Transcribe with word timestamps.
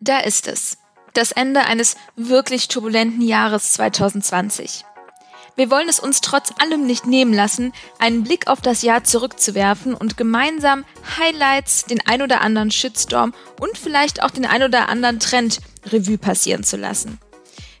Da 0.00 0.20
ist 0.20 0.46
es. 0.46 0.78
Das 1.12 1.32
Ende 1.32 1.64
eines 1.64 1.96
wirklich 2.14 2.68
turbulenten 2.68 3.20
Jahres 3.20 3.72
2020. 3.72 4.84
Wir 5.56 5.70
wollen 5.72 5.88
es 5.88 5.98
uns 5.98 6.20
trotz 6.20 6.52
allem 6.60 6.86
nicht 6.86 7.04
nehmen 7.06 7.34
lassen, 7.34 7.72
einen 7.98 8.22
Blick 8.22 8.46
auf 8.46 8.60
das 8.60 8.82
Jahr 8.82 9.02
zurückzuwerfen 9.02 9.94
und 9.94 10.16
gemeinsam 10.16 10.84
Highlights, 11.18 11.84
den 11.86 12.00
ein 12.06 12.22
oder 12.22 12.42
anderen 12.42 12.70
Shitstorm 12.70 13.34
und 13.58 13.76
vielleicht 13.76 14.22
auch 14.22 14.30
den 14.30 14.46
ein 14.46 14.62
oder 14.62 14.88
anderen 14.88 15.18
Trend 15.18 15.58
Revue 15.86 16.16
passieren 16.16 16.62
zu 16.62 16.76
lassen. 16.76 17.18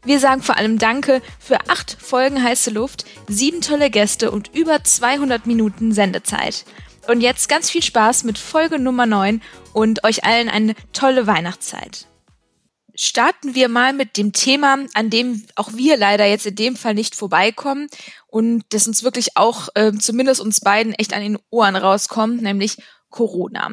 Wir 0.04 0.18
sagen 0.18 0.42
vor 0.42 0.56
allem 0.56 0.78
Danke 0.80 1.22
für 1.38 1.68
acht 1.68 1.96
Folgen 2.00 2.42
heiße 2.42 2.70
Luft, 2.70 3.04
sieben 3.28 3.60
tolle 3.60 3.90
Gäste 3.90 4.32
und 4.32 4.52
über 4.56 4.82
200 4.82 5.46
Minuten 5.46 5.92
Sendezeit. 5.92 6.64
Und 7.08 7.22
jetzt 7.22 7.48
ganz 7.48 7.70
viel 7.70 7.82
Spaß 7.82 8.24
mit 8.24 8.36
Folge 8.36 8.78
Nummer 8.78 9.06
9 9.06 9.40
und 9.72 10.04
euch 10.04 10.24
allen 10.24 10.50
eine 10.50 10.74
tolle 10.92 11.26
Weihnachtszeit. 11.26 12.06
Starten 12.94 13.54
wir 13.54 13.70
mal 13.70 13.94
mit 13.94 14.18
dem 14.18 14.34
Thema, 14.34 14.76
an 14.92 15.08
dem 15.08 15.42
auch 15.54 15.72
wir 15.72 15.96
leider 15.96 16.26
jetzt 16.26 16.44
in 16.44 16.56
dem 16.56 16.76
Fall 16.76 16.92
nicht 16.92 17.14
vorbeikommen 17.14 17.88
und 18.26 18.62
das 18.70 18.86
uns 18.86 19.04
wirklich 19.04 19.38
auch 19.38 19.68
äh, 19.74 19.92
zumindest 19.92 20.42
uns 20.42 20.60
beiden 20.60 20.92
echt 20.92 21.14
an 21.14 21.22
den 21.22 21.38
Ohren 21.48 21.76
rauskommt, 21.76 22.42
nämlich 22.42 22.76
Corona. 23.08 23.70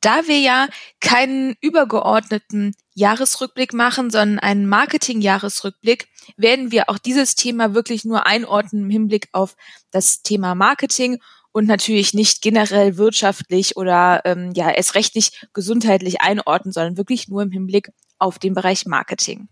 Da 0.00 0.28
wir 0.28 0.38
ja 0.38 0.68
keinen 1.00 1.56
übergeordneten 1.60 2.76
Jahresrückblick 2.94 3.72
machen, 3.72 4.10
sondern 4.10 4.38
einen 4.38 4.68
Marketing-Jahresrückblick, 4.68 6.06
werden 6.36 6.70
wir 6.70 6.88
auch 6.88 6.98
dieses 6.98 7.34
Thema 7.34 7.74
wirklich 7.74 8.04
nur 8.04 8.26
einordnen 8.26 8.84
im 8.84 8.90
Hinblick 8.90 9.28
auf 9.32 9.56
das 9.90 10.22
Thema 10.22 10.54
Marketing 10.54 11.18
und 11.52 11.66
natürlich 11.66 12.14
nicht 12.14 12.42
generell 12.42 12.96
wirtschaftlich 12.96 13.76
oder 13.76 14.22
ähm, 14.24 14.52
ja 14.54 14.70
erst 14.70 14.94
rechtlich 14.94 15.46
gesundheitlich 15.52 16.20
einordnen, 16.20 16.72
sondern 16.72 16.96
wirklich 16.96 17.28
nur 17.28 17.42
im 17.42 17.50
Hinblick 17.50 17.90
auf 18.18 18.38
den 18.38 18.54
Bereich 18.54 18.86
Marketing. 18.86 19.48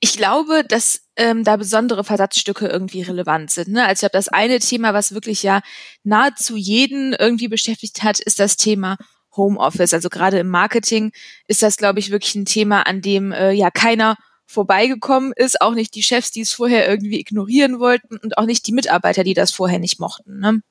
Ich 0.00 0.16
glaube, 0.16 0.62
dass 0.66 1.00
ähm, 1.16 1.42
da 1.42 1.56
besondere 1.56 2.04
Versatzstücke 2.04 2.68
irgendwie 2.68 3.02
relevant 3.02 3.50
sind. 3.50 3.68
Ne? 3.68 3.82
Also 3.82 3.94
ich 3.94 4.00
glaube, 4.00 4.12
das 4.12 4.28
eine 4.28 4.60
Thema, 4.60 4.94
was 4.94 5.12
wirklich 5.12 5.42
ja 5.42 5.60
nahezu 6.04 6.56
jeden 6.56 7.14
irgendwie 7.14 7.48
beschäftigt 7.48 8.04
hat, 8.04 8.20
ist 8.20 8.38
das 8.38 8.56
Thema 8.56 8.96
Homeoffice. 9.36 9.94
Also 9.94 10.08
gerade 10.08 10.38
im 10.38 10.48
Marketing 10.48 11.12
ist 11.48 11.62
das, 11.62 11.76
glaube 11.76 11.98
ich, 11.98 12.10
wirklich 12.10 12.36
ein 12.36 12.44
Thema, 12.44 12.82
an 12.82 13.00
dem 13.00 13.32
äh, 13.32 13.50
ja 13.52 13.70
keiner 13.70 14.16
vorbeigekommen 14.48 15.32
ist, 15.36 15.60
auch 15.60 15.74
nicht 15.74 15.94
die 15.94 16.02
Chefs, 16.02 16.30
die 16.30 16.40
es 16.40 16.52
vorher 16.52 16.88
irgendwie 16.88 17.20
ignorieren 17.20 17.78
wollten 17.78 18.16
und 18.16 18.38
auch 18.38 18.46
nicht 18.46 18.66
die 18.66 18.72
Mitarbeiter, 18.72 19.22
die 19.22 19.34
das 19.34 19.52
vorher 19.52 19.78
nicht 19.78 20.00
mochten. 20.00 20.40
Ne? 20.40 20.62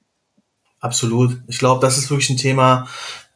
Absolut. 0.79 1.39
Ich 1.47 1.59
glaube, 1.59 1.79
das 1.79 1.97
ist 1.97 2.09
wirklich 2.09 2.31
ein 2.31 2.37
Thema, 2.37 2.87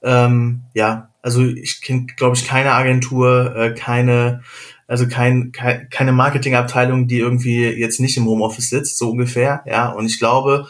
ähm, 0.01 0.63
ja, 0.73 1.11
also 1.21 1.43
ich 1.43 1.81
kenne, 1.81 2.07
glaube 2.17 2.35
ich, 2.35 2.47
keine 2.47 2.71
Agentur, 2.71 3.55
äh, 3.55 3.73
keine, 3.75 4.41
also 4.87 5.07
kein, 5.07 5.51
kein, 5.51 5.87
keine 5.91 6.11
Marketingabteilung, 6.11 7.07
die 7.07 7.19
irgendwie 7.19 7.67
jetzt 7.67 7.99
nicht 7.99 8.17
im 8.17 8.25
Homeoffice 8.25 8.71
sitzt, 8.71 8.97
so 8.97 9.11
ungefähr, 9.11 9.63
ja. 9.67 9.89
Und 9.89 10.07
ich 10.07 10.17
glaube, 10.17 10.67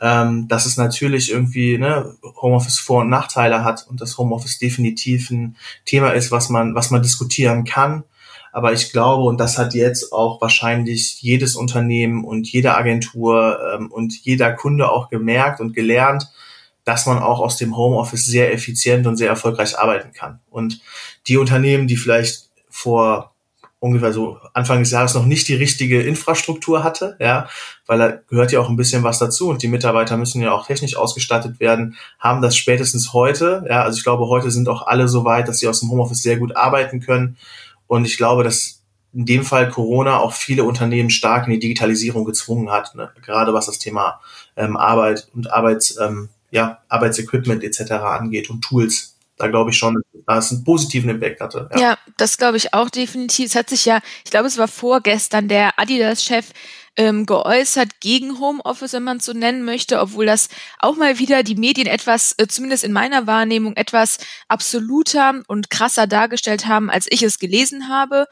ähm, 0.00 0.48
dass 0.48 0.64
es 0.64 0.78
natürlich 0.78 1.30
irgendwie 1.30 1.76
ne, 1.76 2.16
Homeoffice 2.40 2.78
Vor- 2.78 3.02
und 3.02 3.10
Nachteile 3.10 3.64
hat 3.64 3.86
und 3.86 4.00
dass 4.00 4.16
Homeoffice 4.16 4.58
definitiv 4.58 5.30
ein 5.30 5.56
Thema 5.84 6.12
ist, 6.12 6.30
was 6.30 6.48
man, 6.48 6.74
was 6.74 6.90
man 6.90 7.02
diskutieren 7.02 7.64
kann. 7.64 8.04
Aber 8.52 8.72
ich 8.72 8.92
glaube, 8.92 9.24
und 9.24 9.38
das 9.38 9.58
hat 9.58 9.74
jetzt 9.74 10.12
auch 10.12 10.40
wahrscheinlich 10.40 11.20
jedes 11.22 11.54
Unternehmen 11.54 12.24
und 12.24 12.50
jede 12.50 12.74
Agentur 12.76 13.58
ähm, 13.74 13.90
und 13.90 14.14
jeder 14.24 14.52
Kunde 14.52 14.90
auch 14.90 15.08
gemerkt 15.08 15.60
und 15.60 15.74
gelernt, 15.74 16.28
dass 16.84 17.06
man 17.06 17.18
auch 17.18 17.40
aus 17.40 17.56
dem 17.56 17.76
Homeoffice 17.76 18.26
sehr 18.26 18.52
effizient 18.52 19.06
und 19.06 19.16
sehr 19.16 19.28
erfolgreich 19.28 19.78
arbeiten 19.78 20.12
kann. 20.12 20.40
Und 20.50 20.80
die 21.26 21.36
Unternehmen, 21.36 21.86
die 21.86 21.96
vielleicht 21.96 22.50
vor 22.68 23.30
ungefähr 23.80 24.12
so 24.12 24.38
Anfang 24.52 24.80
des 24.80 24.90
Jahres 24.90 25.14
noch 25.14 25.24
nicht 25.24 25.48
die 25.48 25.54
richtige 25.54 26.02
Infrastruktur 26.02 26.84
hatte, 26.84 27.16
ja, 27.18 27.48
weil 27.86 27.98
da 27.98 28.08
gehört 28.28 28.52
ja 28.52 28.60
auch 28.60 28.68
ein 28.68 28.76
bisschen 28.76 29.02
was 29.02 29.18
dazu 29.18 29.48
und 29.48 29.62
die 29.62 29.68
Mitarbeiter 29.68 30.18
müssen 30.18 30.42
ja 30.42 30.52
auch 30.52 30.66
technisch 30.66 30.96
ausgestattet 30.96 31.60
werden, 31.60 31.96
haben 32.18 32.42
das 32.42 32.56
spätestens 32.56 33.14
heute, 33.14 33.64
ja, 33.68 33.82
also 33.82 33.96
ich 33.96 34.04
glaube, 34.04 34.28
heute 34.28 34.50
sind 34.50 34.68
auch 34.68 34.86
alle 34.86 35.08
so 35.08 35.24
weit, 35.24 35.48
dass 35.48 35.60
sie 35.60 35.68
aus 35.68 35.80
dem 35.80 35.90
Homeoffice 35.90 36.22
sehr 36.22 36.36
gut 36.36 36.56
arbeiten 36.56 37.00
können 37.00 37.38
und 37.90 38.04
ich 38.04 38.16
glaube, 38.16 38.44
dass 38.44 38.84
in 39.12 39.26
dem 39.26 39.42
Fall 39.42 39.68
Corona 39.68 40.18
auch 40.18 40.32
viele 40.32 40.62
Unternehmen 40.62 41.10
stark 41.10 41.48
in 41.48 41.54
die 41.54 41.58
Digitalisierung 41.58 42.24
gezwungen 42.24 42.70
hat, 42.70 42.94
ne? 42.94 43.10
gerade 43.20 43.52
was 43.52 43.66
das 43.66 43.80
Thema 43.80 44.20
ähm, 44.54 44.76
Arbeit 44.76 45.26
und 45.34 45.52
Arbeits, 45.52 45.98
ähm, 45.98 46.28
ja, 46.52 46.78
Arbeitsequipment 46.88 47.64
etc. 47.64 47.90
angeht 47.90 48.48
und 48.48 48.62
Tools. 48.62 49.16
Da 49.36 49.48
glaube 49.48 49.70
ich 49.70 49.76
schon, 49.76 50.00
dass 50.24 50.46
es 50.46 50.52
einen 50.52 50.62
positiven 50.62 51.10
Impact 51.10 51.40
hatte. 51.40 51.68
Ja, 51.74 51.80
ja 51.80 51.98
das 52.16 52.38
glaube 52.38 52.58
ich 52.58 52.72
auch 52.74 52.90
definitiv. 52.90 53.46
Es 53.46 53.56
hat 53.56 53.68
sich 53.68 53.84
ja, 53.86 53.98
ich 54.24 54.30
glaube, 54.30 54.46
es 54.46 54.56
war 54.56 54.68
vorgestern 54.68 55.48
der 55.48 55.76
Adidas-Chef 55.76 56.46
ähm, 56.96 57.24
geäußert 57.26 58.00
gegen 58.00 58.40
Homeoffice, 58.40 58.92
wenn 58.92 59.04
man 59.04 59.18
es 59.18 59.24
so 59.24 59.32
nennen 59.32 59.64
möchte, 59.64 60.00
obwohl 60.00 60.26
das 60.26 60.48
auch 60.78 60.96
mal 60.96 61.18
wieder 61.18 61.42
die 61.42 61.54
Medien 61.54 61.86
etwas, 61.86 62.34
äh, 62.38 62.46
zumindest 62.46 62.84
in 62.84 62.92
meiner 62.92 63.26
Wahrnehmung, 63.26 63.76
etwas 63.76 64.18
absoluter 64.48 65.42
und 65.46 65.70
krasser 65.70 66.06
dargestellt 66.06 66.66
haben, 66.66 66.90
als 66.90 67.06
ich 67.08 67.22
es 67.22 67.38
gelesen 67.38 67.88
habe. 67.88 68.26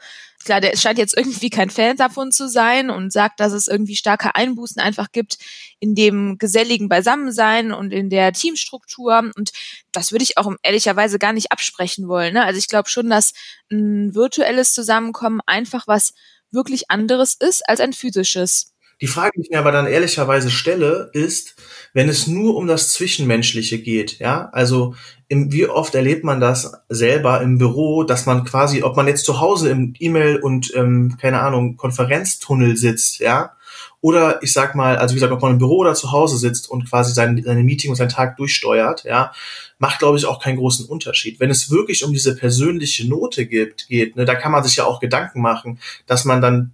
Klar, 0.45 0.61
der 0.61 0.75
scheint 0.77 0.97
jetzt 0.97 1.17
irgendwie 1.17 1.49
kein 1.49 1.69
Fan 1.69 1.97
davon 1.97 2.31
zu 2.31 2.47
sein 2.47 2.89
und 2.89 3.11
sagt, 3.11 3.41
dass 3.41 3.51
es 3.51 3.67
irgendwie 3.67 3.97
starke 3.97 4.35
Einbußen 4.35 4.81
einfach 4.81 5.11
gibt 5.11 5.37
in 5.79 5.95
dem 5.95 6.37
geselligen 6.37 6.87
Beisammensein 6.87 7.73
und 7.73 7.91
in 7.91 8.09
der 8.09 8.31
Teamstruktur. 8.31 9.31
Und 9.35 9.51
das 9.91 10.11
würde 10.11 10.23
ich 10.23 10.37
auch 10.37 10.49
ehrlicherweise 10.63 11.19
gar 11.19 11.33
nicht 11.33 11.51
absprechen 11.51 12.07
wollen. 12.07 12.33
Ne? 12.33 12.45
Also 12.45 12.57
ich 12.57 12.67
glaube 12.67 12.89
schon, 12.89 13.09
dass 13.09 13.33
ein 13.69 14.15
virtuelles 14.15 14.73
Zusammenkommen 14.73 15.41
einfach 15.45 15.87
was 15.87 16.13
wirklich 16.51 16.89
anderes 16.89 17.35
ist 17.39 17.67
als 17.67 17.79
ein 17.79 17.93
physisches. 17.93 18.73
Die 19.01 19.07
Frage, 19.07 19.31
die 19.35 19.43
ich 19.43 19.49
mir 19.49 19.59
aber 19.59 19.71
dann 19.71 19.87
ehrlicherweise 19.87 20.51
stelle, 20.51 21.09
ist, 21.13 21.55
wenn 21.93 22.09
es 22.09 22.27
nur 22.27 22.55
um 22.55 22.67
das 22.67 22.89
Zwischenmenschliche 22.89 23.79
geht, 23.79 24.19
ja, 24.19 24.49
also 24.51 24.93
im, 25.29 25.53
wie 25.53 25.67
oft 25.67 25.95
erlebt 25.95 26.25
man 26.25 26.41
das 26.41 26.73
selber 26.89 27.41
im 27.41 27.57
Büro, 27.57 28.03
dass 28.03 28.25
man 28.25 28.43
quasi, 28.43 28.83
ob 28.83 28.97
man 28.97 29.07
jetzt 29.07 29.23
zu 29.23 29.39
Hause 29.39 29.69
im 29.69 29.93
E-Mail 29.99 30.39
und 30.41 30.73
ähm, 30.75 31.15
keine 31.19 31.39
Ahnung 31.39 31.77
Konferenztunnel 31.77 32.75
sitzt, 32.75 33.19
ja, 33.19 33.53
oder 34.01 34.41
ich 34.43 34.53
sag 34.53 34.75
mal, 34.75 34.97
also 34.97 35.13
wie 35.13 35.17
gesagt, 35.17 35.33
ob 35.33 35.41
man 35.41 35.53
im 35.53 35.57
Büro 35.57 35.79
oder 35.79 35.93
zu 35.93 36.11
Hause 36.11 36.37
sitzt 36.37 36.69
und 36.69 36.89
quasi 36.89 37.13
sein, 37.13 37.41
seine 37.43 37.63
Meeting 37.63 37.89
und 37.89 37.97
seinen 37.97 38.09
Tag 38.09 38.37
durchsteuert, 38.37 39.03
ja, 39.03 39.33
macht, 39.77 39.99
glaube 39.99 40.17
ich, 40.17 40.25
auch 40.25 40.41
keinen 40.41 40.57
großen 40.57 40.85
Unterschied. 40.85 41.39
Wenn 41.39 41.49
es 41.49 41.69
wirklich 41.69 42.03
um 42.05 42.13
diese 42.13 42.35
persönliche 42.35 43.07
Note 43.07 43.45
gibt, 43.45 43.87
geht, 43.87 44.15
ne, 44.15 44.25
da 44.25 44.35
kann 44.35 44.51
man 44.51 44.63
sich 44.63 44.77
ja 44.77 44.85
auch 44.85 44.99
Gedanken 44.99 45.41
machen, 45.41 45.79
dass 46.05 46.23
man 46.23 46.41
dann 46.41 46.71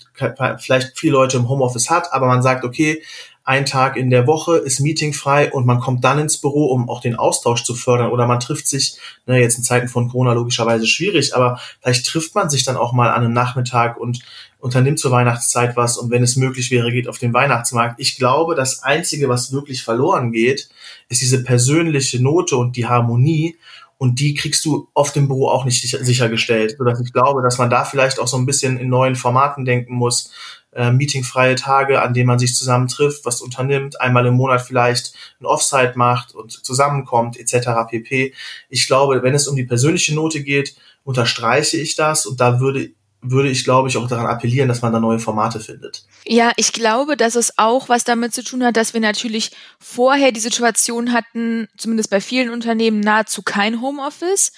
vielleicht 0.59 0.97
viele 0.97 1.13
Leute 1.13 1.37
im 1.37 1.49
Homeoffice 1.49 1.89
hat, 1.89 2.13
aber 2.13 2.27
man 2.27 2.43
sagt, 2.43 2.63
okay, 2.63 3.01
ein 3.47 3.67
Tag 3.67 3.95
in 3.95 4.09
der 4.09 4.25
Woche 4.25 4.57
ist 4.57 4.79
meetingfrei 4.79 5.51
und 5.51 5.67
man 5.67 5.79
kommt 5.79 6.03
dann 6.03 6.17
ins 6.17 6.37
Büro, 6.37 6.65
um 6.65 6.89
auch 6.89 6.99
den 6.99 7.15
Austausch 7.15 7.63
zu 7.63 7.75
fördern 7.75 8.11
oder 8.11 8.25
man 8.25 8.39
trifft 8.39 8.67
sich, 8.67 8.97
ne, 9.27 9.39
jetzt 9.39 9.57
in 9.57 9.63
Zeiten 9.63 9.87
von 9.87 10.09
Corona 10.09 10.33
logischerweise 10.33 10.87
schwierig, 10.87 11.35
aber 11.35 11.59
vielleicht 11.79 12.07
trifft 12.07 12.33
man 12.33 12.49
sich 12.49 12.63
dann 12.63 12.75
auch 12.75 12.91
mal 12.91 13.09
an 13.09 13.23
einem 13.23 13.33
Nachmittag 13.33 13.97
und 13.97 14.19
unternimmt 14.59 14.99
zur 14.99 15.11
Weihnachtszeit 15.11 15.75
was 15.75 15.97
und 15.97 16.09
wenn 16.09 16.23
es 16.23 16.35
möglich 16.35 16.71
wäre, 16.71 16.91
geht 16.91 17.07
auf 17.07 17.19
den 17.19 17.33
Weihnachtsmarkt. 17.33 17.99
Ich 17.99 18.17
glaube, 18.17 18.55
das 18.55 18.83
Einzige, 18.83 19.29
was 19.29 19.51
wirklich 19.51 19.83
verloren 19.83 20.31
geht, 20.31 20.69
ist 21.09 21.21
diese 21.21 21.43
persönliche 21.43 22.21
Note 22.21 22.57
und 22.57 22.75
die 22.75 22.87
Harmonie 22.87 23.57
und 23.97 24.19
die 24.19 24.33
kriegst 24.33 24.65
du 24.65 24.89
oft 24.93 25.15
im 25.15 25.27
Büro 25.27 25.47
auch 25.47 25.65
nicht 25.65 25.81
sichergestellt, 25.81 26.75
sodass 26.77 26.99
ich 26.99 27.13
glaube, 27.13 27.41
dass 27.41 27.57
man 27.57 27.69
da 27.69 27.85
vielleicht 27.85 28.19
auch 28.19 28.27
so 28.27 28.37
ein 28.37 28.45
bisschen 28.45 28.77
in 28.77 28.89
neuen 28.89 29.15
Formaten 29.15 29.65
denken 29.65 29.93
muss, 29.93 30.31
äh, 30.73 30.91
meetingfreie 30.91 31.55
Tage, 31.55 32.01
an 32.01 32.13
denen 32.13 32.27
man 32.27 32.39
sich 32.39 32.53
zusammen 32.53 32.89
trifft, 32.89 33.25
was 33.25 33.41
unternimmt, 33.41 34.01
einmal 34.01 34.25
im 34.25 34.33
Monat 34.33 34.61
vielleicht 34.61 35.13
ein 35.39 35.45
Offsite 35.45 35.93
macht 35.95 36.35
und 36.35 36.51
zusammenkommt, 36.51 37.39
etc. 37.39 37.69
pp. 37.89 38.33
Ich 38.69 38.85
glaube, 38.85 39.23
wenn 39.23 39.33
es 39.33 39.47
um 39.47 39.55
die 39.55 39.63
persönliche 39.63 40.13
Note 40.13 40.43
geht, 40.43 40.75
unterstreiche 41.05 41.77
ich 41.77 41.95
das 41.95 42.25
und 42.25 42.41
da 42.41 42.59
würde 42.59 42.91
würde 43.31 43.49
ich, 43.49 43.63
glaube 43.63 43.89
ich, 43.89 43.97
auch 43.97 44.07
daran 44.07 44.27
appellieren, 44.27 44.67
dass 44.67 44.81
man 44.81 44.93
da 44.93 44.99
neue 44.99 45.19
Formate 45.19 45.59
findet. 45.59 46.05
Ja, 46.25 46.51
ich 46.55 46.73
glaube, 46.73 47.17
dass 47.17 47.35
es 47.35 47.57
auch 47.57 47.89
was 47.89 48.03
damit 48.03 48.33
zu 48.33 48.43
tun 48.43 48.63
hat, 48.63 48.77
dass 48.77 48.93
wir 48.93 49.01
natürlich 49.01 49.51
vorher 49.79 50.31
die 50.31 50.39
Situation 50.39 51.13
hatten, 51.13 51.67
zumindest 51.77 52.09
bei 52.09 52.21
vielen 52.21 52.49
Unternehmen, 52.49 52.99
nahezu 52.99 53.41
kein 53.41 53.81
Homeoffice 53.81 54.51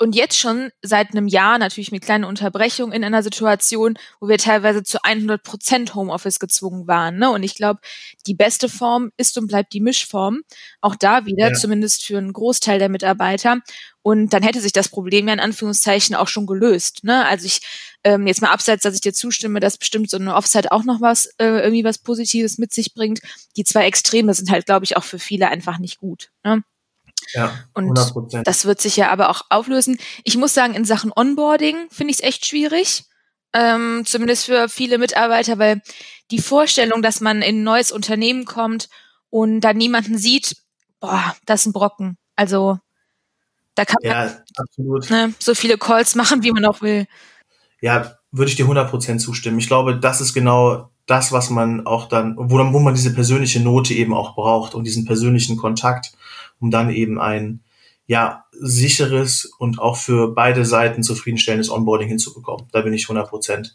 und 0.00 0.16
jetzt 0.16 0.38
schon 0.38 0.70
seit 0.82 1.12
einem 1.12 1.28
Jahr 1.28 1.58
natürlich 1.58 1.92
mit 1.92 2.02
kleinen 2.02 2.24
Unterbrechungen 2.24 2.92
in 2.92 3.04
einer 3.04 3.22
Situation, 3.22 3.96
wo 4.20 4.28
wir 4.28 4.38
teilweise 4.38 4.82
zu 4.82 4.98
100 5.02 5.42
Prozent 5.42 5.94
Homeoffice 5.94 6.40
gezwungen 6.40 6.88
waren. 6.88 7.18
Ne? 7.18 7.30
Und 7.30 7.42
ich 7.42 7.54
glaube, 7.54 7.80
die 8.26 8.34
beste 8.34 8.68
Form 8.68 9.12
ist 9.16 9.38
und 9.38 9.46
bleibt 9.46 9.72
die 9.72 9.80
Mischform. 9.80 10.40
Auch 10.80 10.96
da 10.96 11.26
wieder, 11.26 11.50
ja. 11.50 11.54
zumindest 11.54 12.04
für 12.04 12.18
einen 12.18 12.32
Großteil 12.32 12.78
der 12.78 12.88
Mitarbeiter. 12.88 13.58
Und 14.02 14.32
dann 14.32 14.42
hätte 14.42 14.60
sich 14.60 14.72
das 14.72 14.88
Problem 14.88 15.28
ja 15.28 15.34
in 15.34 15.40
Anführungszeichen 15.40 16.16
auch 16.16 16.28
schon 16.28 16.46
gelöst. 16.46 17.04
Ne? 17.04 17.24
Also 17.24 17.46
ich 17.46 17.60
ähm, 18.04 18.26
jetzt 18.26 18.42
mal 18.42 18.50
abseits, 18.50 18.82
dass 18.82 18.94
ich 18.94 19.00
dir 19.00 19.14
zustimme, 19.14 19.60
dass 19.60 19.78
bestimmt 19.78 20.10
so 20.10 20.18
eine 20.18 20.34
Offside 20.34 20.70
auch 20.72 20.84
noch 20.84 21.00
was 21.00 21.26
äh, 21.38 21.46
irgendwie 21.46 21.84
was 21.84 21.98
Positives 21.98 22.58
mit 22.58 22.72
sich 22.72 22.94
bringt. 22.94 23.20
Die 23.56 23.64
zwei 23.64 23.86
Extreme 23.86 24.34
sind 24.34 24.50
halt, 24.50 24.66
glaube 24.66 24.84
ich, 24.84 24.96
auch 24.96 25.04
für 25.04 25.18
viele 25.18 25.48
einfach 25.48 25.78
nicht 25.78 25.98
gut. 25.98 26.30
Ne? 26.44 26.62
Ja, 27.32 27.58
100%. 27.74 28.12
Und 28.14 28.46
das 28.46 28.66
wird 28.66 28.80
sich 28.80 28.96
ja 28.96 29.10
aber 29.10 29.30
auch 29.30 29.42
auflösen. 29.48 29.98
Ich 30.22 30.36
muss 30.36 30.54
sagen, 30.54 30.74
in 30.74 30.84
Sachen 30.84 31.12
Onboarding 31.14 31.88
finde 31.90 32.12
ich 32.12 32.18
es 32.18 32.24
echt 32.24 32.46
schwierig. 32.46 33.04
Ähm, 33.54 34.02
zumindest 34.04 34.46
für 34.46 34.68
viele 34.68 34.98
Mitarbeiter, 34.98 35.58
weil 35.58 35.80
die 36.30 36.40
Vorstellung, 36.40 37.02
dass 37.02 37.20
man 37.20 37.40
in 37.40 37.60
ein 37.60 37.62
neues 37.62 37.92
Unternehmen 37.92 38.44
kommt 38.44 38.88
und 39.30 39.60
da 39.60 39.72
niemanden 39.72 40.18
sieht, 40.18 40.56
boah, 41.00 41.34
das 41.46 41.60
ist 41.60 41.66
ein 41.66 41.72
Brocken. 41.72 42.18
Also 42.36 42.78
da 43.76 43.84
kann 43.84 43.96
ja, 44.02 44.42
man 44.78 45.00
ne, 45.08 45.34
so 45.38 45.54
viele 45.54 45.78
Calls 45.78 46.14
machen, 46.14 46.42
wie 46.42 46.52
man 46.52 46.64
auch 46.64 46.82
will. 46.82 47.06
Ja, 47.84 48.16
würde 48.32 48.48
ich 48.48 48.56
dir 48.56 48.64
100% 48.64 49.18
zustimmen. 49.18 49.58
Ich 49.58 49.66
glaube, 49.66 50.00
das 50.00 50.22
ist 50.22 50.32
genau 50.32 50.88
das, 51.04 51.32
was 51.32 51.50
man 51.50 51.84
auch 51.84 52.08
dann, 52.08 52.34
wo, 52.38 52.56
wo 52.56 52.78
man 52.78 52.94
diese 52.94 53.12
persönliche 53.12 53.60
Note 53.60 53.92
eben 53.92 54.14
auch 54.14 54.34
braucht 54.34 54.74
und 54.74 54.84
diesen 54.84 55.04
persönlichen 55.04 55.58
Kontakt, 55.58 56.14
um 56.60 56.70
dann 56.70 56.88
eben 56.88 57.20
ein 57.20 57.60
ja 58.06 58.46
sicheres 58.52 59.44
und 59.58 59.78
auch 59.78 59.98
für 59.98 60.28
beide 60.28 60.64
Seiten 60.64 61.02
zufriedenstellendes 61.02 61.68
Onboarding 61.68 62.08
hinzubekommen. 62.08 62.68
Da 62.72 62.80
bin 62.80 62.94
ich 62.94 63.04
100% 63.04 63.72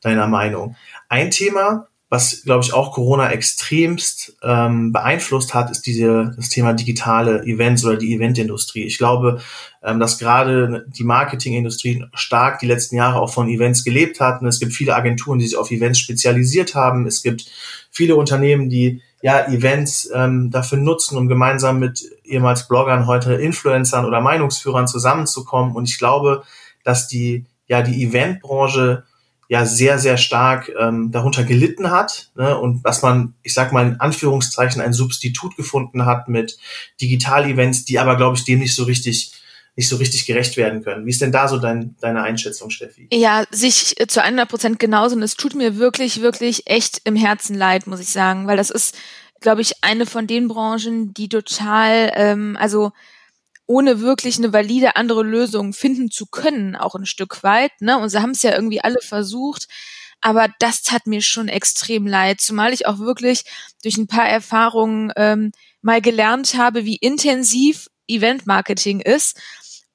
deiner 0.00 0.28
Meinung. 0.28 0.76
Ein 1.08 1.32
Thema, 1.32 1.88
was, 2.10 2.42
glaube 2.42 2.64
ich, 2.64 2.74
auch 2.74 2.90
Corona 2.90 3.30
extremst 3.30 4.36
ähm, 4.42 4.92
beeinflusst 4.92 5.54
hat, 5.54 5.70
ist 5.70 5.86
diese, 5.86 6.32
das 6.36 6.48
Thema 6.48 6.72
digitale 6.72 7.44
Events 7.44 7.84
oder 7.84 7.96
die 7.96 8.12
Eventindustrie. 8.12 8.82
Ich 8.82 8.98
glaube, 8.98 9.40
ähm, 9.84 10.00
dass 10.00 10.18
gerade 10.18 10.86
die 10.88 11.04
Marketingindustrie 11.04 12.04
stark 12.14 12.58
die 12.58 12.66
letzten 12.66 12.96
Jahre 12.96 13.20
auch 13.20 13.32
von 13.32 13.48
Events 13.48 13.84
gelebt 13.84 14.18
hat. 14.18 14.42
Und 14.42 14.48
es 14.48 14.58
gibt 14.58 14.72
viele 14.72 14.96
Agenturen, 14.96 15.38
die 15.38 15.46
sich 15.46 15.56
auf 15.56 15.70
Events 15.70 16.00
spezialisiert 16.00 16.74
haben. 16.74 17.06
Es 17.06 17.22
gibt 17.22 17.48
viele 17.92 18.16
Unternehmen, 18.16 18.68
die 18.68 19.02
ja 19.22 19.46
Events 19.46 20.10
ähm, 20.12 20.50
dafür 20.50 20.78
nutzen, 20.78 21.16
um 21.16 21.28
gemeinsam 21.28 21.78
mit 21.78 22.02
ehemals 22.24 22.66
Bloggern, 22.66 23.06
heute 23.06 23.34
Influencern 23.34 24.04
oder 24.04 24.20
Meinungsführern 24.20 24.88
zusammenzukommen. 24.88 25.76
Und 25.76 25.88
ich 25.88 25.96
glaube, 25.96 26.42
dass 26.82 27.06
die 27.06 27.44
ja 27.68 27.82
die 27.82 28.02
Eventbranche 28.02 29.04
ja 29.50 29.66
sehr, 29.66 29.98
sehr 29.98 30.16
stark 30.16 30.70
ähm, 30.78 31.10
darunter 31.10 31.42
gelitten 31.42 31.90
hat 31.90 32.30
ne? 32.36 32.56
und 32.56 32.86
dass 32.86 33.02
man, 33.02 33.34
ich 33.42 33.52
sag 33.52 33.72
mal 33.72 33.84
in 33.84 34.00
Anführungszeichen, 34.00 34.80
ein 34.80 34.92
Substitut 34.92 35.56
gefunden 35.56 36.06
hat 36.06 36.28
mit 36.28 36.56
Digital-Events, 37.00 37.84
die 37.84 37.98
aber, 37.98 38.16
glaube 38.16 38.36
ich, 38.36 38.44
dem 38.44 38.60
nicht 38.60 38.76
so 38.76 38.84
richtig 38.84 39.32
nicht 39.76 39.88
so 39.88 39.96
richtig 39.96 40.26
gerecht 40.26 40.56
werden 40.56 40.82
können. 40.82 41.06
Wie 41.06 41.10
ist 41.10 41.20
denn 41.20 41.32
da 41.32 41.48
so 41.48 41.56
dein, 41.56 41.96
deine 42.00 42.22
Einschätzung, 42.22 42.70
Steffi? 42.70 43.08
Ja, 43.12 43.44
sich 43.50 43.96
zu 44.08 44.22
100 44.22 44.48
Prozent 44.48 44.78
genauso. 44.78 45.16
Und 45.16 45.22
es 45.22 45.36
tut 45.36 45.54
mir 45.54 45.78
wirklich, 45.78 46.20
wirklich 46.20 46.66
echt 46.66 47.00
im 47.04 47.16
Herzen 47.16 47.56
leid, 47.56 47.86
muss 47.86 48.00
ich 48.00 48.10
sagen, 48.10 48.46
weil 48.46 48.56
das 48.56 48.70
ist, 48.70 48.96
glaube 49.40 49.62
ich, 49.62 49.72
eine 49.80 50.06
von 50.06 50.26
den 50.26 50.48
Branchen, 50.48 51.14
die 51.14 51.28
total, 51.28 52.12
ähm, 52.14 52.58
also 52.60 52.92
ohne 53.70 54.00
wirklich 54.00 54.36
eine 54.36 54.52
valide 54.52 54.96
andere 54.96 55.22
Lösung 55.22 55.72
finden 55.72 56.10
zu 56.10 56.26
können, 56.26 56.74
auch 56.74 56.96
ein 56.96 57.06
Stück 57.06 57.44
weit. 57.44 57.70
Ne? 57.80 57.96
Und 57.98 58.08
sie 58.08 58.18
haben 58.20 58.32
es 58.32 58.42
ja 58.42 58.52
irgendwie 58.52 58.80
alle 58.80 58.98
versucht. 59.00 59.68
Aber 60.20 60.48
das 60.58 60.82
tat 60.82 61.06
mir 61.06 61.22
schon 61.22 61.46
extrem 61.46 62.04
leid, 62.04 62.40
zumal 62.40 62.72
ich 62.72 62.86
auch 62.86 62.98
wirklich 62.98 63.44
durch 63.84 63.96
ein 63.96 64.08
paar 64.08 64.28
Erfahrungen 64.28 65.12
ähm, 65.14 65.52
mal 65.82 66.00
gelernt 66.00 66.54
habe, 66.54 66.84
wie 66.84 66.96
intensiv 66.96 67.86
Event-Marketing 68.08 68.98
ist 68.98 69.40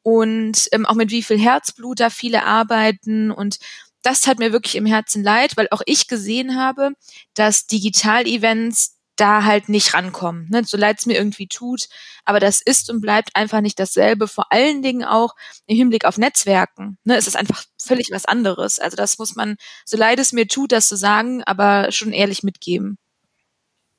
und 0.04 0.70
ähm, 0.72 0.86
auch 0.86 0.96
mit 0.96 1.12
wie 1.12 1.22
viel 1.22 1.38
Herzblut 1.38 2.00
da 2.00 2.10
viele 2.10 2.46
arbeiten 2.46 3.30
und 3.30 3.60
das 4.04 4.22
tat 4.22 4.40
mir 4.40 4.54
wirklich 4.54 4.76
im 4.76 4.86
Herzen 4.86 5.22
leid, 5.22 5.58
weil 5.58 5.68
auch 5.72 5.82
ich 5.86 6.08
gesehen 6.08 6.56
habe, 6.56 6.92
dass 7.34 7.68
Digital-Events 7.68 8.95
da 9.16 9.44
halt 9.44 9.70
nicht 9.70 9.94
rankommen, 9.94 10.48
ne? 10.50 10.64
so 10.66 10.78
leid 10.78 11.00
es 11.00 11.06
mir 11.06 11.18
irgendwie 11.18 11.48
tut. 11.48 11.88
Aber 12.26 12.40
das 12.40 12.62
ist 12.62 12.90
und 12.90 13.02
bleibt 13.02 13.36
einfach 13.36 13.62
nicht 13.62 13.80
dasselbe, 13.80 14.28
vor 14.28 14.52
allen 14.52 14.82
Dingen 14.82 15.04
auch 15.04 15.36
im 15.68 15.78
Hinblick 15.78 16.06
auf 16.06 16.18
Netzwerken. 16.18 16.98
Ne? 17.04 17.16
Es 17.16 17.28
ist 17.28 17.38
einfach 17.38 17.64
völlig 17.82 18.10
was 18.12 18.26
anderes. 18.26 18.80
Also 18.80 18.98
das 18.98 19.18
muss 19.18 19.36
man, 19.36 19.58
so 19.86 19.98
leid 19.98 20.20
es 20.20 20.34
mir 20.34 20.48
tut, 20.48 20.72
das 20.72 20.88
zu 20.88 20.98
sagen, 20.98 21.44
aber 21.44 21.92
schon 21.92 22.12
ehrlich 22.14 22.44
mitgeben. 22.44 22.98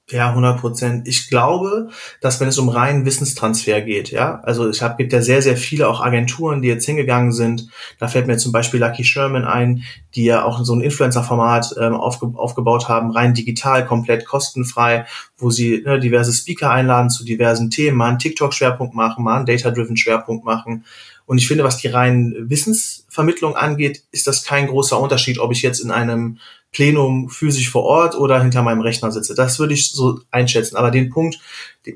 Ja, 0.09 0.29
100 0.29 0.61
Prozent. 0.61 1.09
Ich 1.09 1.29
glaube, 1.29 1.89
dass 2.21 2.39
wenn 2.39 2.47
es 2.47 2.59
um 2.59 2.69
reinen 2.69 3.05
Wissenstransfer 3.05 3.81
geht, 3.81 4.13
ja, 4.13 4.39
also 4.45 4.71
ich 4.71 4.81
habe 4.81 4.95
gibt 4.99 5.13
ja 5.13 5.21
sehr, 5.21 5.43
sehr 5.43 5.57
viele 5.57 5.89
auch 5.89 6.01
Agenturen, 6.01 6.63
die 6.63 6.69
jetzt 6.69 6.87
hingegangen 6.87 7.33
sind. 7.33 7.69
Da 7.99 8.07
fällt 8.07 8.29
mir 8.29 8.37
zum 8.37 8.53
Beispiel 8.53 8.79
Lucky 8.79 9.03
Sherman 9.03 9.45
ein, 9.45 9.83
die 10.15 10.25
ja 10.25 10.45
auch 10.45 10.63
so 10.63 10.77
ein 10.77 10.81
Influencer-Format 10.81 11.75
ähm, 11.81 11.95
aufge 11.95 12.33
aufgebaut 12.37 12.89
haben, 12.89 13.11
rein 13.11 13.35
digital, 13.35 13.85
komplett 13.85 14.27
kostenfrei, 14.27 15.07
wo 15.39 15.51
sie 15.51 15.83
ne, 15.85 15.99
diverse 15.99 16.33
Speaker 16.33 16.71
einladen 16.71 17.11
zu 17.11 17.25
diversen 17.25 17.71
Themen, 17.71 17.97
mal 17.97 18.11
einen 18.11 18.21
TikTok-Schwerpunkt 18.21 18.95
machen, 18.95 19.25
mal 19.25 19.39
einen 19.39 19.47
Data-Driven-Schwerpunkt 19.47 20.45
machen. 20.45 20.85
Und 21.27 21.39
ich 21.39 21.49
finde, 21.49 21.65
was 21.65 21.79
die 21.79 21.89
reinen 21.89 22.49
Wissensvermittlung 22.49 23.57
angeht, 23.57 24.05
ist 24.13 24.29
das 24.29 24.45
kein 24.45 24.69
großer 24.69 25.01
Unterschied, 25.01 25.41
ob 25.41 25.51
ich 25.51 25.63
jetzt 25.63 25.81
in 25.81 25.91
einem 25.91 26.39
Plenum 26.77 27.31
physisch 27.31 27.71
vor 27.71 27.85
Ort 27.85 28.17
oder 28.17 28.43
hinter 28.43 28.63
meinem 28.63 28.83
Rechner 28.83 29.11
sitze. 29.11 29.35
Das 29.35 29.59
würde 29.59 29.73
ich 29.73 29.91
so 29.91 30.21
einschätzen. 30.31 30.77
Aber 30.77 30.91
den 30.91 31.09
Punkt, 31.09 31.41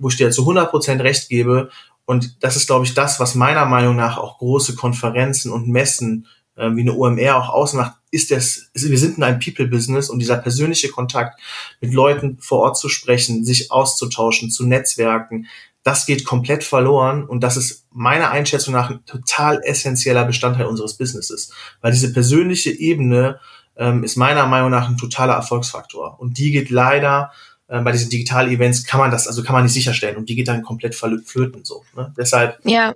wo 0.00 0.09
ich 0.09 0.17
dir 0.17 0.31
zu 0.31 0.41
100 0.41 0.71
Prozent 0.71 1.03
recht 1.03 1.29
gebe, 1.29 1.69
und 2.06 2.43
das 2.43 2.56
ist, 2.56 2.67
glaube 2.67 2.87
ich, 2.87 2.94
das, 2.94 3.21
was 3.21 3.35
meiner 3.35 3.67
Meinung 3.67 3.94
nach 3.94 4.17
auch 4.17 4.38
große 4.38 4.77
Konferenzen 4.77 5.53
und 5.53 5.69
Messen 5.69 6.27
äh, 6.56 6.71
wie 6.75 6.81
eine 6.81 6.94
OMR 6.94 7.37
auch 7.37 7.50
ausmacht, 7.50 7.97
ist 8.11 8.31
das, 8.31 8.71
wir 8.73 8.99
sind 8.99 9.19
in 9.19 9.23
einem 9.23 9.38
People-Business 9.38 10.09
und 10.09 10.19
dieser 10.19 10.38
persönliche 10.38 10.88
Kontakt 10.88 11.38
mit 11.82 11.93
Leuten 11.93 12.38
vor 12.41 12.61
Ort 12.61 12.79
zu 12.79 12.88
sprechen, 12.88 13.44
sich 13.44 13.71
auszutauschen, 13.71 14.50
zu 14.50 14.67
Netzwerken, 14.67 15.47
das 15.82 16.06
geht 16.06 16.25
komplett 16.25 16.65
verloren 16.65 17.25
und 17.25 17.43
das 17.43 17.56
ist 17.56 17.87
meiner 17.91 18.31
Einschätzung 18.31 18.75
nach 18.75 18.91
ein 18.91 19.05
total 19.05 19.61
essentieller 19.62 20.25
Bestandteil 20.25 20.67
unseres 20.67 20.94
Businesses, 20.94 21.53
weil 21.81 21.93
diese 21.93 22.12
persönliche 22.12 22.71
Ebene 22.71 23.41
ähm, 23.76 24.05
ist 24.05 24.17
meiner 24.17 24.46
Meinung 24.46 24.70
nach 24.70 24.88
ein 24.88 24.96
totaler 24.96 25.34
Erfolgsfaktor. 25.34 26.19
Und 26.20 26.38
die 26.38 26.50
geht 26.50 26.70
leider 26.70 27.32
äh, 27.70 27.81
bei 27.81 27.93
diesen 27.93 28.11
Digital-Events 28.11 28.84
kann 28.84 29.00
man 29.00 29.11
das, 29.11 29.26
also 29.26 29.43
kann 29.43 29.55
man 29.55 29.62
nicht 29.62 29.72
sicherstellen 29.72 30.17
und 30.17 30.28
die 30.28 30.34
geht 30.34 30.49
dann 30.49 30.62
komplett 30.62 30.94
flöten 30.94 31.64
so. 31.64 31.84
Ne? 31.96 32.12
Deshalb 32.17 32.58
ja. 32.64 32.93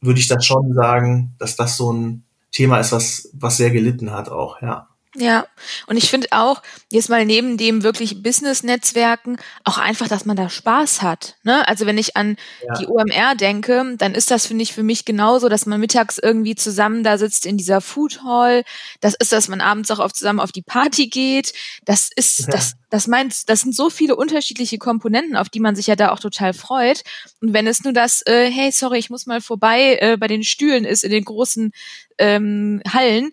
würde 0.00 0.20
ich 0.20 0.28
dann 0.28 0.42
schon 0.42 0.74
sagen, 0.74 1.34
dass 1.38 1.56
das 1.56 1.76
so 1.76 1.92
ein 1.92 2.24
Thema 2.52 2.78
ist, 2.78 2.92
was, 2.92 3.30
was 3.32 3.56
sehr 3.56 3.70
gelitten 3.70 4.12
hat 4.12 4.28
auch, 4.28 4.60
ja. 4.60 4.88
Ja, 5.16 5.48
und 5.88 5.96
ich 5.96 6.08
finde 6.08 6.28
auch, 6.30 6.62
jetzt 6.88 7.08
mal 7.08 7.26
neben 7.26 7.56
dem 7.56 7.82
wirklich 7.82 8.22
Business-Netzwerken, 8.22 9.38
auch 9.64 9.78
einfach, 9.78 10.06
dass 10.06 10.24
man 10.24 10.36
da 10.36 10.48
Spaß 10.48 11.02
hat. 11.02 11.34
Ne? 11.42 11.66
Also 11.66 11.84
wenn 11.84 11.98
ich 11.98 12.16
an 12.16 12.36
ja. 12.64 12.74
die 12.78 12.86
OMR 12.86 13.34
denke, 13.34 13.96
dann 13.98 14.14
ist 14.14 14.30
das, 14.30 14.46
finde 14.46 14.62
ich, 14.62 14.72
für 14.72 14.84
mich 14.84 15.04
genauso, 15.04 15.48
dass 15.48 15.66
man 15.66 15.80
mittags 15.80 16.18
irgendwie 16.18 16.54
zusammen 16.54 17.02
da 17.02 17.18
sitzt 17.18 17.44
in 17.44 17.56
dieser 17.56 17.80
Food 17.80 18.22
Hall. 18.22 18.62
Das 19.00 19.14
ist, 19.14 19.32
dass 19.32 19.48
man 19.48 19.60
abends 19.60 19.90
auch 19.90 19.98
auf, 19.98 20.12
zusammen 20.12 20.38
auf 20.38 20.52
die 20.52 20.62
Party 20.62 21.08
geht. 21.08 21.54
Das 21.84 22.10
ist, 22.14 22.40
ja. 22.40 22.46
das, 22.52 22.74
das 22.88 23.08
meint, 23.08 23.48
das 23.48 23.62
sind 23.62 23.74
so 23.74 23.90
viele 23.90 24.14
unterschiedliche 24.14 24.78
Komponenten, 24.78 25.36
auf 25.36 25.48
die 25.48 25.60
man 25.60 25.74
sich 25.74 25.88
ja 25.88 25.96
da 25.96 26.12
auch 26.12 26.20
total 26.20 26.52
freut. 26.52 27.02
Und 27.40 27.52
wenn 27.52 27.66
es 27.66 27.82
nur 27.82 27.92
das, 27.92 28.24
äh, 28.26 28.48
hey, 28.48 28.70
sorry, 28.70 28.98
ich 28.98 29.10
muss 29.10 29.26
mal 29.26 29.40
vorbei 29.40 29.98
äh, 30.00 30.16
bei 30.16 30.28
den 30.28 30.44
Stühlen 30.44 30.84
ist 30.84 31.02
in 31.02 31.10
den 31.10 31.24
großen 31.24 31.72
ähm, 32.18 32.80
Hallen, 32.88 33.32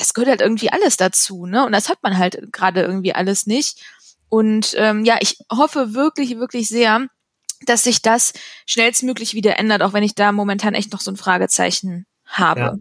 das 0.00 0.14
gehört 0.14 0.30
halt 0.30 0.40
irgendwie 0.40 0.72
alles 0.72 0.96
dazu, 0.96 1.46
ne? 1.46 1.66
Und 1.66 1.72
das 1.72 1.88
hat 1.88 2.02
man 2.02 2.16
halt 2.16 2.52
gerade 2.52 2.80
irgendwie 2.80 3.14
alles 3.14 3.46
nicht. 3.46 3.84
Und 4.30 4.74
ähm, 4.78 5.04
ja, 5.04 5.18
ich 5.20 5.38
hoffe 5.52 5.92
wirklich, 5.92 6.38
wirklich 6.38 6.68
sehr, 6.68 7.06
dass 7.66 7.84
sich 7.84 8.00
das 8.00 8.32
schnellstmöglich 8.66 9.34
wieder 9.34 9.58
ändert, 9.58 9.82
auch 9.82 9.92
wenn 9.92 10.02
ich 10.02 10.14
da 10.14 10.32
momentan 10.32 10.74
echt 10.74 10.92
noch 10.92 11.00
so 11.00 11.10
ein 11.10 11.18
Fragezeichen 11.18 12.06
habe. 12.24 12.60
Ja, 12.60 12.78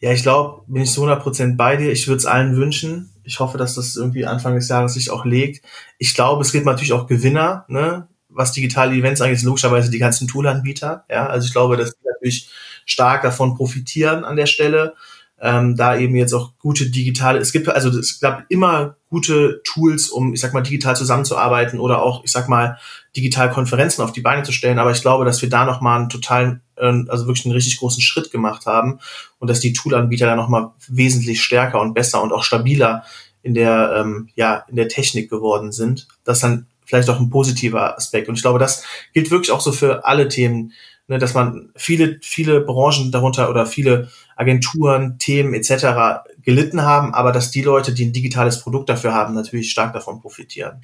ja 0.00 0.12
ich 0.12 0.22
glaube, 0.22 0.64
bin 0.66 0.82
ich 0.82 0.90
zu 0.90 1.04
100% 1.04 1.56
bei 1.56 1.76
dir. 1.76 1.92
Ich 1.92 2.08
würde 2.08 2.18
es 2.18 2.26
allen 2.26 2.56
wünschen. 2.56 3.12
Ich 3.22 3.38
hoffe, 3.38 3.56
dass 3.56 3.76
das 3.76 3.94
irgendwie 3.94 4.26
Anfang 4.26 4.56
des 4.56 4.68
Jahres 4.68 4.94
sich 4.94 5.10
auch 5.10 5.24
legt. 5.24 5.64
Ich 5.98 6.14
glaube, 6.14 6.42
es 6.42 6.50
gibt 6.50 6.66
natürlich 6.66 6.92
auch 6.92 7.06
Gewinner, 7.06 7.64
ne? 7.68 8.08
was 8.28 8.50
digitale 8.50 8.96
Events 8.96 9.20
angeht, 9.20 9.42
logischerweise 9.42 9.92
die 9.92 9.98
ganzen 9.98 10.26
Toolanbieter. 10.26 11.04
Ja, 11.08 11.28
also 11.28 11.46
ich 11.46 11.52
glaube, 11.52 11.76
dass 11.76 11.92
die 11.92 12.04
natürlich 12.12 12.50
stark 12.84 13.22
davon 13.22 13.54
profitieren 13.54 14.24
an 14.24 14.34
der 14.34 14.46
Stelle 14.46 14.94
ähm, 15.40 15.76
da 15.76 15.96
eben 15.96 16.16
jetzt 16.16 16.32
auch 16.32 16.52
gute 16.58 16.90
digitale, 16.90 17.38
es 17.38 17.52
gibt 17.52 17.68
also 17.68 17.90
es 17.98 18.20
gab 18.20 18.44
immer 18.48 18.96
gute 19.10 19.60
Tools, 19.64 20.08
um, 20.08 20.32
ich 20.32 20.40
sag 20.40 20.54
mal, 20.54 20.62
digital 20.62 20.96
zusammenzuarbeiten 20.96 21.80
oder 21.80 22.02
auch, 22.02 22.24
ich 22.24 22.32
sag 22.32 22.48
mal, 22.48 22.78
digital 23.16 23.50
Konferenzen 23.50 24.02
auf 24.02 24.12
die 24.12 24.20
Beine 24.20 24.42
zu 24.42 24.52
stellen. 24.52 24.78
Aber 24.78 24.90
ich 24.90 25.02
glaube, 25.02 25.24
dass 25.24 25.42
wir 25.42 25.48
da 25.48 25.64
nochmal 25.64 26.00
einen 26.00 26.08
totalen, 26.08 26.62
äh, 26.76 26.92
also 27.08 27.26
wirklich 27.26 27.44
einen 27.44 27.54
richtig 27.54 27.78
großen 27.78 28.02
Schritt 28.02 28.30
gemacht 28.30 28.66
haben 28.66 29.00
und 29.38 29.48
dass 29.48 29.60
die 29.60 29.72
Toolanbieter 29.72 30.26
da 30.26 30.36
nochmal 30.36 30.70
wesentlich 30.88 31.42
stärker 31.42 31.80
und 31.80 31.94
besser 31.94 32.22
und 32.22 32.32
auch 32.32 32.42
stabiler 32.42 33.04
in 33.42 33.54
der, 33.54 33.94
ähm, 33.98 34.30
ja, 34.34 34.64
in 34.68 34.76
der 34.76 34.88
Technik 34.88 35.30
geworden 35.30 35.70
sind. 35.70 36.08
Das 36.24 36.38
ist 36.38 36.42
dann 36.42 36.66
vielleicht 36.86 37.10
auch 37.10 37.20
ein 37.20 37.30
positiver 37.30 37.96
Aspekt. 37.96 38.28
Und 38.28 38.36
ich 38.36 38.42
glaube, 38.42 38.58
das 38.58 38.84
gilt 39.12 39.30
wirklich 39.30 39.50
auch 39.50 39.60
so 39.60 39.72
für 39.72 40.04
alle 40.06 40.28
Themen, 40.28 40.72
ne, 41.08 41.18
dass 41.18 41.34
man 41.34 41.70
viele, 41.76 42.18
viele 42.22 42.60
Branchen 42.60 43.10
darunter 43.12 43.50
oder 43.50 43.66
viele 43.66 44.10
Agenturen, 44.36 45.18
Themen 45.18 45.54
etc. 45.54 46.24
gelitten 46.42 46.82
haben, 46.82 47.14
aber 47.14 47.32
dass 47.32 47.50
die 47.50 47.62
Leute, 47.62 47.92
die 47.92 48.06
ein 48.06 48.12
digitales 48.12 48.60
Produkt 48.60 48.88
dafür 48.88 49.14
haben, 49.14 49.34
natürlich 49.34 49.70
stark 49.70 49.92
davon 49.92 50.20
profitieren. 50.20 50.82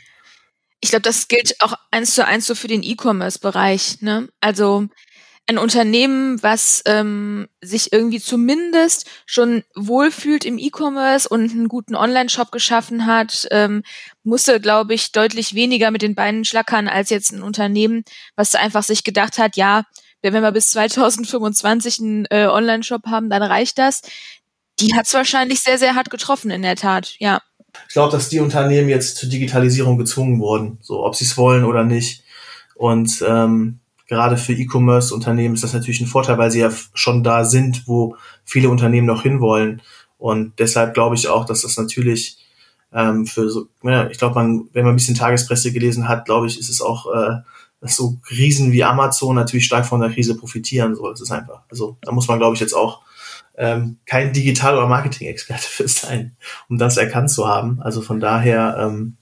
Ich 0.81 0.91
glaube, 0.91 1.03
das 1.03 1.29
gilt 1.29 1.57
auch 1.61 1.75
eins 1.91 2.15
zu 2.15 2.25
eins 2.27 2.47
so 2.47 2.55
für 2.55 2.69
den 2.69 2.83
E-Commerce-Bereich. 2.83 4.01
Ne? 4.01 4.29
Also 4.41 4.89
ein 5.47 5.59
Unternehmen, 5.59 6.41
was 6.43 6.81
ähm, 6.87 7.49
sich 7.61 7.93
irgendwie 7.93 8.21
zumindest 8.21 9.11
schon 9.27 9.65
wohlfühlt 9.75 10.45
im 10.45 10.59
E-Commerce 10.59 11.29
und 11.29 11.51
einen 11.51 11.69
guten 11.69 11.97
Online-Shop 11.97 12.53
geschaffen 12.53 13.05
hat, 13.07 13.49
ähm, 13.51 13.83
musste, 14.23 14.61
glaube 14.61 14.95
ich, 14.95 15.13
deutlich 15.13 15.55
weniger 15.55 15.91
mit 15.91 16.03
den 16.03 16.15
Beinen 16.15 16.45
schlackern 16.45 16.89
als 16.89 17.11
jetzt 17.11 17.33
ein 17.33 17.43
Unternehmen, 17.43 18.05
was 18.37 18.55
einfach 18.55 18.85
sich 18.85 19.03
gedacht 19.03 19.39
hat, 19.39 19.57
ja, 19.57 19.83
wenn 20.23 20.43
wir 20.43 20.53
bis 20.53 20.71
2025 20.71 22.01
einen 22.01 22.27
äh, 22.31 22.47
Online-Shop 22.47 23.07
haben, 23.07 23.31
dann 23.31 23.43
reicht 23.43 23.79
das. 23.79 24.03
Die 24.81 24.95
hat 24.95 25.07
es 25.07 25.15
wahrscheinlich 25.15 25.61
sehr, 25.61 25.79
sehr 25.79 25.95
hart 25.95 26.11
getroffen, 26.11 26.51
in 26.51 26.63
der 26.63 26.77
Tat, 26.77 27.15
ja. 27.19 27.41
Ich 27.89 27.95
glaube, 27.95 28.13
dass 28.13 28.29
die 28.29 28.41
Unternehmen 28.41 28.89
jetzt 28.89 29.17
zur 29.17 29.29
Digitalisierung 29.29 29.97
gezwungen 29.97 30.41
wurden, 30.41 30.79
so 30.81 31.05
ob 31.05 31.15
sie 31.15 31.25
es 31.25 31.37
wollen 31.37 31.65
oder 31.65 31.85
nicht. 31.85 32.25
Und 32.75 33.25
ähm, 33.27 33.81
gerade 34.09 34.37
für 34.37 34.53
E-Commerce-Unternehmen 34.53 35.55
ist 35.55 35.63
das 35.63 35.73
natürlich 35.73 36.01
ein 36.01 36.07
Vorteil, 36.07 36.39
weil 36.39 36.51
sie 36.51 36.61
ja 36.61 36.71
schon 36.95 37.23
da 37.23 37.45
sind, 37.45 37.87
wo 37.87 38.17
viele 38.45 38.69
Unternehmen 38.69 39.07
noch 39.07 39.23
hinwollen. 39.23 39.83
Und 40.19 40.59
deshalb 40.59 40.95
glaube 40.95 41.15
ich 41.15 41.29
auch, 41.29 41.45
dass 41.45 41.63
das 41.63 41.77
natürlich 41.77 42.39
ähm, 42.93 43.27
für 43.27 43.49
so, 43.49 43.69
ja, 43.83 44.09
ich 44.09 44.19
glaube, 44.19 44.35
man, 44.35 44.69
wenn 44.73 44.85
man 44.85 44.95
ein 44.95 44.97
bisschen 44.97 45.15
Tagespresse 45.15 45.73
gelesen 45.73 46.09
hat, 46.09 46.25
glaube 46.25 46.47
ich, 46.47 46.59
ist 46.59 46.69
es 46.69 46.83
auch, 46.83 47.07
äh, 47.15 47.37
dass 47.81 47.97
so 47.97 48.19
Riesen 48.31 48.73
wie 48.73 48.85
Amazon 48.85 49.35
natürlich 49.35 49.67
stark 49.67 49.87
von 49.87 50.01
der 50.01 50.11
Krise 50.11 50.37
profitieren. 50.37 50.95
So, 50.95 51.09
das 51.09 51.21
ist 51.21 51.31
einfach. 51.31 51.63
Also 51.71 51.97
da 52.03 52.13
muss 52.13 52.29
man, 52.29 52.39
glaube 52.39 52.55
ich, 52.55 52.61
jetzt 52.61 52.75
auch 52.75 53.01
ähm, 53.57 53.99
kein 54.07 54.33
Digital- 54.33 54.77
oder 54.77 54.87
Marketing-Experte 54.87 55.67
für 55.69 55.89
sein, 55.89 56.37
um 56.69 56.79
das 56.79 56.97
erkannt 56.97 57.31
zu 57.31 57.49
haben. 57.49 57.81
Also 57.83 58.03
von 58.03 58.21
daher 58.21 58.77
ähm, 58.79 59.17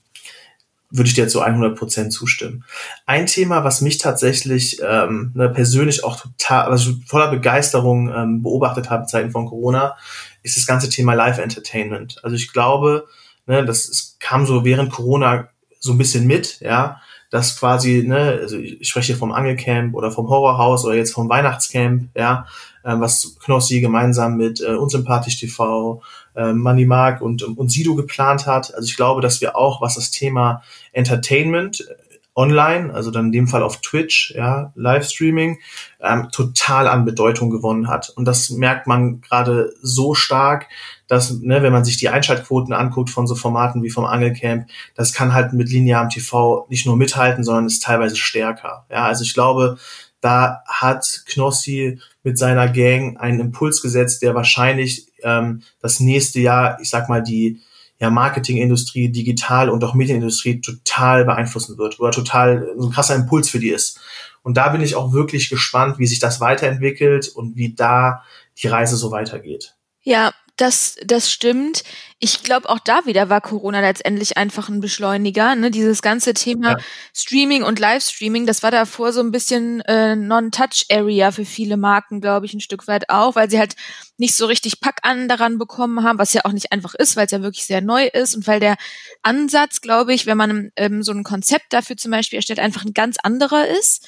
würde 0.91 1.07
ich 1.07 1.13
dir 1.13 1.27
zu 1.27 1.41
100 1.41 1.77
Prozent 1.77 2.11
zustimmen. 2.11 2.65
Ein 3.05 3.27
Thema, 3.27 3.63
was 3.63 3.81
mich 3.81 3.99
tatsächlich 3.99 4.79
ähm, 4.83 5.31
ne, 5.35 5.49
persönlich 5.49 6.03
auch 6.03 6.19
total, 6.19 6.65
also 6.65 6.93
voller 7.05 7.29
Begeisterung 7.29 8.11
ähm, 8.11 8.41
beobachtet 8.41 8.89
habe 8.89 9.03
in 9.03 9.07
Zeiten 9.07 9.31
von 9.31 9.45
Corona, 9.45 9.95
ist 10.41 10.57
das 10.57 10.65
ganze 10.65 10.89
Thema 10.89 11.13
Live-Entertainment. 11.13 12.23
Also 12.23 12.35
ich 12.35 12.51
glaube, 12.51 13.07
ne, 13.45 13.63
das 13.65 13.87
es 13.87 14.17
kam 14.19 14.45
so 14.45 14.65
während 14.65 14.91
Corona 14.91 15.49
so 15.79 15.91
ein 15.91 15.97
bisschen 15.97 16.25
mit, 16.25 16.59
ja, 16.59 17.01
dass 17.29 17.59
quasi, 17.59 18.03
ne, 18.05 18.39
also 18.41 18.57
ich 18.57 18.87
spreche 18.87 19.07
hier 19.07 19.17
vom 19.17 19.31
Angelcamp 19.31 19.93
oder 19.93 20.11
vom 20.11 20.29
Horrorhaus 20.29 20.83
oder 20.85 20.95
jetzt 20.95 21.13
vom 21.13 21.29
Weihnachtscamp, 21.29 22.09
ja, 22.15 22.47
äh, 22.83 22.95
was 22.99 23.37
Knossi 23.43 23.81
gemeinsam 23.81 24.37
mit 24.37 24.61
äh, 24.61 24.75
Unsympathisch 24.75 25.37
TV, 25.37 26.01
äh, 26.35 26.53
Money 26.53 26.85
Mark 26.85 27.21
und, 27.21 27.43
und 27.43 27.71
Sido 27.71 27.95
geplant 27.95 28.47
hat. 28.47 28.73
Also 28.73 28.87
ich 28.87 28.95
glaube, 28.95 29.21
dass 29.21 29.41
wir 29.41 29.55
auch, 29.55 29.81
was 29.81 29.95
das 29.95 30.11
Thema 30.11 30.63
Entertainment 30.91 31.81
äh, 31.81 31.93
online, 32.35 32.93
also 32.93 33.11
dann 33.11 33.27
in 33.27 33.31
dem 33.31 33.47
Fall 33.47 33.63
auf 33.63 33.81
Twitch, 33.81 34.33
ja, 34.35 34.71
Livestreaming, 34.75 35.59
ähm, 35.99 36.29
total 36.31 36.87
an 36.87 37.05
Bedeutung 37.05 37.49
gewonnen 37.49 37.89
hat. 37.89 38.09
Und 38.15 38.25
das 38.25 38.49
merkt 38.49 38.87
man 38.87 39.21
gerade 39.21 39.73
so 39.81 40.15
stark, 40.15 40.67
dass, 41.09 41.31
ne, 41.41 41.61
wenn 41.63 41.73
man 41.73 41.83
sich 41.83 41.97
die 41.97 42.07
Einschaltquoten 42.07 42.71
anguckt 42.71 43.09
von 43.09 43.27
so 43.27 43.35
Formaten 43.35 43.83
wie 43.83 43.89
vom 43.89 44.05
Angelcamp, 44.05 44.69
das 44.95 45.11
kann 45.11 45.33
halt 45.33 45.51
mit 45.53 45.69
linearem 45.69 46.09
TV 46.09 46.67
nicht 46.69 46.85
nur 46.85 46.95
mithalten, 46.95 47.43
sondern 47.43 47.65
ist 47.65 47.83
teilweise 47.83 48.15
stärker. 48.15 48.85
Ja, 48.89 49.05
also 49.05 49.23
ich 49.23 49.33
glaube, 49.33 49.77
da 50.21 50.61
hat 50.67 51.23
Knossi 51.25 51.99
mit 52.23 52.37
seiner 52.37 52.69
Gang 52.69 53.19
einen 53.19 53.39
Impuls 53.39 53.81
gesetzt, 53.81 54.21
der 54.21 54.35
wahrscheinlich 54.35 55.07
ähm, 55.23 55.63
das 55.81 55.99
nächste 55.99 56.39
Jahr, 56.39 56.79
ich 56.79 56.89
sag 56.89 57.09
mal, 57.09 57.23
die 57.23 57.59
ja, 57.99 58.09
Marketingindustrie, 58.11 59.09
Digital- 59.09 59.69
und 59.69 59.83
auch 59.83 59.95
Medienindustrie 59.95 60.61
total 60.61 61.25
beeinflussen 61.25 61.77
wird 61.77 61.99
oder 61.99 62.11
total 62.11 62.69
so 62.77 62.87
ein 62.87 62.93
krasser 62.93 63.15
Impuls 63.15 63.49
für 63.49 63.59
die 63.59 63.71
ist. 63.71 63.99
Und 64.43 64.57
da 64.57 64.69
bin 64.69 64.81
ich 64.81 64.95
auch 64.95 65.11
wirklich 65.11 65.49
gespannt, 65.49 65.97
wie 65.97 66.07
sich 66.07 66.19
das 66.19 66.39
weiterentwickelt 66.39 67.27
und 67.29 67.55
wie 67.55 67.73
da 67.73 68.23
die 68.61 68.67
Reise 68.67 68.95
so 68.95 69.11
weitergeht. 69.11 69.75
Ja, 70.01 70.33
das, 70.61 70.97
das 71.05 71.31
stimmt. 71.31 71.83
Ich 72.19 72.43
glaube, 72.43 72.69
auch 72.69 72.79
da 72.79 73.05
wieder 73.05 73.29
war 73.29 73.39
Corona 73.39 73.79
letztendlich 73.79 74.37
einfach 74.37 74.67
ein 74.67 74.81
Beschleuniger. 74.81 75.55
Ne? 75.55 75.71
Dieses 75.71 76.01
ganze 76.01 76.33
Thema 76.33 76.71
ja. 76.71 76.77
Streaming 77.13 77.63
und 77.63 77.79
Livestreaming, 77.79 78.45
das 78.45 78.61
war 78.61 78.71
davor 78.71 79.13
so 79.13 79.21
ein 79.21 79.31
bisschen 79.31 79.79
äh, 79.81 80.17
Non-Touch-Area 80.17 81.31
für 81.31 81.45
viele 81.45 81.77
Marken, 81.77 82.19
glaube 82.19 82.45
ich, 82.45 82.53
ein 82.53 82.59
Stück 82.59 82.87
weit 82.87 83.09
auch, 83.09 83.35
weil 83.35 83.49
sie 83.49 83.57
halt 83.57 83.75
nicht 84.17 84.35
so 84.35 84.47
richtig 84.47 84.81
Pack 84.81 84.99
an 85.03 85.29
daran 85.29 85.57
bekommen 85.57 86.03
haben, 86.03 86.19
was 86.19 86.33
ja 86.33 86.41
auch 86.43 86.51
nicht 86.51 86.73
einfach 86.73 86.93
ist, 86.93 87.15
weil 87.15 87.25
es 87.25 87.31
ja 87.31 87.41
wirklich 87.41 87.65
sehr 87.65 87.81
neu 87.81 88.07
ist 88.07 88.35
und 88.35 88.45
weil 88.45 88.59
der 88.59 88.75
Ansatz, 89.23 89.79
glaube 89.79 90.13
ich, 90.13 90.25
wenn 90.25 90.37
man 90.37 90.71
ähm, 90.75 91.03
so 91.03 91.13
ein 91.13 91.23
Konzept 91.23 91.71
dafür 91.71 91.95
zum 91.95 92.11
Beispiel 92.11 92.37
erstellt, 92.37 92.59
einfach 92.59 92.83
ein 92.83 92.93
ganz 92.93 93.15
anderer 93.23 93.67
ist. 93.67 94.05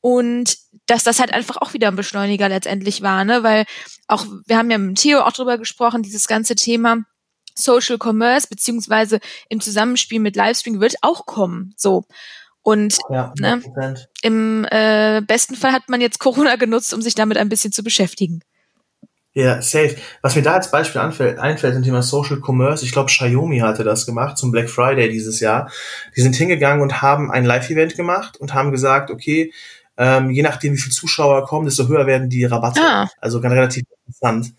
Und 0.00 0.56
dass 0.86 1.04
das 1.04 1.20
halt 1.20 1.32
einfach 1.32 1.56
auch 1.56 1.74
wieder 1.74 1.88
ein 1.88 1.96
Beschleuniger 1.96 2.48
letztendlich 2.48 3.02
war, 3.02 3.24
ne? 3.24 3.42
Weil 3.42 3.66
auch, 4.06 4.26
wir 4.46 4.56
haben 4.56 4.70
ja 4.70 4.78
mit 4.78 4.98
Theo 4.98 5.20
auch 5.20 5.32
drüber 5.32 5.58
gesprochen, 5.58 6.02
dieses 6.02 6.26
ganze 6.26 6.54
Thema 6.54 6.98
Social 7.54 7.98
Commerce, 8.02 8.46
beziehungsweise 8.48 9.18
im 9.48 9.60
Zusammenspiel 9.60 10.20
mit 10.20 10.36
Livestream 10.36 10.80
wird 10.80 10.96
auch 11.02 11.26
kommen. 11.26 11.74
So. 11.76 12.04
Und 12.62 12.98
ja, 13.10 13.32
ne, 13.38 13.62
im 14.22 14.66
äh, 14.70 15.22
besten 15.26 15.54
Fall 15.54 15.72
hat 15.72 15.88
man 15.88 16.00
jetzt 16.00 16.20
Corona 16.20 16.56
genutzt, 16.56 16.92
um 16.92 17.02
sich 17.02 17.14
damit 17.14 17.38
ein 17.38 17.48
bisschen 17.48 17.72
zu 17.72 17.82
beschäftigen. 17.82 18.40
Ja, 19.32 19.62
safe. 19.62 19.96
Was 20.20 20.34
mir 20.34 20.42
da 20.42 20.54
als 20.54 20.70
Beispiel 20.70 21.00
anfällt, 21.00 21.38
einfällt 21.38 21.76
im 21.76 21.82
Thema 21.82 22.02
Social 22.02 22.40
Commerce, 22.44 22.84
ich 22.84 22.92
glaube 22.92 23.06
Xiaomi 23.06 23.60
hatte 23.60 23.84
das 23.84 24.04
gemacht 24.04 24.36
zum 24.36 24.50
Black 24.50 24.68
Friday 24.68 25.08
dieses 25.10 25.38
Jahr. 25.40 25.70
Die 26.16 26.22
sind 26.22 26.34
hingegangen 26.34 26.82
und 26.82 27.02
haben 27.02 27.30
ein 27.30 27.44
Live-Event 27.44 27.94
gemacht 27.94 28.36
und 28.36 28.52
haben 28.52 28.72
gesagt, 28.72 29.10
okay, 29.10 29.52
ähm, 29.98 30.30
je 30.30 30.42
nachdem, 30.42 30.72
wie 30.72 30.78
viele 30.78 30.94
Zuschauer 30.94 31.44
kommen, 31.44 31.66
desto 31.66 31.88
höher 31.88 32.06
werden 32.06 32.30
die 32.30 32.44
Rabatte. 32.44 32.80
Ah. 32.80 33.08
Also 33.20 33.40
ganz 33.40 33.54
relativ 33.54 33.84
interessant. 34.06 34.54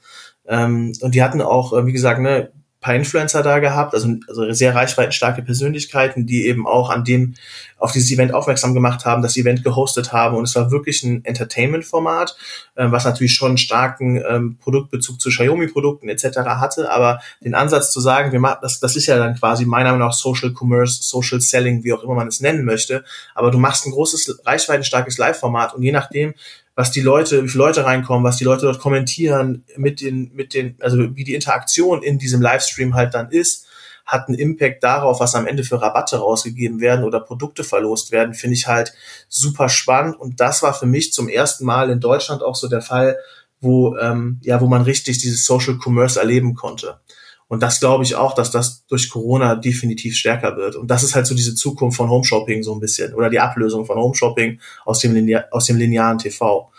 Ähm, 0.48 0.93
und 1.01 1.15
die 1.15 1.24
hatten 1.24 1.41
auch, 1.41 1.74
äh, 1.74 1.86
wie 1.86 1.93
gesagt, 1.93 2.19
ne, 2.19 2.51
paar 2.81 2.95
Influencer 2.95 3.43
da 3.43 3.59
gehabt, 3.59 3.93
also, 3.93 4.15
also 4.27 4.51
sehr 4.53 4.74
reichweitenstarke 4.74 5.41
Persönlichkeiten, 5.41 6.25
die 6.25 6.48
eben 6.48 6.65
auch 6.65 6.89
an 6.89 7.03
dem, 7.03 7.36
auf 7.77 7.91
dieses 7.91 8.12
Event 8.12 8.33
aufmerksam 8.33 8.74
gemacht 8.74 9.05
haben, 9.05 9.21
das 9.21 9.36
Event 9.36 9.63
gehostet 9.63 10.13
haben 10.13 10.38
und 10.38 10.45
es 10.45 10.55
war 10.55 10.71
wirklich 10.71 11.03
ein 11.03 11.25
Entertainment-Format, 11.25 12.38
äh, 12.75 12.89
was 12.89 13.03
natürlich 13.03 13.33
schon 13.33 13.50
einen 13.50 13.57
starken 13.57 14.24
ähm, 14.27 14.57
Produktbezug 14.59 15.19
zu 15.19 15.29
Xiaomi-Produkten 15.29 16.07
etc. 16.07 16.39
hatte, 16.45 16.89
aber 16.89 17.19
den 17.43 17.53
Ansatz 17.53 17.91
zu 17.91 18.00
sagen, 18.00 18.31
wir 18.31 18.39
machen, 18.39 18.59
das, 18.62 18.79
das 18.79 18.95
ist 18.95 19.07
ja 19.07 19.17
dann 19.17 19.36
quasi 19.36 19.65
meiner 19.65 19.91
Meinung 19.91 20.07
nach 20.07 20.13
Social 20.13 20.53
Commerce, 20.57 21.03
Social 21.03 21.41
Selling, 21.41 21.83
wie 21.83 21.91
auch 21.91 22.03
immer 22.03 22.15
man 22.15 22.27
es 22.27 22.39
nennen 22.39 22.63
möchte, 22.63 23.03
aber 23.36 23.51
du 23.51 23.57
machst 23.57 23.86
ein 23.86 23.91
großes, 23.91 24.41
reichweitenstarkes 24.45 25.17
Live-Format 25.17 25.74
und 25.74 25.83
je 25.83 25.91
nachdem, 25.91 26.33
was 26.79 26.91
die 26.91 27.01
Leute, 27.01 27.43
wie 27.43 27.50
viele 27.50 27.65
Leute 27.65 27.83
reinkommen, 27.83 28.24
was 28.24 28.38
die 28.38 28.45
Leute 28.45 28.62
dort 28.62 28.79
kommentieren, 28.79 29.65
mit 29.75 30.00
den, 30.00 30.31
mit 30.33 30.53
den, 30.53 30.77
also 30.79 31.13
wie 31.13 31.25
die 31.25 31.33
Interaktion 31.33 32.01
in 32.01 32.19
diesem 32.19 32.41
Livestream 32.41 32.95
halt 32.95 33.13
dann 33.13 33.29
ist, 33.31 33.67
hat 34.05 34.29
einen 34.29 34.38
Impact 34.38 34.81
darauf, 34.81 35.19
was 35.19 35.36
am 35.36 35.45
Ende 35.45 35.65
für 35.65 35.81
Rabatte 35.81 36.19
rausgegeben 36.19 36.79
werden 36.79 37.03
oder 37.03 37.19
Produkte 37.19 37.65
verlost 37.65 38.13
werden, 38.13 38.33
finde 38.33 38.53
ich 38.53 38.67
halt 38.67 38.93
super 39.27 39.67
spannend. 39.67 40.17
Und 40.17 40.39
das 40.39 40.63
war 40.63 40.74
für 40.74 40.86
mich 40.86 41.12
zum 41.12 41.27
ersten 41.27 41.65
Mal 41.65 41.89
in 41.89 42.00
Deutschland 42.00 42.43
auch 42.43 42.55
so 42.55 42.69
der 42.69 42.81
Fall, 42.81 43.17
wo, 43.59 43.98
ähm, 43.98 44.39
ja, 44.41 44.62
wo 44.62 44.67
man 44.67 44.83
richtig 44.83 45.17
dieses 45.17 45.45
Social 45.45 45.77
Commerce 45.86 46.17
erleben 46.17 46.55
konnte. 46.55 47.01
Und 47.50 47.63
das 47.63 47.79
glaube 47.79 48.03
ich 48.03 48.15
auch, 48.15 48.36
dass 48.36 48.51
das 48.51 48.86
durch 48.86 49.10
Corona 49.10 49.56
definitiv 49.56 50.15
stärker 50.15 50.56
wird. 50.56 50.75
Und 50.75 50.88
das 50.88 51.01
ist 51.03 51.15
halt 51.15 51.25
so 51.25 51.34
diese 51.34 51.56
Zukunft 51.56 51.98
von 51.98 52.08
Home 52.08 52.24
Shopping 52.24 52.62
so 52.62 52.74
ein 52.74 52.79
bisschen 52.79 53.15
oder 53.15 53.32
die 53.32 53.39
Ablösung 53.39 53.88
von 53.88 53.98
Home 53.98 54.15
Shopping 54.15 54.62
aus 54.86 55.00
dem, 55.00 55.15
Linear, 55.15 55.46
aus 55.51 55.65
dem 55.65 55.77
linearen 55.77 56.20
TV. 56.20 56.72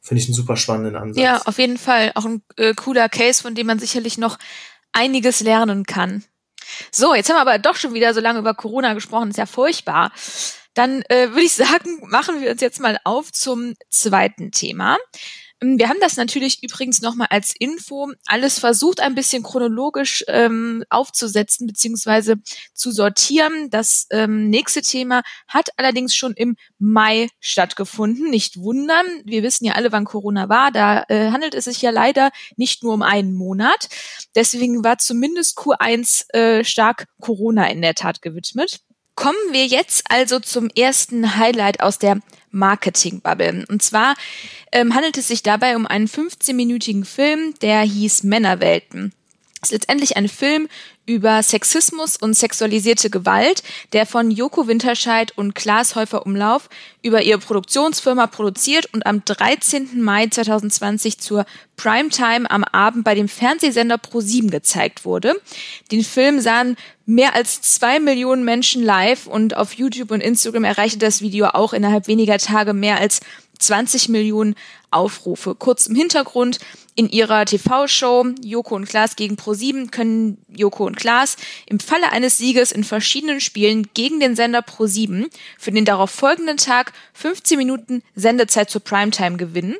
Finde 0.00 0.20
ich 0.20 0.28
einen 0.28 0.34
super 0.34 0.56
spannenden 0.56 0.96
Ansatz. 0.96 1.22
Ja, 1.22 1.42
auf 1.44 1.58
jeden 1.58 1.78
Fall. 1.78 2.10
Auch 2.16 2.24
ein 2.24 2.42
äh, 2.56 2.74
cooler 2.74 3.08
Case, 3.08 3.40
von 3.40 3.54
dem 3.54 3.68
man 3.68 3.78
sicherlich 3.78 4.18
noch 4.18 4.36
einiges 4.92 5.40
lernen 5.40 5.84
kann. 5.84 6.24
So, 6.90 7.14
jetzt 7.14 7.28
haben 7.28 7.36
wir 7.36 7.42
aber 7.42 7.58
doch 7.60 7.76
schon 7.76 7.94
wieder 7.94 8.12
so 8.12 8.20
lange 8.20 8.40
über 8.40 8.54
Corona 8.54 8.94
gesprochen. 8.94 9.30
Ist 9.30 9.38
ja 9.38 9.46
furchtbar. 9.46 10.10
Dann 10.74 11.02
äh, 11.02 11.30
würde 11.30 11.42
ich 11.42 11.54
sagen, 11.54 12.00
machen 12.08 12.40
wir 12.40 12.50
uns 12.50 12.60
jetzt 12.60 12.80
mal 12.80 12.98
auf 13.04 13.30
zum 13.32 13.74
zweiten 13.90 14.50
Thema. 14.50 14.98
Ähm, 15.62 15.78
wir 15.78 15.88
haben 15.88 16.00
das 16.00 16.16
natürlich 16.16 16.62
übrigens 16.62 17.00
nochmal 17.02 17.28
als 17.30 17.54
Info 17.58 18.12
alles 18.26 18.58
versucht, 18.58 19.00
ein 19.00 19.14
bisschen 19.14 19.42
chronologisch 19.42 20.24
ähm, 20.28 20.84
aufzusetzen 20.90 21.66
beziehungsweise 21.66 22.36
zu 22.74 22.90
sortieren. 22.90 23.70
Das 23.70 24.06
ähm, 24.10 24.48
nächste 24.50 24.82
Thema 24.82 25.22
hat 25.48 25.70
allerdings 25.76 26.14
schon 26.14 26.34
im 26.34 26.56
Mai 26.78 27.28
stattgefunden. 27.40 28.30
Nicht 28.30 28.58
wundern, 28.58 29.06
wir 29.24 29.42
wissen 29.42 29.64
ja 29.64 29.74
alle, 29.74 29.92
wann 29.92 30.04
Corona 30.04 30.48
war. 30.48 30.70
Da 30.70 31.04
äh, 31.08 31.30
handelt 31.30 31.54
es 31.54 31.64
sich 31.64 31.82
ja 31.82 31.90
leider 31.90 32.30
nicht 32.56 32.82
nur 32.82 32.94
um 32.94 33.02
einen 33.02 33.34
Monat. 33.34 33.88
Deswegen 34.34 34.84
war 34.84 34.98
zumindest 34.98 35.58
Q1 35.58 36.32
äh, 36.34 36.64
stark 36.64 37.06
Corona 37.20 37.68
in 37.70 37.82
der 37.82 37.94
Tat 37.94 38.22
gewidmet. 38.22 38.80
Kommen 39.14 39.38
wir 39.52 39.66
jetzt 39.66 40.04
also 40.10 40.40
zum 40.40 40.68
ersten 40.68 41.36
Highlight 41.36 41.80
aus 41.80 41.98
der 41.98 42.20
Marketing-Bubble. 42.56 43.64
Und 43.68 43.82
zwar 43.82 44.14
ähm, 44.72 44.94
handelt 44.94 45.16
es 45.18 45.28
sich 45.28 45.42
dabei 45.42 45.76
um 45.76 45.86
einen 45.86 46.08
15-minütigen 46.08 47.04
Film, 47.04 47.54
der 47.62 47.80
hieß 47.82 48.24
Männerwelten. 48.24 49.12
ist 49.62 49.72
letztendlich 49.72 50.16
ein 50.16 50.28
Film 50.28 50.68
über 51.06 51.42
Sexismus 51.42 52.16
und 52.16 52.34
sexualisierte 52.34 53.10
Gewalt, 53.10 53.62
der 53.92 54.06
von 54.06 54.30
Joko 54.30 54.66
Winterscheid 54.66 55.32
und 55.36 55.54
Klaas 55.54 55.94
Häufer 55.94 56.26
Umlauf 56.26 56.68
über 57.02 57.22
ihre 57.22 57.38
Produktionsfirma 57.38 58.26
produziert 58.26 58.92
und 58.92 59.06
am 59.06 59.24
13. 59.24 60.02
Mai 60.02 60.26
2020 60.26 61.18
zur 61.18 61.46
Primetime 61.76 62.50
am 62.50 62.64
Abend 62.64 63.04
bei 63.04 63.14
dem 63.14 63.28
Fernsehsender 63.28 63.96
Pro7 63.96 64.50
gezeigt 64.50 65.04
wurde. 65.04 65.34
Den 65.92 66.02
Film 66.02 66.40
sahen 66.40 66.76
mehr 67.04 67.34
als 67.34 67.62
zwei 67.62 68.00
Millionen 68.00 68.44
Menschen 68.44 68.82
live 68.82 69.26
und 69.26 69.56
auf 69.56 69.74
YouTube 69.74 70.10
und 70.10 70.20
Instagram 70.20 70.64
erreichte 70.64 70.98
das 70.98 71.20
Video 71.20 71.46
auch 71.46 71.72
innerhalb 71.72 72.08
weniger 72.08 72.38
Tage 72.38 72.72
mehr 72.72 72.98
als 72.98 73.20
20 73.58 74.08
Millionen 74.08 74.54
Aufrufe. 74.90 75.54
Kurz 75.54 75.86
im 75.86 75.94
Hintergrund, 75.94 76.58
in 76.94 77.10
ihrer 77.10 77.44
TV-Show 77.44 78.26
Joko 78.42 78.74
und 78.74 78.88
Klaas 78.88 79.16
gegen 79.16 79.36
Pro7 79.36 79.90
können 79.90 80.38
Joko 80.48 80.86
und 80.86 80.96
Klaas 80.96 81.36
im 81.66 81.78
Falle 81.78 82.10
eines 82.10 82.38
Sieges 82.38 82.72
in 82.72 82.84
verschiedenen 82.84 83.40
Spielen 83.40 83.88
gegen 83.92 84.18
den 84.18 84.34
Sender 84.34 84.60
Pro7 84.60 85.26
für 85.58 85.72
den 85.72 85.84
darauf 85.84 86.10
folgenden 86.10 86.56
Tag 86.56 86.92
15 87.12 87.58
Minuten 87.58 88.02
Sendezeit 88.14 88.70
zur 88.70 88.80
Primetime 88.80 89.36
gewinnen. 89.36 89.76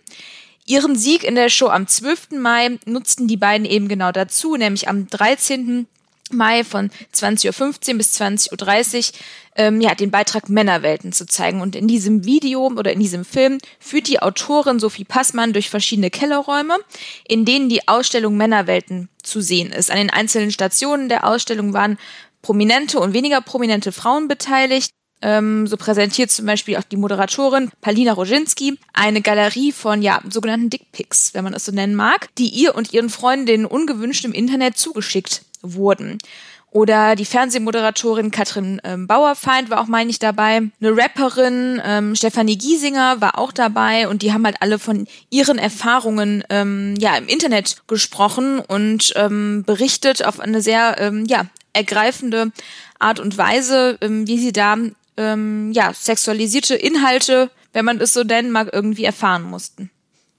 Ihren 0.67 0.97
Sieg 0.97 1.25
in 1.25 1.37
der 1.37 1.49
Show 1.49 1.69
am 1.69 1.87
12. 1.87 2.33
Mai 2.33 2.79
nutzten 2.85 3.29
die 3.29 3.37
beiden 3.37 3.65
eben 3.67 3.89
genau 3.89 4.13
dazu, 4.13 4.57
nämlich 4.57 4.89
am 4.89 5.07
13. 5.07 5.87
Mai 6.33 6.65
von 6.65 6.91
20.15 7.15 7.91
Uhr 7.93 7.99
bis 7.99 8.21
20.30 8.21 8.97
Uhr 8.97 9.19
ähm, 9.57 9.81
ja, 9.81 9.95
den 9.95 10.11
Beitrag 10.11 10.49
Männerwelten 10.49 11.13
zu 11.13 11.27
zeigen. 11.27 11.61
Und 11.61 11.77
in 11.77 11.89
diesem 11.89 12.25
Video 12.25 12.67
oder 12.67 12.93
in 12.93 13.01
diesem 13.01 13.25
Film 13.25 13.59
führt 13.79 14.09
die 14.09 14.21
Autorin 14.21 14.79
Sophie 14.79 15.05
Passmann 15.05 15.53
durch 15.53 15.71
verschiedene 15.71 16.11
Kellerräume, 16.11 16.79
in 17.27 17.45
denen 17.45 17.69
die 17.69 17.87
Ausstellung 17.89 18.37
Männerwelten 18.37 19.09
zu 19.23 19.41
sehen 19.41 19.73
ist. 19.73 19.91
An 19.91 19.99
den 19.99 20.11
einzelnen 20.11 20.51
Stationen 20.51 21.09
der 21.09 21.25
Ausstellung 21.25 21.73
waren 21.73 21.99
prominente 22.43 23.01
und 23.01 23.15
weniger 23.15 23.41
prominente 23.41 23.93
Frauen 23.93 24.29
beteiligt. 24.29 24.91
Ähm, 25.23 25.67
so 25.67 25.79
präsentiert 25.79 26.31
zum 26.31 26.45
Beispiel 26.45 26.77
auch 26.77 26.83
die 26.83 26.99
Moderatorin 26.99 27.71
Palina 27.81 28.13
Roginski 28.13 28.79
eine 28.93 29.23
Galerie 29.23 29.73
von 29.73 30.03
ja 30.03 30.21
sogenannten 30.29 30.69
Dickpics, 30.69 31.33
wenn 31.33 31.43
man 31.43 31.55
es 31.55 31.65
so 31.65 31.73
nennen 31.73 31.95
mag, 31.95 32.29
die 32.37 32.51
ihr 32.51 32.75
und 32.75 32.93
ihren 32.93 33.09
Freundinnen 33.09 33.65
ungewünscht 33.65 34.27
im 34.27 34.33
Internet 34.33 34.77
zugeschickt 34.77 35.46
wurden. 35.63 36.19
Oder 36.77 37.17
die 37.17 37.25
Fernsehmoderatorin 37.25 38.31
Katrin 38.31 38.83
ähm, 38.85 39.07
Bauerfeind 39.07 39.71
war 39.71 39.81
auch, 39.81 39.87
meine 39.87 40.11
ich, 40.11 40.19
dabei. 40.19 40.57
Eine 40.57 40.97
Rapperin, 40.97 41.81
ähm, 41.83 42.15
Stefanie 42.15 42.59
Giesinger, 42.59 43.21
war 43.21 43.39
auch 43.39 43.53
dabei 43.53 44.09
und 44.09 44.21
die 44.21 44.33
haben 44.33 44.45
halt 44.45 44.57
alle 44.61 44.79
von 44.79 45.07
ihren 45.31 45.57
Erfahrungen 45.57 46.45
ähm, 46.51 46.95
ja 46.99 47.17
im 47.17 47.29
Internet 47.29 47.83
gesprochen 47.87 48.59
und 48.61 49.15
ähm, 49.17 49.65
berichtet 49.65 50.25
auf 50.25 50.39
eine 50.39 50.61
sehr 50.61 50.97
ähm, 50.99 51.25
ja 51.27 51.47
ergreifende 51.73 52.53
Art 52.99 53.21
und 53.21 53.39
Weise, 53.39 53.97
ähm, 54.03 54.27
wie 54.27 54.39
sie 54.39 54.53
da 54.53 54.77
ähm, 55.17 55.73
ja 55.73 55.93
sexualisierte 55.95 56.75
Inhalte, 56.75 57.51
wenn 57.73 57.85
man 57.85 58.01
es 58.01 58.13
so 58.13 58.23
nennen 58.23 58.51
mag, 58.51 58.69
irgendwie 58.73 59.05
erfahren 59.05 59.45
mussten. 59.45 59.91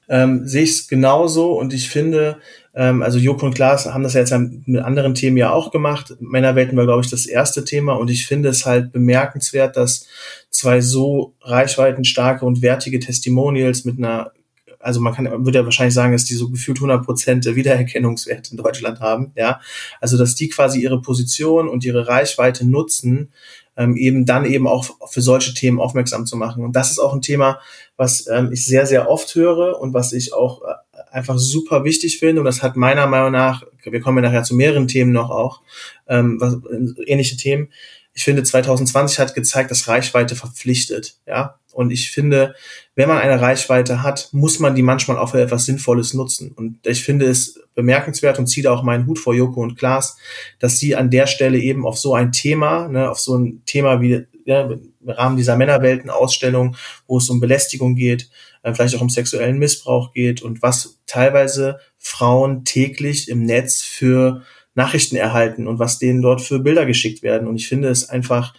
Ähm, 0.09 0.47
sehe 0.47 0.63
ich 0.63 0.71
es 0.71 0.87
genauso 0.87 1.53
und 1.53 1.73
ich 1.73 1.89
finde, 1.89 2.39
ähm, 2.77 3.01
also 3.01 3.17
Joko 3.17 3.47
und 3.47 3.55
Klaas 3.55 3.87
haben 3.87 4.03
das 4.03 4.13
ja 4.13 4.19
jetzt 4.19 4.33
mit 4.37 4.81
anderen 4.83 5.15
Themen 5.15 5.35
ja 5.35 5.51
auch 5.51 5.71
gemacht. 5.71 6.15
Männerwelten 6.19 6.77
war, 6.77 6.85
glaube 6.85 7.01
ich, 7.03 7.09
das 7.09 7.25
erste 7.25 7.65
Thema 7.65 7.93
und 7.93 8.09
ich 8.11 8.27
finde 8.27 8.49
es 8.49 8.67
halt 8.67 8.91
bemerkenswert, 8.91 9.75
dass 9.75 10.05
zwei 10.51 10.79
so 10.79 11.33
reichweitenstarke 11.41 12.45
und 12.45 12.61
wertige 12.61 12.99
Testimonials 12.99 13.83
mit 13.83 13.97
einer 13.97 14.31
also 14.79 15.01
man 15.01 15.13
kann, 15.13 15.25
würde 15.43 15.57
ja 15.57 15.65
wahrscheinlich 15.65 15.95
sagen, 15.95 16.13
dass 16.13 16.25
die 16.25 16.35
so 16.35 16.49
gefühlt 16.49 16.77
100 16.77 17.03
Prozent 17.03 17.45
Wiedererkennungswert 17.45 18.51
in 18.51 18.57
Deutschland 18.57 18.99
haben, 18.99 19.31
ja. 19.35 19.59
Also, 19.99 20.17
dass 20.17 20.35
die 20.35 20.49
quasi 20.49 20.79
ihre 20.79 21.01
Position 21.01 21.67
und 21.67 21.83
ihre 21.83 22.07
Reichweite 22.07 22.65
nutzen, 22.65 23.33
ähm, 23.75 23.97
eben 23.97 24.25
dann 24.25 24.45
eben 24.45 24.67
auch 24.67 24.85
für 25.09 25.21
solche 25.21 25.53
Themen 25.55 25.79
aufmerksam 25.79 26.25
zu 26.25 26.37
machen. 26.37 26.63
Und 26.63 26.75
das 26.75 26.91
ist 26.91 26.99
auch 26.99 27.13
ein 27.13 27.21
Thema, 27.21 27.59
was 27.97 28.27
ähm, 28.27 28.51
ich 28.51 28.65
sehr, 28.65 28.85
sehr 28.85 29.09
oft 29.09 29.33
höre 29.35 29.79
und 29.81 29.93
was 29.93 30.13
ich 30.13 30.33
auch 30.33 30.61
äh, 30.61 30.73
einfach 31.11 31.37
super 31.37 31.83
wichtig 31.83 32.19
finde. 32.19 32.41
Und 32.41 32.45
das 32.45 32.63
hat 32.63 32.75
meiner 32.75 33.07
Meinung 33.07 33.31
nach, 33.31 33.63
wir 33.83 34.01
kommen 34.01 34.23
ja 34.23 34.29
nachher 34.29 34.43
zu 34.43 34.55
mehreren 34.55 34.87
Themen 34.87 35.11
noch 35.11 35.29
auch, 35.29 35.61
ähm, 36.07 36.37
was, 36.39 36.57
ähnliche 37.05 37.37
Themen. 37.37 37.69
Ich 38.13 38.23
finde, 38.23 38.43
2020 38.43 39.19
hat 39.19 39.35
gezeigt, 39.35 39.69
dass 39.69 39.87
Reichweite 39.87 40.35
verpflichtet, 40.35 41.17
ja. 41.27 41.59
Und 41.77 41.91
ich 41.91 42.09
finde, 42.09 42.55
wenn 42.95 43.07
man 43.07 43.19
eine 43.19 43.39
Reichweite 43.39 44.01
hat, 44.01 44.29
muss 44.31 44.57
man 44.57 44.73
die 44.73 44.81
manchmal 44.81 45.19
auch 45.19 45.29
für 45.29 45.41
etwas 45.41 45.65
Sinnvolles 45.65 46.15
nutzen. 46.15 46.51
Und 46.53 46.79
ich 46.87 47.03
finde 47.03 47.27
es 47.27 47.59
bemerkenswert 47.75 48.39
und 48.39 48.47
ziehe 48.47 48.63
da 48.63 48.71
auch 48.71 48.81
meinen 48.81 49.05
Hut 49.05 49.19
vor 49.19 49.35
Joko 49.35 49.61
und 49.61 49.77
Klaas, 49.77 50.17
dass 50.57 50.79
sie 50.79 50.95
an 50.95 51.11
der 51.11 51.27
Stelle 51.27 51.59
eben 51.59 51.85
auf 51.85 51.99
so 51.99 52.15
ein 52.15 52.31
Thema, 52.31 52.87
ne, 52.87 53.11
auf 53.11 53.19
so 53.19 53.37
ein 53.37 53.61
Thema 53.67 54.01
wie 54.01 54.25
ja, 54.45 54.61
im 54.61 54.93
Rahmen 55.05 55.37
dieser 55.37 55.55
Männerwelten-Ausstellung, 55.55 56.75
wo 57.05 57.19
es 57.19 57.29
um 57.29 57.39
Belästigung 57.39 57.95
geht, 57.95 58.27
vielleicht 58.75 58.95
auch 58.95 59.01
um 59.01 59.09
sexuellen 59.09 59.57
Missbrauch 59.57 60.13
geht 60.13 60.41
und 60.41 60.61
was 60.61 60.99
teilweise 61.05 61.79
Frauen 61.97 62.65
täglich 62.65 63.29
im 63.29 63.43
Netz 63.43 63.81
für 63.81 64.43
Nachrichten 64.75 65.15
erhalten 65.15 65.67
und 65.67 65.79
was 65.79 65.99
denen 65.99 66.21
dort 66.21 66.41
für 66.41 66.59
Bilder 66.59 66.85
geschickt 66.85 67.23
werden. 67.23 67.47
Und 67.47 67.55
ich 67.55 67.67
finde 67.67 67.89
es 67.89 68.09
einfach 68.09 68.53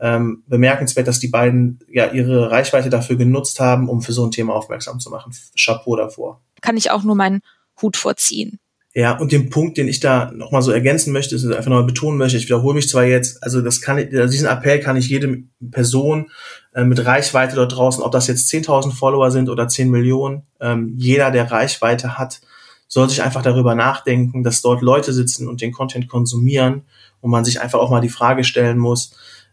ähm, 0.00 0.42
bemerkenswert, 0.46 1.06
dass 1.06 1.20
die 1.20 1.28
beiden 1.28 1.78
ja 1.90 2.10
ihre 2.10 2.50
Reichweite 2.50 2.90
dafür 2.90 3.16
genutzt 3.16 3.60
haben, 3.60 3.88
um 3.88 4.02
für 4.02 4.12
so 4.12 4.24
ein 4.24 4.30
Thema 4.30 4.54
aufmerksam 4.54 4.98
zu 4.98 5.10
machen. 5.10 5.32
Chapeau 5.56 5.96
davor. 5.96 6.40
Kann 6.60 6.76
ich 6.76 6.90
auch 6.90 7.04
nur 7.04 7.14
meinen 7.14 7.40
Hut 7.80 7.96
vorziehen. 7.96 8.58
Ja, 8.92 9.16
und 9.16 9.30
den 9.30 9.50
Punkt, 9.50 9.78
den 9.78 9.86
ich 9.86 10.00
da 10.00 10.32
nochmal 10.32 10.62
so 10.62 10.72
ergänzen 10.72 11.12
möchte, 11.12 11.36
ist 11.36 11.46
einfach 11.46 11.66
nochmal 11.66 11.84
betonen 11.84 12.18
möchte, 12.18 12.36
ich 12.36 12.46
wiederhole 12.46 12.74
mich 12.74 12.88
zwar 12.88 13.04
jetzt, 13.04 13.40
also 13.42 13.60
das 13.60 13.80
kann 13.80 13.98
ich, 13.98 14.08
diesen 14.08 14.48
Appell 14.48 14.80
kann 14.80 14.96
ich 14.96 15.08
jede 15.08 15.44
Person 15.70 16.30
äh, 16.74 16.84
mit 16.84 17.04
Reichweite 17.04 17.56
dort 17.56 17.74
draußen, 17.74 18.02
ob 18.02 18.12
das 18.12 18.26
jetzt 18.26 18.50
10.000 18.50 18.92
Follower 18.92 19.30
sind 19.30 19.48
oder 19.48 19.68
10 19.68 19.90
Millionen, 19.90 20.42
ähm, 20.60 20.94
jeder, 20.96 21.30
der 21.30 21.50
Reichweite 21.50 22.18
hat, 22.18 22.40
soll 22.86 23.08
sich 23.08 23.22
einfach 23.22 23.42
darüber 23.42 23.74
nachdenken, 23.74 24.42
dass 24.42 24.62
dort 24.62 24.82
Leute 24.82 25.12
sitzen 25.12 25.48
und 25.48 25.60
den 25.60 25.72
Content 25.72 26.08
konsumieren 26.08 26.82
und 27.20 27.30
man 27.30 27.44
sich 27.44 27.60
einfach 27.60 27.78
auch 27.78 27.90
mal 27.90 28.00
die 28.00 28.08
Frage 28.08 28.44
stellen 28.44 28.78
muss, 28.78 29.12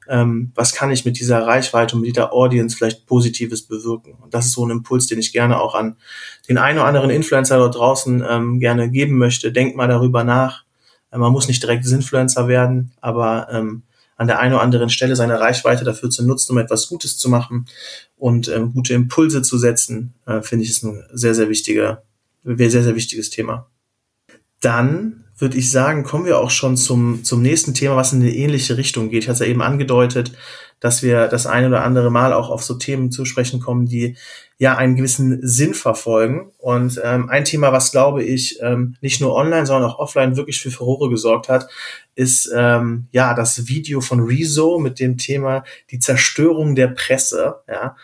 ähm, 0.10 0.52
was 0.56 0.74
kann 0.74 0.92
ich 0.92 1.06
mit 1.06 1.20
dieser 1.20 1.46
Reichweite 1.46 1.96
und 1.96 2.02
mit 2.02 2.16
dieser 2.16 2.34
Audience 2.34 2.76
vielleicht 2.76 3.06
Positives 3.06 3.64
bewirken. 3.64 4.14
Und 4.22 4.34
das 4.34 4.46
ist 4.46 4.54
so 4.54 4.66
ein 4.66 4.72
Impuls, 4.72 5.08
den 5.08 5.20
ich 5.20 5.34
gerne 5.34 5.60
auch 5.60 5.76
an 5.76 5.98
den 6.48 6.58
einen 6.58 6.80
oder 6.80 6.88
anderen 6.88 7.10
Influencer 7.10 7.58
dort 7.58 7.76
draußen 7.76 8.24
ähm, 8.28 8.60
gerne 8.60 8.90
geben 8.90 9.18
möchte. 9.18 9.52
Denkt 9.52 9.76
mal 9.76 9.88
darüber 9.88 10.24
nach. 10.24 10.64
Äh, 11.12 11.18
man 11.18 11.32
muss 11.32 11.48
nicht 11.48 11.62
direkt 11.62 11.86
Influencer 11.86 12.48
werden, 12.48 12.92
aber 13.02 13.48
ähm, 13.52 13.84
an 14.18 14.28
der 14.28 14.40
einen 14.40 14.54
oder 14.54 14.64
anderen 14.64 14.90
Stelle 14.90 15.16
seine 15.16 15.40
Reichweite 15.40 15.86
dafür 15.86 16.10
zu 16.10 16.26
nutzen, 16.26 16.52
um 16.52 16.58
etwas 16.58 16.90
Gutes 16.90 17.18
zu 17.18 17.30
machen 17.30 17.66
und 18.18 18.50
ähm, 18.50 18.74
gute 18.74 18.94
Impulse 18.94 19.44
zu 19.44 19.58
setzen, 19.58 20.16
äh, 20.26 20.42
finde 20.42 20.66
ich 20.66 20.72
ist 20.72 20.84
ein 20.84 21.04
sehr, 21.14 21.36
sehr 21.36 21.50
wichtiger, 21.50 22.04
sehr, 22.44 22.70
sehr 22.70 22.96
wichtiges 22.96 23.30
Thema. 23.30 23.68
Dann 24.60 25.24
würde 25.38 25.58
ich 25.58 25.70
sagen, 25.70 26.04
kommen 26.04 26.26
wir 26.26 26.40
auch 26.40 26.50
schon 26.50 26.78
zum, 26.78 27.24
zum 27.24 27.44
nächsten 27.44 27.76
Thema, 27.76 27.96
was 27.96 28.12
in 28.12 28.22
eine 28.22 28.36
ähnliche 28.36 28.76
Richtung 28.76 29.10
geht. 29.10 29.24
Ich 29.24 29.30
hatte 29.30 29.44
es 29.44 29.48
ja 29.48 29.52
eben 29.52 29.62
angedeutet, 29.62 30.32
dass 30.80 31.02
wir 31.02 31.28
das 31.28 31.48
eine 31.48 31.68
oder 31.68 31.84
andere 31.84 32.12
Mal 32.12 32.34
auch 32.34 32.50
auf 32.50 32.64
so 32.64 32.76
Themen 32.76 33.12
zu 33.12 33.26
sprechen 33.26 33.60
kommen, 33.60 33.86
die 33.86 34.16
ja 34.60 34.76
einen 34.76 34.96
gewissen 34.96 35.40
Sinn 35.42 35.74
verfolgen. 35.74 36.52
Und 36.58 37.00
ähm, 37.04 37.30
ein 37.30 37.46
Thema, 37.46 37.72
was 37.72 37.92
glaube 37.92 38.24
ich 38.24 38.60
ähm, 38.62 38.96
nicht 39.02 39.22
nur 39.22 39.36
online, 39.36 39.66
sondern 39.66 39.90
auch 39.90 40.00
offline 40.00 40.36
wirklich 40.36 40.60
für 40.60 40.72
Furore 40.72 41.10
gesorgt 41.10 41.50
hat, 41.50 41.68
ist 42.16 42.52
ähm, 42.56 43.08
ja 43.12 43.34
das 43.34 43.68
Video 43.68 44.02
von 44.02 44.20
Rezo 44.20 44.80
mit 44.80 45.00
dem 45.00 45.18
Thema 45.18 45.64
die 45.92 46.00
Zerstörung 46.00 46.76
der 46.76 46.88
Presse. 46.88 47.56
Ja, 47.68 47.96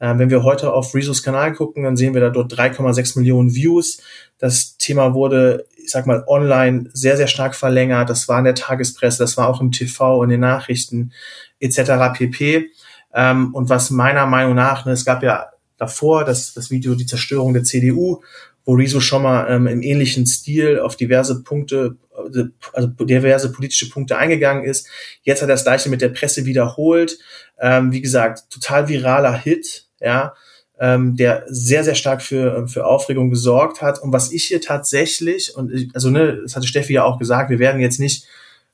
ähm, 0.00 0.18
wenn 0.18 0.30
wir 0.30 0.42
heute 0.42 0.72
auf 0.72 0.94
Rezos 0.94 1.22
Kanal 1.22 1.52
gucken, 1.52 1.84
dann 1.84 1.96
sehen 1.96 2.14
wir 2.14 2.20
da 2.20 2.30
dort 2.30 2.52
3,6 2.52 3.18
Millionen 3.18 3.54
Views. 3.54 4.00
Das 4.38 4.76
Thema 4.78 5.14
wurde 5.14 5.66
ich 5.90 5.92
sag 5.92 6.06
mal, 6.06 6.22
online 6.28 6.88
sehr, 6.92 7.16
sehr 7.16 7.26
stark 7.26 7.56
verlängert. 7.56 8.10
Das 8.10 8.28
war 8.28 8.38
in 8.38 8.44
der 8.44 8.54
Tagespresse, 8.54 9.18
das 9.18 9.36
war 9.36 9.48
auch 9.48 9.60
im 9.60 9.72
TV, 9.72 10.22
in 10.22 10.30
den 10.30 10.38
Nachrichten 10.38 11.12
etc. 11.60 12.12
pp. 12.16 12.70
Ähm, 13.14 13.54
und 13.54 13.68
was 13.68 13.90
meiner 13.90 14.26
Meinung 14.26 14.54
nach, 14.54 14.86
ne, 14.86 14.92
es 14.92 15.04
gab 15.04 15.22
ja 15.22 15.50
davor 15.76 16.24
das, 16.24 16.54
das 16.54 16.70
Video 16.70 16.94
Die 16.94 17.06
Zerstörung 17.06 17.54
der 17.54 17.64
CDU, 17.64 18.22
wo 18.64 18.72
Riso 18.74 19.00
schon 19.00 19.22
mal 19.22 19.46
ähm, 19.50 19.66
im 19.66 19.82
ähnlichen 19.82 20.26
Stil 20.26 20.78
auf 20.78 20.96
diverse 20.96 21.42
Punkte, 21.42 21.96
also 22.72 22.88
diverse 22.88 23.52
politische 23.52 23.88
Punkte 23.88 24.18
eingegangen 24.18 24.64
ist. 24.64 24.86
Jetzt 25.22 25.42
hat 25.42 25.48
er 25.48 25.54
das 25.54 25.64
gleiche 25.64 25.88
mit 25.88 26.02
der 26.02 26.10
Presse 26.10 26.44
wiederholt. 26.44 27.18
Ähm, 27.58 27.92
wie 27.92 28.00
gesagt, 28.00 28.50
total 28.50 28.88
viraler 28.88 29.36
Hit, 29.36 29.86
ja 30.00 30.34
ähm, 30.80 31.14
der 31.14 31.44
sehr, 31.46 31.84
sehr 31.84 31.94
stark 31.94 32.22
für, 32.22 32.56
ähm, 32.56 32.68
für 32.68 32.86
Aufregung 32.86 33.30
gesorgt 33.30 33.82
hat. 33.82 34.00
Und 34.00 34.12
was 34.12 34.32
ich 34.32 34.44
hier 34.44 34.62
tatsächlich, 34.62 35.54
und 35.54 35.70
ich, 35.70 35.90
also 35.94 36.08
ne, 36.10 36.40
das 36.42 36.56
hatte 36.56 36.66
Steffi 36.66 36.94
ja 36.94 37.04
auch 37.04 37.18
gesagt, 37.18 37.50
wir 37.50 37.58
werden 37.58 37.80
jetzt 37.82 38.00
nicht 38.00 38.24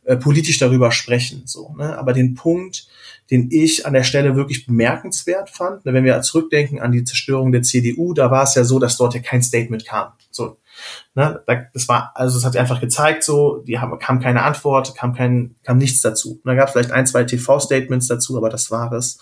äh, 0.06 0.16
politisch 0.16 0.58
darüber 0.58 0.90
sprechen, 0.92 1.42
so, 1.46 1.74
ne? 1.76 1.98
Aber 1.98 2.12
den 2.12 2.34
Punkt, 2.34 2.88
den 3.30 3.48
ich 3.50 3.86
an 3.86 3.92
der 3.92 4.04
Stelle 4.04 4.36
wirklich 4.36 4.66
bemerkenswert 4.66 5.50
fand, 5.50 5.84
ne, 5.84 5.92
wenn 5.92 6.04
wir 6.04 6.20
zurückdenken 6.22 6.80
an 6.80 6.92
die 6.92 7.04
Zerstörung 7.04 7.52
der 7.52 7.62
CDU, 7.62 8.14
da 8.14 8.30
war 8.30 8.44
es 8.44 8.54
ja 8.54 8.64
so, 8.64 8.78
dass 8.78 8.96
dort 8.96 9.14
ja 9.14 9.20
kein 9.20 9.42
Statement 9.42 9.84
kam. 9.84 10.12
So, 10.30 10.58
Ne, 11.14 11.42
das 11.72 11.88
war, 11.88 12.12
also 12.14 12.36
es 12.36 12.44
hat 12.44 12.56
einfach 12.56 12.80
gezeigt, 12.80 13.24
so, 13.24 13.62
die 13.66 13.78
haben, 13.78 13.98
kam 13.98 14.20
keine 14.20 14.42
Antwort, 14.42 14.94
kam 14.94 15.14
kein, 15.14 15.56
kam 15.64 15.78
nichts 15.78 16.02
dazu. 16.02 16.40
Da 16.44 16.54
gab 16.54 16.68
es 16.68 16.72
vielleicht 16.72 16.92
ein, 16.92 17.06
zwei 17.06 17.24
TV-Statements 17.24 18.08
dazu, 18.08 18.36
aber 18.36 18.50
das 18.50 18.70
war 18.70 18.92
es. 18.92 19.18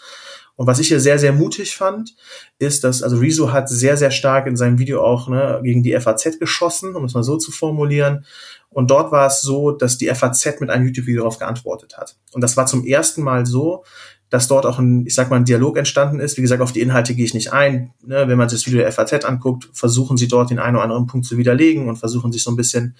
Und 0.56 0.66
was 0.66 0.78
ich 0.78 0.88
hier 0.88 1.00
sehr, 1.00 1.18
sehr 1.18 1.32
mutig 1.32 1.76
fand, 1.76 2.14
ist, 2.58 2.84
dass, 2.84 3.02
also 3.02 3.16
Rezo 3.16 3.52
hat 3.52 3.68
sehr, 3.68 3.96
sehr 3.96 4.10
stark 4.10 4.46
in 4.46 4.56
seinem 4.56 4.78
Video 4.78 5.02
auch 5.02 5.28
ne, 5.28 5.60
gegen 5.64 5.82
die 5.82 5.98
FAZ 5.98 6.38
geschossen, 6.38 6.94
um 6.94 7.04
es 7.04 7.14
mal 7.14 7.24
so 7.24 7.36
zu 7.36 7.50
formulieren. 7.50 8.24
Und 8.70 8.90
dort 8.90 9.12
war 9.12 9.26
es 9.26 9.40
so, 9.40 9.72
dass 9.72 9.98
die 9.98 10.08
FAZ 10.08 10.60
mit 10.60 10.70
einem 10.70 10.86
YouTube-Video 10.86 11.22
darauf 11.22 11.38
geantwortet 11.38 11.96
hat. 11.96 12.16
Und 12.32 12.40
das 12.40 12.56
war 12.56 12.66
zum 12.66 12.84
ersten 12.84 13.22
Mal 13.22 13.46
so, 13.46 13.84
dass 14.30 14.48
dort 14.48 14.66
auch 14.66 14.80
ein, 14.80 15.06
ich 15.06 15.14
sag 15.14 15.30
mal, 15.30 15.36
ein 15.36 15.44
Dialog 15.44 15.76
entstanden 15.76 16.18
ist. 16.18 16.36
Wie 16.36 16.42
gesagt, 16.42 16.60
auf 16.60 16.72
die 16.72 16.80
Inhalte 16.80 17.14
gehe 17.14 17.24
ich 17.24 17.34
nicht 17.34 17.52
ein. 17.52 17.92
Ne, 18.04 18.26
wenn 18.26 18.36
man 18.36 18.48
sich 18.48 18.60
das 18.60 18.66
Video 18.66 18.80
der 18.80 18.90
FAZ 18.90 19.24
anguckt, 19.24 19.68
versuchen 19.72 20.16
sie 20.16 20.26
dort 20.26 20.50
den 20.50 20.58
einen 20.58 20.74
oder 20.76 20.84
anderen 20.84 21.06
Punkt 21.06 21.26
zu 21.26 21.36
widerlegen 21.36 21.88
und 21.88 21.96
versuchen 21.96 22.32
sich 22.32 22.42
so 22.42 22.50
ein 22.50 22.56
bisschen 22.56 22.96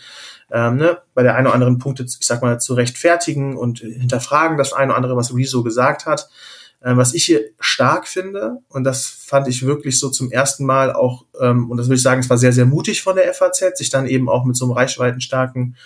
ähm, 0.53 0.77
ne, 0.77 0.99
bei 1.15 1.25
der 1.25 1.35
einen 1.35 1.47
oder 1.47 1.55
anderen 1.55 1.79
Punkte, 1.79 2.05
ich 2.05 2.27
sag 2.27 2.43
mal, 2.43 2.61
zu 2.61 2.75
rechtfertigen 2.75 3.57
und 3.57 3.81
hinterfragen 3.81 4.59
das 4.59 4.73
eine 4.73 4.93
oder 4.93 4.97
andere, 4.97 5.17
was 5.17 5.35
Rezo 5.35 5.65
gesagt 5.65 6.07
hat. 6.07 6.29
Ähm, 6.85 6.99
was 6.99 7.15
ich 7.15 7.25
hier 7.25 7.41
stark 7.59 8.07
finde, 8.07 8.59
und 8.69 8.85
das 8.85 9.07
fand 9.07 9.49
ich 9.49 9.65
wirklich 9.65 9.99
so 9.99 10.11
zum 10.11 10.31
ersten 10.31 10.67
Mal 10.67 10.93
auch, 10.93 11.25
ähm, 11.41 11.71
und 11.71 11.79
das 11.79 11.87
würde 11.87 11.97
ich 11.97 12.03
sagen, 12.03 12.21
es 12.21 12.29
war 12.29 12.37
sehr, 12.37 12.53
sehr 12.53 12.67
mutig 12.67 13.03
von 13.03 13.17
der 13.17 13.33
FAZ, 13.33 13.79
sich 13.79 13.89
dann 13.89 14.07
eben 14.07 14.29
auch 14.29 14.45
mit 14.45 14.55
so 14.55 14.67
einem 14.67 14.73
reichweitenstarken 14.73 15.77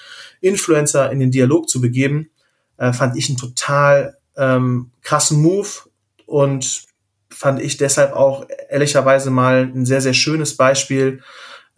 Influencer 0.40 1.12
in 1.12 1.20
den 1.20 1.30
Dialog 1.30 1.68
zu 1.68 1.80
begeben, 1.80 2.30
äh, 2.78 2.92
fand 2.92 3.16
ich 3.16 3.28
einen 3.28 3.38
total 3.38 4.18
ähm, 4.36 4.90
krassen 5.02 5.40
Move 5.40 5.68
und 6.26 6.82
fand 7.30 7.62
ich 7.62 7.76
deshalb 7.76 8.14
auch 8.14 8.46
ehrlicherweise 8.68 9.30
mal 9.30 9.70
ein 9.72 9.86
sehr, 9.86 10.00
sehr 10.00 10.14
schönes 10.14 10.56
Beispiel, 10.56 11.22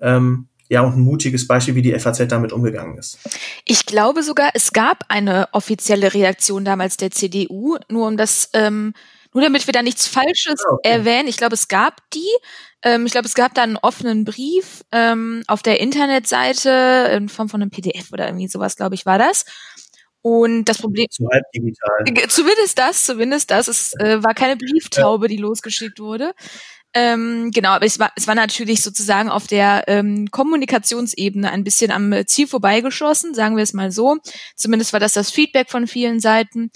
ähm, 0.01 0.49
ja, 0.71 0.83
und 0.83 0.97
ein 0.97 1.01
mutiges 1.01 1.49
Beispiel, 1.49 1.75
wie 1.75 1.83
die 1.83 1.99
FAZ 1.99 2.29
damit 2.29 2.53
umgegangen 2.53 2.97
ist. 2.97 3.19
Ich 3.65 3.87
glaube 3.87 4.23
sogar, 4.23 4.51
es 4.55 4.73
gab 4.73 5.05
eine 5.09 5.49
offizielle 5.51 6.15
Reaktion 6.15 6.65
damals 6.65 6.97
der 6.97 7.11
CDU, 7.11 7.77
nur 7.89 8.07
um 8.07 8.17
das, 8.17 8.51
ähm, 8.53 8.95
nur 9.35 9.43
damit 9.43 9.67
wir 9.67 9.73
da 9.73 9.83
nichts 9.83 10.07
Falsches 10.07 10.65
ah, 10.65 10.75
okay. 10.75 10.89
erwähnen. 10.89 11.29
Ich 11.29 11.37
glaube, 11.37 11.55
es 11.55 11.67
gab 11.67 12.09
die. 12.13 12.31
Ähm, 12.83 13.05
ich 13.05 13.11
glaube, 13.11 13.27
es 13.27 13.35
gab 13.35 13.53
da 13.55 13.65
einen 13.65 13.79
offenen 13.79 14.25
Brief 14.25 14.85
ähm, 14.93 15.43
auf 15.49 15.63
der 15.63 15.81
Internetseite 15.81 17.11
in 17.17 17.29
Form 17.29 17.49
von 17.49 17.61
einem 17.61 17.73
PDF 17.73 18.13
oder 18.13 18.27
irgendwie 18.27 18.49
sowas, 18.49 18.77
glaube 18.77 18.95
ich, 18.95 19.05
war 19.05 19.19
das. 19.19 19.47
Und 20.23 20.67
das 20.67 20.79
Problem. 20.79 21.07
Zu 21.11 21.27
halb 21.33 21.43
digital. 21.53 22.29
Zumindest 22.29 22.79
das, 22.79 23.07
zumindest 23.07 23.51
das. 23.51 23.67
Es 23.67 23.95
äh, 23.99 24.23
war 24.23 24.35
keine 24.35 24.57
Brieftaube, 24.57 25.27
die 25.27 25.39
losgeschickt 25.39 25.99
wurde. 25.99 26.33
Ähm, 26.93 27.51
genau, 27.55 27.71
aber 27.71 27.87
es 27.87 28.01
war, 28.01 28.11
es 28.17 28.27
war 28.27 28.35
natürlich 28.35 28.83
sozusagen 28.83 29.29
auf 29.29 29.47
der 29.47 29.85
ähm, 29.87 30.29
Kommunikationsebene 30.31 31.51
ein 31.51 31.63
bisschen 31.63 31.93
am 31.93 32.27
Ziel 32.27 32.49
vorbeigeschossen, 32.49 33.35
sagen 33.35 33.57
wir 33.57 33.63
es 33.63 33.73
mal 33.73 33.93
so. 33.93 34.19
Zumindest 34.57 34.93
war 34.93 35.01
das 35.01 35.13
das 35.13 35.31
Feedback 35.31 35.71
von 35.71 35.87
vielen 35.87 36.19
Seiten. 36.19 36.71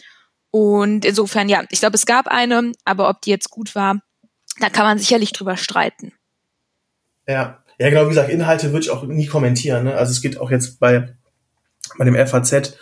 Und 0.50 1.05
insofern, 1.05 1.48
ja, 1.48 1.64
ich 1.70 1.81
glaube, 1.81 1.96
es 1.96 2.07
gab 2.07 2.29
eine, 2.29 2.72
aber 2.85 3.09
ob 3.09 3.22
die 3.22 3.31
jetzt 3.31 3.50
gut 3.50 3.74
war, 3.74 4.00
da 4.61 4.70
kann 4.70 4.85
man 4.85 4.98
sicherlich 4.98 5.33
drüber 5.33 5.57
streiten. 5.57 6.12
Ja, 7.27 7.64
ja, 7.79 7.90
genau, 7.90 8.05
wie 8.05 8.11
gesagt, 8.11 8.31
Inhalte 8.31 8.72
würde 8.72 8.85
ich 8.85 8.90
auch 8.90 9.03
nie 9.03 9.27
kommentieren. 9.27 9.85
Ne? 9.85 9.96
Also 9.96 10.12
es 10.12 10.22
geht 10.22 10.38
auch 10.38 10.53
jetzt 10.53 10.79
bei, 10.79 11.16
bei 11.98 12.05
dem 12.05 12.14
FAZ 12.14 12.77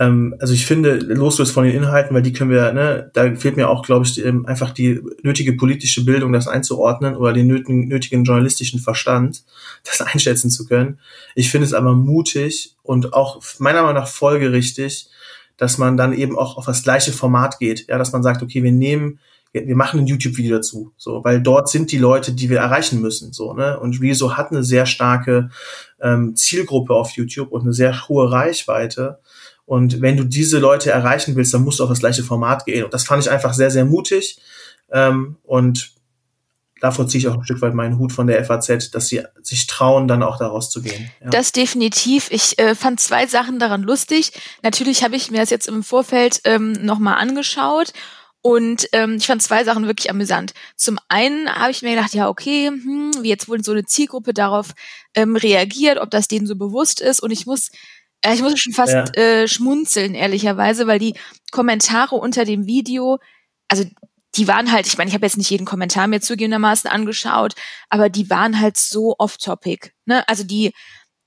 ähm, 0.00 0.34
also 0.40 0.54
ich 0.54 0.64
finde, 0.64 0.94
losgelöst 0.94 1.52
von 1.52 1.64
den 1.64 1.76
Inhalten, 1.76 2.14
weil 2.16 2.22
die 2.22 2.32
können 2.32 2.50
wir, 2.50 2.72
ne, 2.72 3.10
da 3.12 3.34
fehlt 3.36 3.56
mir 3.56 3.68
auch, 3.68 3.82
glaube 3.84 4.06
ich, 4.06 4.24
ähm, 4.24 4.46
einfach 4.46 4.70
die 4.70 4.98
nötige 5.22 5.52
politische 5.52 6.06
Bildung, 6.06 6.32
das 6.32 6.48
einzuordnen 6.48 7.16
oder 7.16 7.34
den 7.34 7.46
nötigen, 7.46 7.86
nötigen 7.86 8.24
journalistischen 8.24 8.80
Verstand, 8.80 9.44
das 9.84 10.00
einschätzen 10.00 10.50
zu 10.50 10.64
können. 10.64 10.98
Ich 11.34 11.50
finde 11.50 11.66
es 11.66 11.74
aber 11.74 11.94
mutig 11.94 12.74
und 12.82 13.12
auch 13.12 13.42
meiner 13.58 13.82
Meinung 13.82 14.00
nach 14.00 14.08
folgerichtig, 14.08 15.10
dass 15.58 15.76
man 15.76 15.98
dann 15.98 16.14
eben 16.14 16.38
auch 16.38 16.56
auf 16.56 16.64
das 16.64 16.82
gleiche 16.82 17.12
Format 17.12 17.58
geht, 17.58 17.86
ja, 17.88 17.98
dass 17.98 18.12
man 18.12 18.22
sagt, 18.22 18.42
okay, 18.42 18.62
wir 18.62 18.72
nehmen 18.72 19.20
wir 19.52 19.74
machen 19.74 19.98
ein 19.98 20.06
YouTube-Video 20.06 20.58
dazu, 20.58 20.92
so, 20.96 21.24
weil 21.24 21.42
dort 21.42 21.68
sind 21.68 21.90
die 21.90 21.98
Leute, 21.98 22.32
die 22.32 22.48
wir 22.48 22.58
erreichen 22.58 23.00
müssen, 23.00 23.32
so, 23.32 23.52
ne? 23.52 23.80
Und 23.80 24.00
Rezo 24.00 24.36
hat 24.36 24.52
eine 24.52 24.62
sehr 24.62 24.86
starke 24.86 25.50
ähm, 26.00 26.36
Zielgruppe 26.36 26.94
auf 26.94 27.10
YouTube 27.16 27.50
und 27.50 27.62
eine 27.62 27.72
sehr 27.72 28.08
hohe 28.08 28.30
Reichweite. 28.30 29.18
Und 29.70 30.00
wenn 30.00 30.16
du 30.16 30.24
diese 30.24 30.58
Leute 30.58 30.90
erreichen 30.90 31.36
willst, 31.36 31.54
dann 31.54 31.62
musst 31.62 31.78
du 31.78 31.84
auf 31.84 31.90
das 31.90 32.00
gleiche 32.00 32.24
Format 32.24 32.66
gehen. 32.66 32.82
Und 32.82 32.92
das 32.92 33.04
fand 33.04 33.22
ich 33.22 33.30
einfach 33.30 33.54
sehr, 33.54 33.70
sehr 33.70 33.84
mutig. 33.84 34.40
Ähm, 34.90 35.36
und 35.44 35.92
davor 36.80 37.06
ziehe 37.06 37.20
ich 37.20 37.28
auch 37.28 37.34
ein 37.34 37.44
Stück 37.44 37.62
weit 37.62 37.72
meinen 37.72 37.96
Hut 37.96 38.10
von 38.10 38.26
der 38.26 38.44
FAZ, 38.44 38.90
dass 38.90 39.06
sie 39.06 39.22
sich 39.44 39.68
trauen, 39.68 40.08
dann 40.08 40.24
auch 40.24 40.38
da 40.38 40.48
rauszugehen. 40.48 41.12
Ja. 41.22 41.30
Das 41.30 41.52
definitiv. 41.52 42.32
Ich 42.32 42.58
äh, 42.58 42.74
fand 42.74 42.98
zwei 42.98 43.28
Sachen 43.28 43.60
daran 43.60 43.82
lustig. 43.82 44.32
Natürlich 44.64 45.04
habe 45.04 45.14
ich 45.14 45.30
mir 45.30 45.38
das 45.38 45.50
jetzt 45.50 45.68
im 45.68 45.84
Vorfeld 45.84 46.40
ähm, 46.42 46.72
nochmal 46.72 47.18
angeschaut. 47.18 47.92
Und 48.42 48.88
ähm, 48.90 49.18
ich 49.18 49.28
fand 49.28 49.40
zwei 49.40 49.62
Sachen 49.62 49.86
wirklich 49.86 50.10
amüsant. 50.10 50.52
Zum 50.74 50.98
einen 51.06 51.48
habe 51.48 51.70
ich 51.70 51.82
mir 51.82 51.94
gedacht, 51.94 52.14
ja, 52.14 52.28
okay, 52.28 52.66
hm, 52.66 53.12
wie 53.22 53.28
jetzt 53.28 53.48
wohl 53.48 53.62
so 53.62 53.70
eine 53.70 53.84
Zielgruppe 53.84 54.34
darauf 54.34 54.72
ähm, 55.14 55.36
reagiert, 55.36 55.98
ob 55.98 56.10
das 56.10 56.26
denen 56.26 56.48
so 56.48 56.56
bewusst 56.56 57.00
ist. 57.00 57.22
Und 57.22 57.30
ich 57.30 57.46
muss 57.46 57.70
ich 58.26 58.42
muss 58.42 58.58
schon 58.58 58.72
fast 58.72 58.92
ja. 58.92 59.04
äh, 59.14 59.48
schmunzeln, 59.48 60.14
ehrlicherweise, 60.14 60.86
weil 60.86 60.98
die 60.98 61.14
Kommentare 61.50 62.16
unter 62.16 62.44
dem 62.44 62.66
Video, 62.66 63.18
also 63.68 63.84
die 64.36 64.46
waren 64.46 64.70
halt, 64.70 64.86
ich 64.86 64.96
meine, 64.98 65.08
ich 65.08 65.14
habe 65.14 65.26
jetzt 65.26 65.38
nicht 65.38 65.50
jeden 65.50 65.64
Kommentar 65.64 66.06
mir 66.06 66.20
zugegebenermaßen 66.20 66.88
angeschaut, 66.88 67.54
aber 67.88 68.08
die 68.08 68.30
waren 68.30 68.60
halt 68.60 68.76
so 68.76 69.16
off-topic. 69.18 69.92
Ne? 70.04 70.26
Also 70.28 70.44
die, 70.44 70.72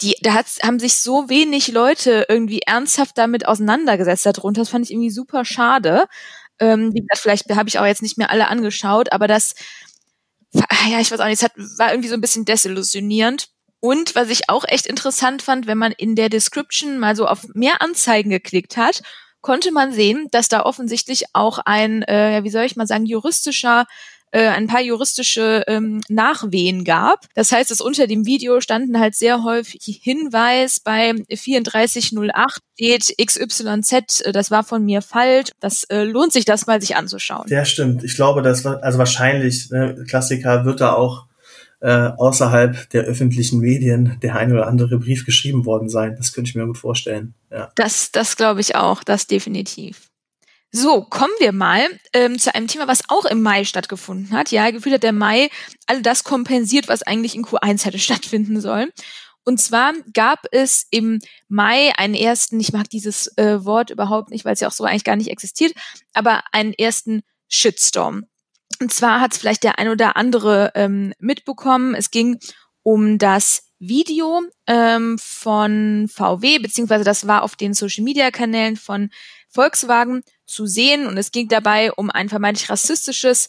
die, 0.01 0.15
da 0.21 0.33
hat's, 0.33 0.59
haben 0.63 0.79
sich 0.79 0.97
so 0.97 1.29
wenig 1.29 1.69
Leute 1.69 2.25
irgendwie 2.29 2.61
ernsthaft 2.61 3.17
damit 3.17 3.47
auseinandergesetzt 3.47 4.25
darunter. 4.25 4.61
Das 4.61 4.69
fand 4.69 4.85
ich 4.85 4.91
irgendwie 4.91 5.09
super 5.09 5.45
schade. 5.45 6.05
Ähm, 6.59 6.93
wie 6.93 7.01
gesagt, 7.01 7.19
vielleicht 7.19 7.49
habe 7.55 7.69
ich 7.69 7.79
auch 7.79 7.85
jetzt 7.85 8.01
nicht 8.01 8.17
mehr 8.17 8.29
alle 8.29 8.47
angeschaut, 8.47 9.11
aber 9.11 9.27
das, 9.27 9.55
ja, 10.53 10.99
ich 10.99 11.11
weiß 11.11 11.19
auch 11.19 11.25
nicht, 11.25 11.41
es 11.41 11.43
hat, 11.43 11.53
war 11.77 11.91
irgendwie 11.91 12.09
so 12.09 12.15
ein 12.15 12.21
bisschen 12.21 12.45
desillusionierend. 12.45 13.49
Und 13.83 14.15
was 14.15 14.29
ich 14.29 14.49
auch 14.49 14.63
echt 14.65 14.85
interessant 14.85 15.41
fand, 15.41 15.67
wenn 15.67 15.77
man 15.77 15.91
in 15.91 16.15
der 16.15 16.29
Description 16.29 16.99
mal 16.99 17.17
so 17.17 17.27
auf 17.27 17.45
mehr 17.53 17.81
Anzeigen 17.81 18.29
geklickt 18.29 18.77
hat, 18.77 19.01
konnte 19.41 19.73
man 19.73 19.91
sehen, 19.91 20.29
dass 20.31 20.47
da 20.47 20.61
offensichtlich 20.61 21.25
auch 21.33 21.59
ein, 21.59 22.01
äh, 22.03 22.45
wie 22.45 22.49
soll 22.49 22.63
ich 22.63 22.77
mal 22.77 22.87
sagen, 22.87 23.05
juristischer 23.05 23.85
äh, 24.31 24.47
ein 24.47 24.67
paar 24.67 24.79
juristische 24.79 25.63
ähm, 25.67 25.99
Nachwehen 26.07 26.85
gab. 26.85 27.25
Das 27.35 27.51
heißt, 27.51 27.71
dass 27.71 27.81
unter 27.81 28.07
dem 28.07 28.25
Video 28.25 28.61
standen 28.61 29.01
halt 29.01 29.15
sehr 29.15 29.43
häufig 29.43 29.99
Hinweis 30.01 30.79
bei 30.79 31.13
3408 31.29 32.61
steht 32.75 33.13
XYZ, 33.21 34.31
das 34.31 34.49
war 34.49 34.63
von 34.63 34.85
mir 34.85 35.01
falsch. 35.01 35.49
Das 35.59 35.83
äh, 35.89 36.03
lohnt 36.03 36.31
sich, 36.31 36.45
das 36.45 36.67
mal 36.67 36.79
sich 36.79 36.95
anzuschauen. 36.95 37.47
Ja, 37.49 37.65
stimmt. 37.65 38.05
Ich 38.05 38.15
glaube, 38.15 38.43
das 38.43 38.63
war, 38.63 38.81
also 38.81 38.97
wahrscheinlich, 38.97 39.69
ne, 39.71 40.05
Klassiker 40.07 40.63
wird 40.63 40.79
da 40.79 40.93
auch 40.93 41.27
äh, 41.83 42.11
außerhalb 42.17 42.89
der 42.91 43.03
öffentlichen 43.03 43.59
Medien 43.59 44.17
der 44.21 44.37
ein 44.37 44.53
oder 44.53 44.67
andere 44.67 44.97
Brief 44.97 45.25
geschrieben 45.25 45.65
worden 45.65 45.89
sein. 45.89 46.15
Das 46.15 46.31
könnte 46.31 46.49
ich 46.49 46.55
mir 46.55 46.65
gut 46.65 46.77
vorstellen. 46.77 47.33
Ja. 47.51 47.71
Das, 47.75 48.09
das 48.11 48.37
glaube 48.37 48.61
ich 48.61 48.75
auch, 48.75 49.03
das 49.03 49.27
definitiv. 49.27 50.09
So, 50.71 51.03
kommen 51.03 51.33
wir 51.39 51.51
mal 51.51 51.81
ähm, 52.13 52.39
zu 52.39 52.55
einem 52.55 52.67
Thema, 52.67 52.87
was 52.87 53.01
auch 53.09 53.25
im 53.25 53.41
Mai 53.41 53.65
stattgefunden 53.65 54.31
hat. 54.31 54.51
Ja, 54.51 54.71
gefühlt 54.71 54.95
hat 54.95 55.03
der 55.03 55.11
Mai 55.11 55.49
all 55.85 56.01
das 56.01 56.23
kompensiert, 56.23 56.87
was 56.87 57.03
eigentlich 57.03 57.35
in 57.35 57.43
Q1 57.43 57.83
hätte 57.83 57.99
stattfinden 57.99 58.61
sollen. 58.61 58.89
Und 59.43 59.59
zwar 59.59 59.93
gab 60.13 60.45
es 60.53 60.87
im 60.89 61.19
Mai 61.49 61.91
einen 61.97 62.15
ersten, 62.15 62.61
ich 62.61 62.71
mag 62.71 62.89
dieses 62.89 63.27
äh, 63.37 63.65
Wort 63.65 63.89
überhaupt 63.89 64.29
nicht, 64.29 64.45
weil 64.45 64.53
es 64.53 64.61
ja 64.61 64.69
auch 64.69 64.73
so 64.73 64.85
eigentlich 64.85 65.03
gar 65.03 65.17
nicht 65.17 65.29
existiert, 65.29 65.73
aber 66.13 66.43
einen 66.53 66.71
ersten 66.71 67.23
Shitstorm. 67.49 68.25
Und 68.83 68.93
zwar 68.93 69.21
hat 69.21 69.31
es 69.31 69.37
vielleicht 69.37 69.63
der 69.63 69.79
ein 69.79 69.87
oder 69.87 70.17
andere 70.17 70.73
ähm, 70.75 71.13
mitbekommen. 71.17 71.95
Es 71.95 72.11
ging 72.11 72.37
um 72.81 73.17
das 73.17 73.63
Video 73.79 74.41
ähm, 74.67 75.17
von 75.21 76.09
VW, 76.13 76.59
beziehungsweise 76.59 77.05
das 77.05 77.25
war 77.25 77.43
auf 77.43 77.55
den 77.55 77.73
Social-Media-Kanälen 77.73 78.75
von 78.75 79.09
Volkswagen 79.47 80.21
zu 80.45 80.65
sehen. 80.65 81.07
Und 81.07 81.17
es 81.17 81.31
ging 81.31 81.47
dabei 81.47 81.93
um 81.93 82.09
ein 82.09 82.27
vermeintlich 82.27 82.69
rassistisches 82.69 83.47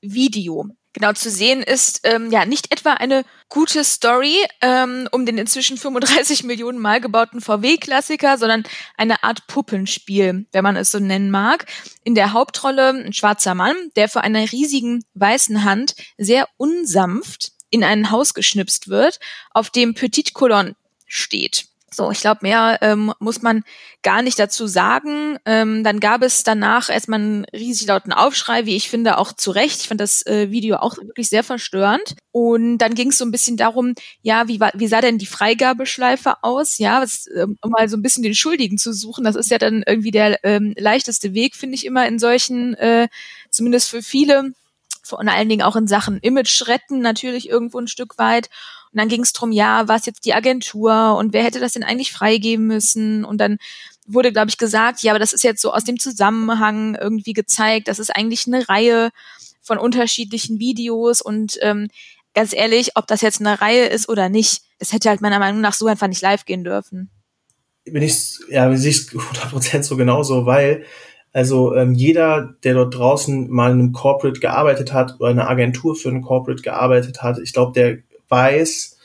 Video 0.00 0.68
genau 0.96 1.12
zu 1.12 1.30
sehen 1.30 1.62
ist, 1.62 2.00
ähm, 2.04 2.30
ja, 2.30 2.46
nicht 2.46 2.72
etwa 2.72 2.94
eine 2.94 3.24
gute 3.50 3.84
Story 3.84 4.34
ähm, 4.62 5.08
um 5.12 5.26
den 5.26 5.36
inzwischen 5.36 5.76
35 5.76 6.42
Millionen 6.44 6.78
Mal 6.78 7.02
gebauten 7.02 7.42
VW-Klassiker, 7.42 8.38
sondern 8.38 8.64
eine 8.96 9.22
Art 9.22 9.46
Puppenspiel, 9.46 10.46
wenn 10.52 10.64
man 10.64 10.74
es 10.74 10.90
so 10.90 10.98
nennen 10.98 11.30
mag. 11.30 11.66
In 12.02 12.14
der 12.14 12.32
Hauptrolle 12.32 12.88
ein 12.88 13.12
schwarzer 13.12 13.54
Mann, 13.54 13.76
der 13.94 14.08
vor 14.08 14.22
einer 14.22 14.50
riesigen 14.50 15.04
weißen 15.12 15.64
Hand 15.64 15.94
sehr 16.16 16.48
unsanft 16.56 17.52
in 17.68 17.84
ein 17.84 18.10
Haus 18.10 18.32
geschnipst 18.32 18.88
wird, 18.88 19.20
auf 19.50 19.68
dem 19.68 19.92
Petit 19.92 20.32
Colon 20.32 20.76
steht. 21.04 21.66
So, 21.96 22.10
ich 22.10 22.20
glaube, 22.20 22.40
mehr 22.42 22.76
ähm, 22.82 23.14
muss 23.20 23.40
man 23.40 23.62
gar 24.02 24.20
nicht 24.20 24.38
dazu 24.38 24.66
sagen. 24.66 25.38
Ähm, 25.46 25.82
dann 25.82 25.98
gab 25.98 26.20
es 26.22 26.42
danach 26.42 26.90
erstmal 26.90 27.20
einen 27.20 27.46
riesig 27.54 27.86
lauten 27.88 28.12
Aufschrei, 28.12 28.66
wie 28.66 28.76
ich 28.76 28.90
finde, 28.90 29.16
auch 29.16 29.32
zu 29.32 29.50
Recht. 29.50 29.80
Ich 29.80 29.88
fand 29.88 30.02
das 30.02 30.26
äh, 30.26 30.50
Video 30.50 30.76
auch 30.76 30.98
wirklich 30.98 31.30
sehr 31.30 31.42
verstörend. 31.42 32.14
Und 32.32 32.76
dann 32.78 32.94
ging 32.94 33.08
es 33.08 33.16
so 33.16 33.24
ein 33.24 33.30
bisschen 33.30 33.56
darum, 33.56 33.94
ja, 34.20 34.46
wie, 34.46 34.60
war, 34.60 34.72
wie 34.74 34.88
sah 34.88 35.00
denn 35.00 35.16
die 35.16 35.24
Freigabeschleife 35.24 36.34
aus? 36.42 36.76
Ja, 36.76 37.00
was, 37.00 37.28
ähm, 37.34 37.56
um 37.62 37.70
mal 37.70 37.88
so 37.88 37.96
ein 37.96 38.02
bisschen 38.02 38.22
den 38.22 38.34
Schuldigen 38.34 38.76
zu 38.76 38.92
suchen. 38.92 39.24
Das 39.24 39.34
ist 39.34 39.50
ja 39.50 39.56
dann 39.56 39.82
irgendwie 39.86 40.10
der 40.10 40.44
ähm, 40.44 40.74
leichteste 40.76 41.32
Weg, 41.32 41.56
finde 41.56 41.76
ich 41.76 41.86
immer 41.86 42.06
in 42.06 42.18
solchen, 42.18 42.74
äh, 42.74 43.08
zumindest 43.48 43.88
für 43.88 44.02
viele, 44.02 44.52
vor 45.02 45.18
allen 45.20 45.48
Dingen 45.48 45.62
auch 45.62 45.76
in 45.76 45.86
Sachen 45.86 46.18
Image 46.18 46.66
retten, 46.66 47.00
natürlich 47.00 47.48
irgendwo 47.48 47.78
ein 47.78 47.88
Stück 47.88 48.18
weit. 48.18 48.50
Und 48.96 49.00
dann 49.00 49.08
ging 49.10 49.24
es 49.24 49.34
drum, 49.34 49.52
ja, 49.52 49.88
was 49.88 50.06
jetzt 50.06 50.24
die 50.24 50.32
Agentur 50.32 51.16
und 51.18 51.34
wer 51.34 51.44
hätte 51.44 51.60
das 51.60 51.74
denn 51.74 51.84
eigentlich 51.84 52.12
freigeben 52.12 52.66
müssen? 52.66 53.26
Und 53.26 53.42
dann 53.42 53.58
wurde, 54.06 54.32
glaube 54.32 54.48
ich, 54.48 54.56
gesagt, 54.56 55.02
ja, 55.02 55.12
aber 55.12 55.18
das 55.18 55.34
ist 55.34 55.44
jetzt 55.44 55.60
so 55.60 55.70
aus 55.70 55.84
dem 55.84 55.98
Zusammenhang 55.98 56.94
irgendwie 56.98 57.34
gezeigt. 57.34 57.88
Das 57.88 57.98
ist 57.98 58.08
eigentlich 58.08 58.46
eine 58.46 58.66
Reihe 58.70 59.10
von 59.60 59.76
unterschiedlichen 59.76 60.60
Videos 60.60 61.20
und 61.20 61.58
ähm, 61.60 61.88
ganz 62.32 62.54
ehrlich, 62.54 62.92
ob 62.94 63.06
das 63.06 63.20
jetzt 63.20 63.42
eine 63.42 63.60
Reihe 63.60 63.84
ist 63.84 64.08
oder 64.08 64.30
nicht, 64.30 64.62
das 64.78 64.94
hätte 64.94 65.10
halt 65.10 65.20
meiner 65.20 65.40
Meinung 65.40 65.60
nach 65.60 65.74
so 65.74 65.84
einfach 65.88 66.08
nicht 66.08 66.22
live 66.22 66.46
gehen 66.46 66.64
dürfen. 66.64 67.10
Bin 67.84 68.02
ich, 68.02 68.38
ja, 68.48 68.74
sehe 68.74 68.92
ich 68.92 68.96
100% 68.96 69.82
so 69.82 69.98
genauso, 69.98 70.46
weil 70.46 70.86
also 71.34 71.74
ähm, 71.74 71.92
jeder, 71.92 72.54
der 72.64 72.72
dort 72.72 72.94
draußen 72.94 73.50
mal 73.50 73.70
in 73.72 73.78
einem 73.78 73.92
Corporate 73.92 74.40
gearbeitet 74.40 74.94
hat 74.94 75.16
oder 75.18 75.28
eine 75.28 75.48
Agentur 75.48 75.94
für 75.94 76.08
ein 76.08 76.22
Corporate 76.22 76.62
gearbeitet 76.62 77.22
hat, 77.22 77.38
ich 77.38 77.52
glaube, 77.52 77.72
der 77.74 77.98
weiß, 78.28 78.96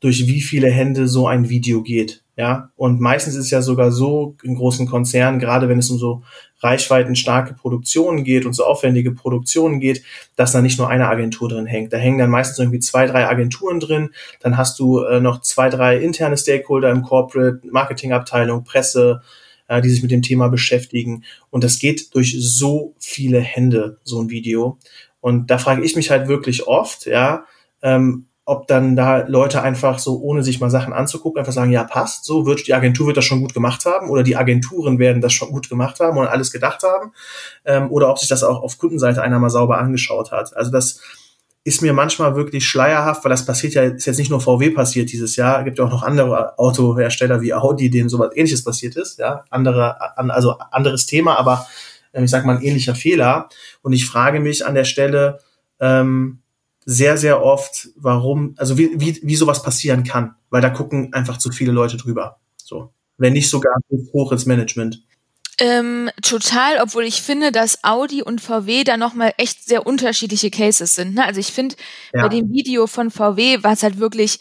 durch 0.00 0.26
wie 0.26 0.40
viele 0.40 0.70
Hände 0.70 1.08
so 1.08 1.26
ein 1.26 1.48
Video 1.48 1.82
geht. 1.82 2.22
Ja, 2.36 2.70
und 2.76 3.00
meistens 3.00 3.34
ist 3.34 3.46
es 3.46 3.50
ja 3.50 3.60
sogar 3.60 3.92
so 3.92 4.34
in 4.42 4.54
großen 4.54 4.86
Konzernen, 4.86 5.40
gerade 5.40 5.68
wenn 5.68 5.78
es 5.78 5.90
um 5.90 5.98
so 5.98 6.22
reichweitenstarke 6.60 7.52
Produktionen 7.52 8.24
geht 8.24 8.46
und 8.46 8.54
so 8.54 8.64
aufwendige 8.64 9.12
Produktionen 9.12 9.78
geht, 9.78 10.02
dass 10.36 10.52
da 10.52 10.62
nicht 10.62 10.78
nur 10.78 10.88
eine 10.88 11.08
Agentur 11.08 11.50
drin 11.50 11.66
hängt. 11.66 11.92
Da 11.92 11.98
hängen 11.98 12.16
dann 12.16 12.30
meistens 12.30 12.58
irgendwie 12.58 12.78
zwei, 12.78 13.06
drei 13.06 13.28
Agenturen 13.28 13.78
drin. 13.78 14.10
Dann 14.40 14.56
hast 14.56 14.78
du 14.78 15.00
äh, 15.00 15.20
noch 15.20 15.42
zwei, 15.42 15.68
drei 15.68 15.98
interne 15.98 16.38
Stakeholder 16.38 16.90
im 16.90 17.02
Corporate, 17.02 17.60
Marketingabteilung, 17.70 18.64
Presse, 18.64 19.20
äh, 19.68 19.82
die 19.82 19.90
sich 19.90 20.00
mit 20.00 20.10
dem 20.10 20.22
Thema 20.22 20.48
beschäftigen. 20.48 21.24
Und 21.50 21.62
das 21.62 21.78
geht 21.78 22.14
durch 22.14 22.36
so 22.40 22.94
viele 22.98 23.40
Hände, 23.40 23.98
so 24.02 24.18
ein 24.18 24.30
Video. 24.30 24.78
Und 25.20 25.50
da 25.50 25.58
frage 25.58 25.84
ich 25.84 25.94
mich 25.94 26.10
halt 26.10 26.26
wirklich 26.26 26.66
oft, 26.66 27.04
ja, 27.04 27.44
ähm, 27.82 28.26
ob 28.50 28.66
dann 28.66 28.96
da 28.96 29.28
Leute 29.28 29.62
einfach 29.62 30.00
so, 30.00 30.20
ohne 30.20 30.42
sich 30.42 30.58
mal 30.58 30.70
Sachen 30.70 30.92
anzugucken, 30.92 31.38
einfach 31.38 31.52
sagen, 31.52 31.70
ja, 31.70 31.84
passt, 31.84 32.24
so 32.24 32.46
wird 32.46 32.66
die 32.66 32.74
Agentur 32.74 33.06
wird 33.06 33.16
das 33.16 33.24
schon 33.24 33.40
gut 33.40 33.54
gemacht 33.54 33.84
haben 33.84 34.10
oder 34.10 34.24
die 34.24 34.36
Agenturen 34.36 34.98
werden 34.98 35.22
das 35.22 35.32
schon 35.32 35.52
gut 35.52 35.68
gemacht 35.68 36.00
haben 36.00 36.18
und 36.18 36.26
alles 36.26 36.50
gedacht 36.50 36.82
haben, 36.82 37.12
ähm, 37.64 37.92
oder 37.92 38.10
ob 38.10 38.18
sich 38.18 38.28
das 38.28 38.42
auch 38.42 38.60
auf 38.60 38.76
Kundenseite 38.76 39.22
einer 39.22 39.38
mal 39.38 39.50
sauber 39.50 39.78
angeschaut 39.78 40.32
hat. 40.32 40.56
Also 40.56 40.72
das 40.72 41.00
ist 41.62 41.80
mir 41.80 41.92
manchmal 41.92 42.34
wirklich 42.34 42.66
schleierhaft, 42.66 43.24
weil 43.24 43.30
das 43.30 43.46
passiert 43.46 43.74
ja, 43.74 43.82
ist 43.84 44.06
jetzt 44.06 44.18
nicht 44.18 44.30
nur 44.30 44.40
VW 44.40 44.70
passiert 44.70 45.12
dieses 45.12 45.36
Jahr, 45.36 45.62
gibt 45.62 45.78
ja 45.78 45.84
auch 45.84 45.90
noch 45.90 46.02
andere 46.02 46.58
Autohersteller 46.58 47.42
wie 47.42 47.54
Audi, 47.54 47.88
denen 47.88 48.08
sowas 48.08 48.32
ähnliches 48.34 48.64
passiert 48.64 48.96
ist, 48.96 49.20
ja, 49.20 49.44
andere, 49.50 49.96
also 50.16 50.58
anderes 50.72 51.06
Thema, 51.06 51.38
aber 51.38 51.68
ähm, 52.12 52.24
ich 52.24 52.30
sag 52.32 52.44
mal 52.44 52.56
ein 52.56 52.62
ähnlicher 52.62 52.96
Fehler. 52.96 53.48
Und 53.82 53.92
ich 53.92 54.06
frage 54.06 54.40
mich 54.40 54.66
an 54.66 54.74
der 54.74 54.84
Stelle, 54.84 55.38
ähm, 55.78 56.40
sehr, 56.90 57.16
sehr 57.16 57.40
oft, 57.40 57.90
warum, 57.94 58.54
also 58.56 58.76
wie, 58.76 58.90
wie, 59.00 59.20
wie 59.22 59.36
sowas 59.36 59.62
passieren 59.62 60.02
kann, 60.02 60.34
weil 60.50 60.60
da 60.60 60.70
gucken 60.70 61.14
einfach 61.14 61.38
zu 61.38 61.52
viele 61.52 61.70
Leute 61.70 61.96
drüber. 61.96 62.40
So. 62.56 62.92
Wenn 63.16 63.34
nicht 63.34 63.48
sogar 63.48 63.76
hoch 64.12 64.32
ins 64.32 64.44
Management. 64.44 65.00
Ähm, 65.60 66.10
total, 66.20 66.78
obwohl 66.82 67.04
ich 67.04 67.22
finde, 67.22 67.52
dass 67.52 67.84
Audi 67.84 68.22
und 68.22 68.40
VW 68.40 68.82
da 68.82 68.96
nochmal 68.96 69.34
echt 69.36 69.64
sehr 69.64 69.86
unterschiedliche 69.86 70.50
Cases 70.50 70.92
sind. 70.92 71.14
Ne? 71.14 71.24
Also 71.24 71.38
ich 71.38 71.52
finde, 71.52 71.76
ja. 72.12 72.22
bei 72.22 72.28
dem 72.28 72.50
Video 72.50 72.88
von 72.88 73.12
VW 73.12 73.62
war 73.62 73.74
es 73.74 73.84
halt 73.84 74.00
wirklich 74.00 74.40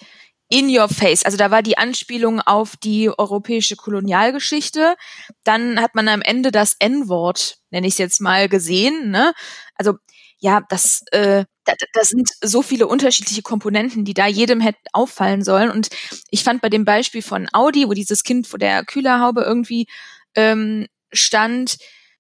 in 0.50 0.76
your 0.76 0.90
face. 0.90 1.24
Also 1.24 1.38
da 1.38 1.52
war 1.52 1.62
die 1.62 1.78
Anspielung 1.78 2.42
auf 2.42 2.78
die 2.78 3.12
europäische 3.16 3.76
Kolonialgeschichte. 3.76 4.96
Dann 5.44 5.80
hat 5.80 5.94
man 5.94 6.08
am 6.08 6.24
Ende 6.24 6.52
das 6.52 6.78
N-Wort, 6.80 7.60
nenne 7.70 7.86
ich 7.86 7.94
es 7.94 8.00
jetzt 8.00 8.22
mal, 8.22 8.50
gesehen. 8.50 9.12
Ne? 9.12 9.34
Also 9.76 9.98
ja, 10.40 10.62
das, 10.68 11.04
äh, 11.12 11.46
da, 11.77 11.86
das 11.93 12.10
sind 12.10 12.29
so 12.41 12.62
viele 12.62 12.88
unterschiedliche 12.88 13.41
Komponenten, 13.41 14.05
die 14.05 14.13
da 14.13 14.27
jedem 14.27 14.62
hätten 14.62 14.84
auffallen 14.93 15.43
sollen. 15.43 15.69
Und 15.71 15.89
ich 16.32 16.43
fand 16.43 16.62
bei 16.62 16.69
dem 16.69 16.86
Beispiel 16.86 17.21
von 17.21 17.47
Audi, 17.53 17.88
wo 17.88 17.93
dieses 17.93 18.23
Kind 18.23 18.47
vor 18.47 18.60
der 18.60 18.84
Kühlerhaube 18.86 19.41
irgendwie 19.41 19.88
ähm, 20.36 20.88
stand, 21.12 21.77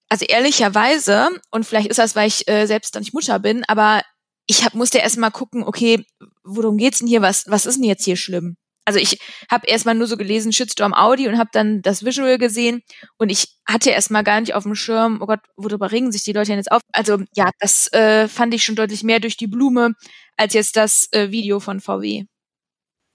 also 0.09 0.25
ehrlicherweise, 0.25 1.29
und 1.51 1.65
vielleicht 1.65 1.87
ist 1.87 1.99
das, 1.99 2.15
weil 2.15 2.27
ich 2.27 2.47
äh, 2.47 2.65
selbst 2.65 2.95
dann 2.95 3.01
nicht 3.01 3.13
Mutter 3.13 3.39
bin, 3.39 3.63
aber 3.67 4.01
ich 4.47 4.65
hab, 4.65 4.73
musste 4.73 4.97
erst 4.97 5.17
mal 5.17 5.29
gucken, 5.29 5.63
okay, 5.63 6.05
worum 6.43 6.77
geht's 6.77 6.99
denn 6.99 7.07
hier? 7.07 7.21
Was, 7.21 7.45
was 7.47 7.67
ist 7.67 7.75
denn 7.75 7.83
jetzt 7.83 8.05
hier 8.05 8.15
schlimm? 8.17 8.57
Also 8.89 8.97
ich 8.97 9.19
habe 9.51 9.67
erstmal 9.67 9.93
nur 9.93 10.07
so 10.07 10.17
gelesen 10.17 10.51
Shitstorm 10.51 10.95
Audi 10.95 11.27
und 11.27 11.37
habe 11.37 11.51
dann 11.53 11.83
das 11.83 12.03
Visual 12.03 12.39
gesehen 12.39 12.81
und 13.19 13.29
ich 13.29 13.49
hatte 13.67 13.91
erstmal 13.91 14.23
gar 14.23 14.41
nicht 14.41 14.55
auf 14.55 14.63
dem 14.63 14.73
Schirm, 14.73 15.19
oh 15.21 15.27
Gott, 15.27 15.41
worüber 15.57 15.91
regen 15.91 16.11
sich 16.11 16.23
die 16.23 16.33
Leute 16.33 16.47
denn 16.47 16.57
jetzt 16.57 16.71
auf? 16.71 16.81
Also 16.91 17.19
ja, 17.35 17.51
das 17.59 17.93
äh, 17.93 18.27
fand 18.27 18.51
ich 18.55 18.63
schon 18.63 18.75
deutlich 18.75 19.03
mehr 19.03 19.19
durch 19.19 19.37
die 19.37 19.45
Blume 19.45 19.93
als 20.37 20.55
jetzt 20.55 20.75
das 20.75 21.07
äh, 21.11 21.29
Video 21.29 21.59
von 21.59 21.81
VW. 21.81 22.23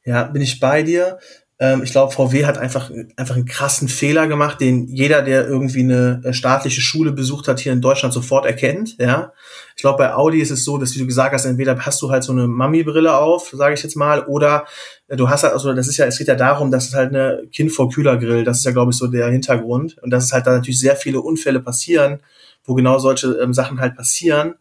Ja, 0.04 0.22
bin 0.22 0.42
ich 0.42 0.60
bei 0.60 0.84
dir. 0.84 1.18
Ähm, 1.60 1.82
ich 1.84 1.92
glaube, 1.92 2.12
VW 2.12 2.46
hat 2.46 2.58
einfach, 2.58 2.90
einfach 3.16 3.36
einen 3.36 3.46
krassen 3.46 3.88
Fehler 3.88 4.26
gemacht, 4.26 4.60
den 4.60 4.88
jeder, 4.88 5.22
der 5.22 5.46
irgendwie 5.46 5.80
eine 5.80 6.20
äh, 6.24 6.32
staatliche 6.32 6.80
Schule 6.80 7.12
besucht 7.12 7.46
hat, 7.46 7.60
hier 7.60 7.72
in 7.72 7.80
Deutschland 7.80 8.12
sofort 8.12 8.44
erkennt. 8.44 8.96
Ja, 8.98 9.32
ich 9.76 9.82
glaube, 9.82 9.98
bei 9.98 10.14
Audi 10.14 10.40
ist 10.40 10.50
es 10.50 10.64
so, 10.64 10.78
dass 10.78 10.94
wie 10.94 10.98
du 10.98 11.06
gesagt 11.06 11.32
hast, 11.32 11.44
entweder 11.44 11.78
hast 11.78 12.02
du 12.02 12.10
halt 12.10 12.24
so 12.24 12.32
eine 12.32 12.48
Mami-Brille 12.48 13.16
auf, 13.16 13.50
sage 13.52 13.74
ich 13.74 13.82
jetzt 13.84 13.96
mal, 13.96 14.24
oder 14.24 14.66
äh, 15.06 15.16
du 15.16 15.28
hast 15.28 15.44
halt, 15.44 15.52
also 15.52 15.72
das 15.72 15.86
ist 15.86 15.96
ja, 15.96 16.06
es 16.06 16.18
geht 16.18 16.28
ja 16.28 16.34
darum, 16.34 16.72
dass 16.72 16.88
es 16.88 16.94
halt 16.94 17.10
eine 17.10 17.44
Kind 17.52 17.70
vor 17.70 17.88
Kühlergrill, 17.88 18.42
das 18.42 18.58
ist 18.58 18.64
ja, 18.64 18.72
glaube 18.72 18.90
ich, 18.90 18.98
so 18.98 19.06
der 19.06 19.30
Hintergrund. 19.30 19.96
Und 20.02 20.10
dass 20.10 20.24
es 20.24 20.32
halt 20.32 20.48
da 20.48 20.52
natürlich 20.52 20.80
sehr 20.80 20.96
viele 20.96 21.20
Unfälle 21.20 21.60
passieren, 21.60 22.18
wo 22.64 22.74
genau 22.74 22.98
solche 22.98 23.28
ähm, 23.34 23.54
Sachen 23.54 23.78
halt 23.80 23.96
passieren. 23.96 24.56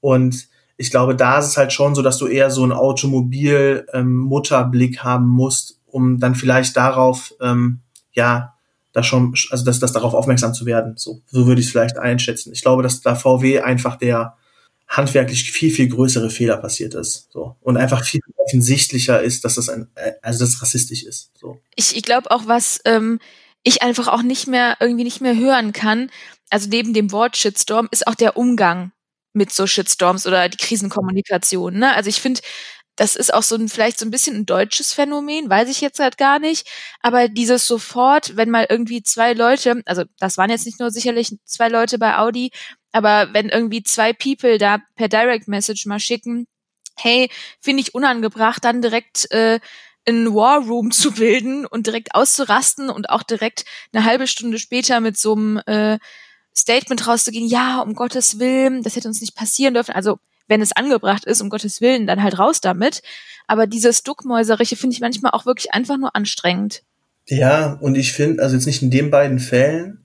Und 0.00 0.48
ich 0.76 0.90
glaube, 0.90 1.16
da 1.16 1.40
ist 1.40 1.46
es 1.46 1.56
halt 1.58 1.72
schon 1.72 1.94
so, 1.94 2.02
dass 2.02 2.18
du 2.18 2.26
eher 2.26 2.50
so 2.50 2.62
einen 2.62 2.72
Automobil-Mutterblick 2.72 4.94
ähm, 4.94 5.02
haben 5.02 5.28
musst, 5.28 5.79
um 5.92 6.18
dann 6.18 6.34
vielleicht 6.34 6.76
darauf, 6.76 7.34
ähm, 7.40 7.80
ja, 8.12 8.54
da 8.92 9.02
schon, 9.02 9.34
also 9.50 9.64
das, 9.64 9.78
das 9.78 9.92
darauf 9.92 10.14
aufmerksam 10.14 10.52
zu 10.52 10.66
werden. 10.66 10.94
So, 10.96 11.22
so 11.26 11.46
würde 11.46 11.60
ich 11.60 11.66
es 11.66 11.72
vielleicht 11.72 11.98
einschätzen. 11.98 12.52
Ich 12.52 12.62
glaube, 12.62 12.82
dass 12.82 13.00
da 13.00 13.14
VW 13.14 13.60
einfach 13.60 13.96
der 13.96 14.36
handwerklich 14.88 15.52
viel, 15.52 15.70
viel 15.70 15.88
größere 15.88 16.30
Fehler 16.30 16.56
passiert 16.56 16.94
ist. 16.94 17.30
So. 17.30 17.56
Und 17.60 17.76
einfach 17.76 18.04
viel 18.04 18.20
offensichtlicher 18.36 19.22
ist, 19.22 19.44
dass 19.44 19.54
das 19.54 19.68
ein, 19.68 19.88
also 20.20 20.44
das 20.44 20.60
rassistisch 20.60 21.04
ist. 21.04 21.30
So. 21.38 21.60
Ich, 21.76 21.96
ich 21.96 22.02
glaube 22.02 22.30
auch, 22.32 22.48
was 22.48 22.80
ähm, 22.84 23.20
ich 23.62 23.82
einfach 23.82 24.08
auch 24.08 24.22
nicht 24.22 24.48
mehr, 24.48 24.76
irgendwie 24.80 25.04
nicht 25.04 25.20
mehr 25.20 25.36
hören 25.36 25.72
kann, 25.72 26.10
also 26.50 26.68
neben 26.68 26.92
dem 26.92 27.12
Wort 27.12 27.36
Shitstorm, 27.36 27.88
ist 27.92 28.08
auch 28.08 28.16
der 28.16 28.36
Umgang 28.36 28.90
mit 29.32 29.52
so 29.52 29.68
Shitstorms 29.68 30.26
oder 30.26 30.48
die 30.48 30.56
Krisenkommunikation. 30.56 31.78
Ne? 31.78 31.94
Also 31.94 32.08
ich 32.08 32.20
finde, 32.20 32.40
das 33.00 33.16
ist 33.16 33.32
auch 33.32 33.42
so 33.42 33.54
ein, 33.56 33.70
vielleicht 33.70 33.98
so 33.98 34.04
ein 34.04 34.10
bisschen 34.10 34.36
ein 34.36 34.44
deutsches 34.44 34.92
Phänomen, 34.92 35.48
weiß 35.48 35.70
ich 35.70 35.80
jetzt 35.80 36.00
halt 36.00 36.18
gar 36.18 36.38
nicht. 36.38 36.68
Aber 37.00 37.28
dieses 37.28 37.66
sofort, 37.66 38.36
wenn 38.36 38.50
mal 38.50 38.66
irgendwie 38.68 39.02
zwei 39.02 39.32
Leute, 39.32 39.80
also 39.86 40.04
das 40.18 40.36
waren 40.36 40.50
jetzt 40.50 40.66
nicht 40.66 40.78
nur 40.80 40.90
sicherlich 40.90 41.34
zwei 41.46 41.68
Leute 41.68 41.98
bei 41.98 42.18
Audi, 42.18 42.50
aber 42.92 43.32
wenn 43.32 43.48
irgendwie 43.48 43.82
zwei 43.82 44.12
People 44.12 44.58
da 44.58 44.82
per 44.96 45.08
Direct 45.08 45.48
Message 45.48 45.86
mal 45.86 45.98
schicken, 45.98 46.46
hey, 46.94 47.30
finde 47.58 47.80
ich 47.80 47.94
unangebracht, 47.94 48.62
dann 48.66 48.82
direkt 48.82 49.30
äh, 49.30 49.60
ein 50.06 50.34
War 50.34 50.58
Room 50.58 50.90
zu 50.90 51.12
bilden 51.12 51.64
und 51.64 51.86
direkt 51.86 52.14
auszurasten 52.14 52.90
und 52.90 53.08
auch 53.08 53.22
direkt 53.22 53.64
eine 53.94 54.04
halbe 54.04 54.26
Stunde 54.26 54.58
später 54.58 55.00
mit 55.00 55.16
so 55.16 55.34
einem 55.34 55.56
äh, 55.64 55.98
Statement 56.54 57.06
rauszugehen, 57.06 57.48
ja, 57.48 57.80
um 57.80 57.94
Gottes 57.94 58.38
Willen, 58.38 58.82
das 58.82 58.94
hätte 58.94 59.08
uns 59.08 59.22
nicht 59.22 59.36
passieren 59.36 59.72
dürfen. 59.72 59.94
Also 59.94 60.18
wenn 60.50 60.60
es 60.60 60.72
angebracht 60.72 61.24
ist, 61.24 61.40
um 61.40 61.48
Gottes 61.48 61.80
Willen, 61.80 62.06
dann 62.06 62.22
halt 62.22 62.38
raus 62.38 62.60
damit. 62.60 63.02
Aber 63.46 63.66
dieses 63.66 64.02
Duckmäuserische 64.02 64.76
finde 64.76 64.94
ich 64.94 65.00
manchmal 65.00 65.32
auch 65.32 65.46
wirklich 65.46 65.72
einfach 65.72 65.96
nur 65.96 66.14
anstrengend. 66.14 66.82
Ja, 67.26 67.78
und 67.80 67.96
ich 67.96 68.12
finde, 68.12 68.42
also 68.42 68.56
jetzt 68.56 68.66
nicht 68.66 68.82
in 68.82 68.90
den 68.90 69.10
beiden 69.10 69.38
Fällen, 69.38 70.00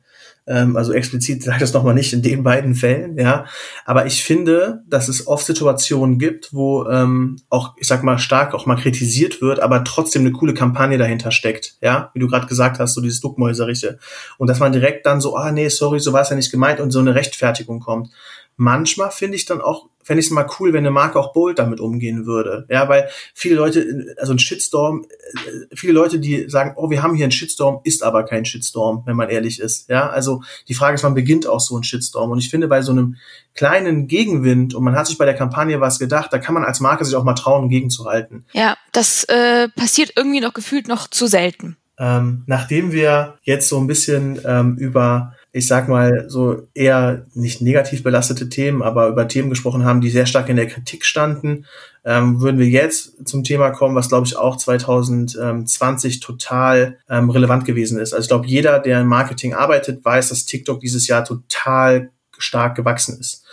ähm, 0.47 0.77
also 0.77 0.93
explizit 0.93 1.41
sage 1.41 1.58
ich 1.58 1.62
das 1.62 1.73
nochmal 1.73 1.95
nicht 1.95 2.13
in 2.13 2.21
den 2.21 2.43
beiden 2.43 2.75
Fällen, 2.75 3.17
ja, 3.17 3.45
aber 3.86 4.05
ich 4.05 4.23
finde, 4.23 4.84
dass 4.88 5.08
es 5.08 5.25
oft 5.25 5.43
Situationen 5.43 6.19
gibt, 6.19 6.53
wo 6.53 6.86
ähm, 6.86 7.38
auch, 7.49 7.73
ich 7.79 7.88
sag 7.88 8.03
mal, 8.03 8.19
stark 8.19 8.53
auch 8.53 8.67
mal 8.67 8.75
kritisiert 8.75 9.41
wird, 9.41 9.60
aber 9.60 9.84
trotzdem 9.84 10.21
eine 10.21 10.34
coole 10.34 10.53
Kampagne 10.53 10.99
dahinter 10.99 11.31
steckt, 11.31 11.77
ja, 11.81 12.12
wie 12.13 12.19
du 12.19 12.27
gerade 12.27 12.45
gesagt 12.45 12.77
hast, 12.77 12.93
so 12.93 13.01
dieses 13.01 13.21
Duckmäuserische. 13.21 13.97
Und 14.38 14.47
dass 14.47 14.60
man 14.60 14.71
direkt 14.71 15.08
dann 15.08 15.19
so, 15.19 15.36
ah 15.36 15.51
nee, 15.51 15.69
sorry, 15.69 15.99
so 15.99 16.13
war 16.13 16.21
es 16.21 16.29
ja 16.29 16.36
nicht 16.36 16.51
gemeint 16.51 16.79
und 16.79 16.91
so 16.91 16.99
eine 16.99 17.15
Rechtfertigung 17.15 17.79
kommt 17.79 18.10
manchmal 18.57 19.11
finde 19.11 19.35
ich 19.35 19.45
dann 19.45 19.61
auch 19.61 19.89
fände 20.05 20.19
ich 20.19 20.27
es 20.27 20.31
mal 20.31 20.47
cool, 20.59 20.71
wenn 20.71 20.79
eine 20.79 20.91
Marke 20.91 21.19
auch 21.19 21.33
bold 21.33 21.57
damit 21.57 21.79
umgehen 21.79 22.27
würde. 22.27 22.67
Ja, 22.69 22.87
weil 22.87 23.09
viele 23.33 23.55
Leute, 23.55 24.15
also 24.19 24.33
ein 24.33 24.39
Shitstorm, 24.39 25.03
äh, 25.03 25.75
viele 25.75 25.93
Leute, 25.93 26.19
die 26.19 26.47
sagen, 26.47 26.73
oh, 26.75 26.91
wir 26.91 27.01
haben 27.01 27.15
hier 27.15 27.25
einen 27.25 27.31
Shitstorm, 27.31 27.81
ist 27.83 28.03
aber 28.03 28.23
kein 28.23 28.45
Shitstorm, 28.45 29.01
wenn 29.07 29.15
man 29.15 29.29
ehrlich 29.29 29.59
ist. 29.59 29.89
Ja, 29.89 30.07
also 30.07 30.43
die 30.67 30.75
Frage 30.75 30.93
ist, 30.93 31.03
wann 31.03 31.15
beginnt 31.15 31.47
auch 31.47 31.59
so 31.59 31.75
ein 31.75 31.83
Shitstorm? 31.83 32.29
Und 32.29 32.37
ich 32.37 32.51
finde, 32.51 32.67
bei 32.67 32.83
so 32.83 32.91
einem 32.91 33.15
kleinen 33.55 34.05
Gegenwind 34.05 34.75
und 34.75 34.83
man 34.83 34.95
hat 34.95 35.07
sich 35.07 35.17
bei 35.17 35.25
der 35.25 35.33
Kampagne 35.33 35.81
was 35.81 35.97
gedacht, 35.97 36.31
da 36.31 36.37
kann 36.37 36.53
man 36.53 36.63
als 36.63 36.79
Marke 36.79 37.03
sich 37.03 37.15
auch 37.15 37.23
mal 37.23 37.33
trauen, 37.33 37.69
gegenzuhalten. 37.69 38.45
Ja, 38.53 38.77
das 38.91 39.23
äh, 39.23 39.69
passiert 39.69 40.13
irgendwie 40.15 40.39
noch 40.39 40.53
gefühlt 40.53 40.87
noch 40.87 41.07
zu 41.07 41.25
selten. 41.25 41.77
Ähm, 41.97 42.43
nachdem 42.45 42.91
wir 42.91 43.39
jetzt 43.41 43.69
so 43.69 43.79
ein 43.79 43.87
bisschen 43.87 44.39
ähm, 44.45 44.75
über 44.77 45.33
ich 45.55 45.67
sag 45.67 45.87
mal, 45.87 46.25
so 46.27 46.67
eher 46.73 47.27
nicht 47.33 47.61
negativ 47.61 48.03
belastete 48.03 48.49
Themen, 48.49 48.81
aber 48.81 49.07
über 49.07 49.25
Themen 49.29 49.49
gesprochen 49.49 49.85
haben, 49.85 50.01
die 50.01 50.09
sehr 50.09 50.25
stark 50.25 50.49
in 50.49 50.57
der 50.57 50.67
Kritik 50.67 51.05
standen, 51.05 51.65
ähm, 52.03 52.41
würden 52.41 52.59
wir 52.59 52.67
jetzt 52.67 53.25
zum 53.25 53.45
Thema 53.45 53.69
kommen, 53.69 53.95
was 53.95 54.09
glaube 54.09 54.27
ich 54.27 54.35
auch 54.35 54.57
2020 54.57 56.19
total 56.19 56.97
ähm, 57.09 57.29
relevant 57.29 57.63
gewesen 57.63 57.99
ist. 57.99 58.11
Also 58.11 58.23
ich 58.23 58.27
glaube, 58.27 58.47
jeder, 58.47 58.79
der 58.79 58.99
im 58.99 59.07
Marketing 59.07 59.53
arbeitet, 59.53 60.03
weiß, 60.03 60.27
dass 60.27 60.43
TikTok 60.43 60.81
dieses 60.81 61.07
Jahr 61.07 61.23
total 61.23 62.11
stark 62.37 62.75
gewachsen 62.75 63.17
ist. 63.17 63.45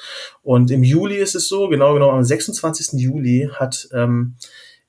Und 0.42 0.72
im 0.72 0.82
Juli 0.82 1.18
ist 1.18 1.36
es 1.36 1.46
so, 1.46 1.68
genau 1.68 1.94
genau 1.94 2.10
am 2.10 2.24
26. 2.24 3.00
Juli 3.00 3.48
hat 3.54 3.88
ähm, 3.94 4.34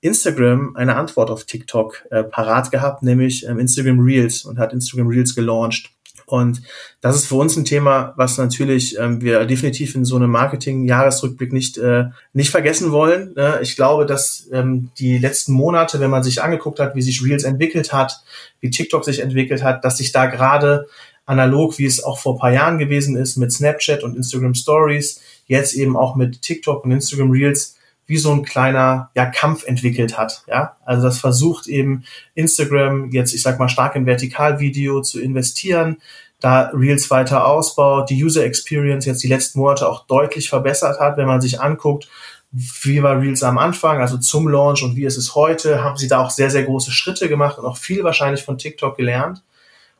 Instagram 0.01 0.75
eine 0.75 0.95
Antwort 0.95 1.29
auf 1.29 1.45
TikTok 1.45 2.07
äh, 2.09 2.23
parat 2.23 2.71
gehabt, 2.71 3.03
nämlich 3.03 3.45
ähm, 3.45 3.59
Instagram 3.59 3.99
Reels 3.99 4.45
und 4.45 4.57
hat 4.57 4.73
Instagram 4.73 5.09
Reels 5.09 5.35
gelauncht. 5.35 5.91
Und 6.25 6.61
das 7.01 7.15
ist 7.15 7.27
für 7.27 7.35
uns 7.35 7.55
ein 7.57 7.65
Thema, 7.65 8.13
was 8.15 8.37
natürlich 8.37 8.97
ähm, 8.97 9.21
wir 9.21 9.45
definitiv 9.45 9.95
in 9.95 10.05
so 10.05 10.15
einem 10.15 10.31
Marketing-Jahresrückblick 10.31 11.51
nicht, 11.53 11.77
äh, 11.77 12.05
nicht 12.33 12.49
vergessen 12.49 12.91
wollen. 12.91 13.33
Ne? 13.35 13.59
Ich 13.61 13.75
glaube, 13.75 14.05
dass 14.05 14.47
ähm, 14.51 14.89
die 14.97 15.17
letzten 15.17 15.53
Monate, 15.53 15.99
wenn 15.99 16.09
man 16.09 16.23
sich 16.23 16.41
angeguckt 16.41 16.79
hat, 16.79 16.95
wie 16.95 17.01
sich 17.01 17.23
Reels 17.23 17.43
entwickelt 17.43 17.93
hat, 17.93 18.21
wie 18.61 18.69
TikTok 18.69 19.03
sich 19.05 19.19
entwickelt 19.19 19.63
hat, 19.63 19.83
dass 19.83 19.97
sich 19.97 20.11
da 20.11 20.27
gerade 20.27 20.87
analog, 21.25 21.77
wie 21.77 21.85
es 21.85 22.03
auch 22.03 22.19
vor 22.19 22.37
paar 22.37 22.51
Jahren 22.51 22.77
gewesen 22.77 23.15
ist, 23.15 23.37
mit 23.37 23.51
Snapchat 23.51 24.03
und 24.03 24.15
Instagram 24.15 24.55
Stories, 24.55 25.21
jetzt 25.47 25.73
eben 25.73 25.95
auch 25.95 26.15
mit 26.15 26.41
TikTok 26.41 26.83
und 26.83 26.91
Instagram 26.91 27.31
Reels, 27.31 27.77
wie 28.05 28.17
so 28.17 28.31
ein 28.31 28.43
kleiner 28.43 29.09
ja, 29.15 29.25
Kampf 29.25 29.65
entwickelt 29.65 30.17
hat. 30.17 30.43
Ja? 30.47 30.75
Also 30.85 31.03
das 31.03 31.19
versucht 31.19 31.67
eben 31.67 32.03
Instagram 32.35 33.11
jetzt, 33.11 33.33
ich 33.33 33.41
sag 33.41 33.59
mal, 33.59 33.69
stark 33.69 33.95
in 33.95 34.05
Vertikalvideo 34.05 35.01
zu 35.01 35.21
investieren, 35.21 35.97
da 36.39 36.71
Reels 36.73 37.09
weiter 37.09 37.47
ausbaut, 37.47 38.09
die 38.09 38.21
User 38.21 38.43
Experience 38.43 39.05
jetzt 39.05 39.23
die 39.23 39.29
letzten 39.29 39.59
Monate 39.59 39.87
auch 39.87 40.05
deutlich 40.07 40.49
verbessert 40.49 40.99
hat, 40.99 41.15
wenn 41.15 41.27
man 41.27 41.39
sich 41.39 41.61
anguckt, 41.61 42.09
wie 42.51 43.01
war 43.01 43.19
Reels 43.19 43.41
am 43.41 43.57
Anfang, 43.57 43.99
also 43.99 44.17
zum 44.17 44.47
Launch 44.47 44.83
und 44.83 44.95
wie 44.95 45.05
ist 45.05 45.17
es 45.17 45.33
heute, 45.33 45.83
haben 45.83 45.97
sie 45.97 46.07
da 46.07 46.19
auch 46.19 46.29
sehr, 46.29 46.51
sehr 46.51 46.63
große 46.63 46.91
Schritte 46.91 47.27
gemacht 47.27 47.57
und 47.57 47.65
auch 47.65 47.77
viel 47.77 48.03
wahrscheinlich 48.03 48.43
von 48.43 48.57
TikTok 48.57 48.95
gelernt. 48.95 49.41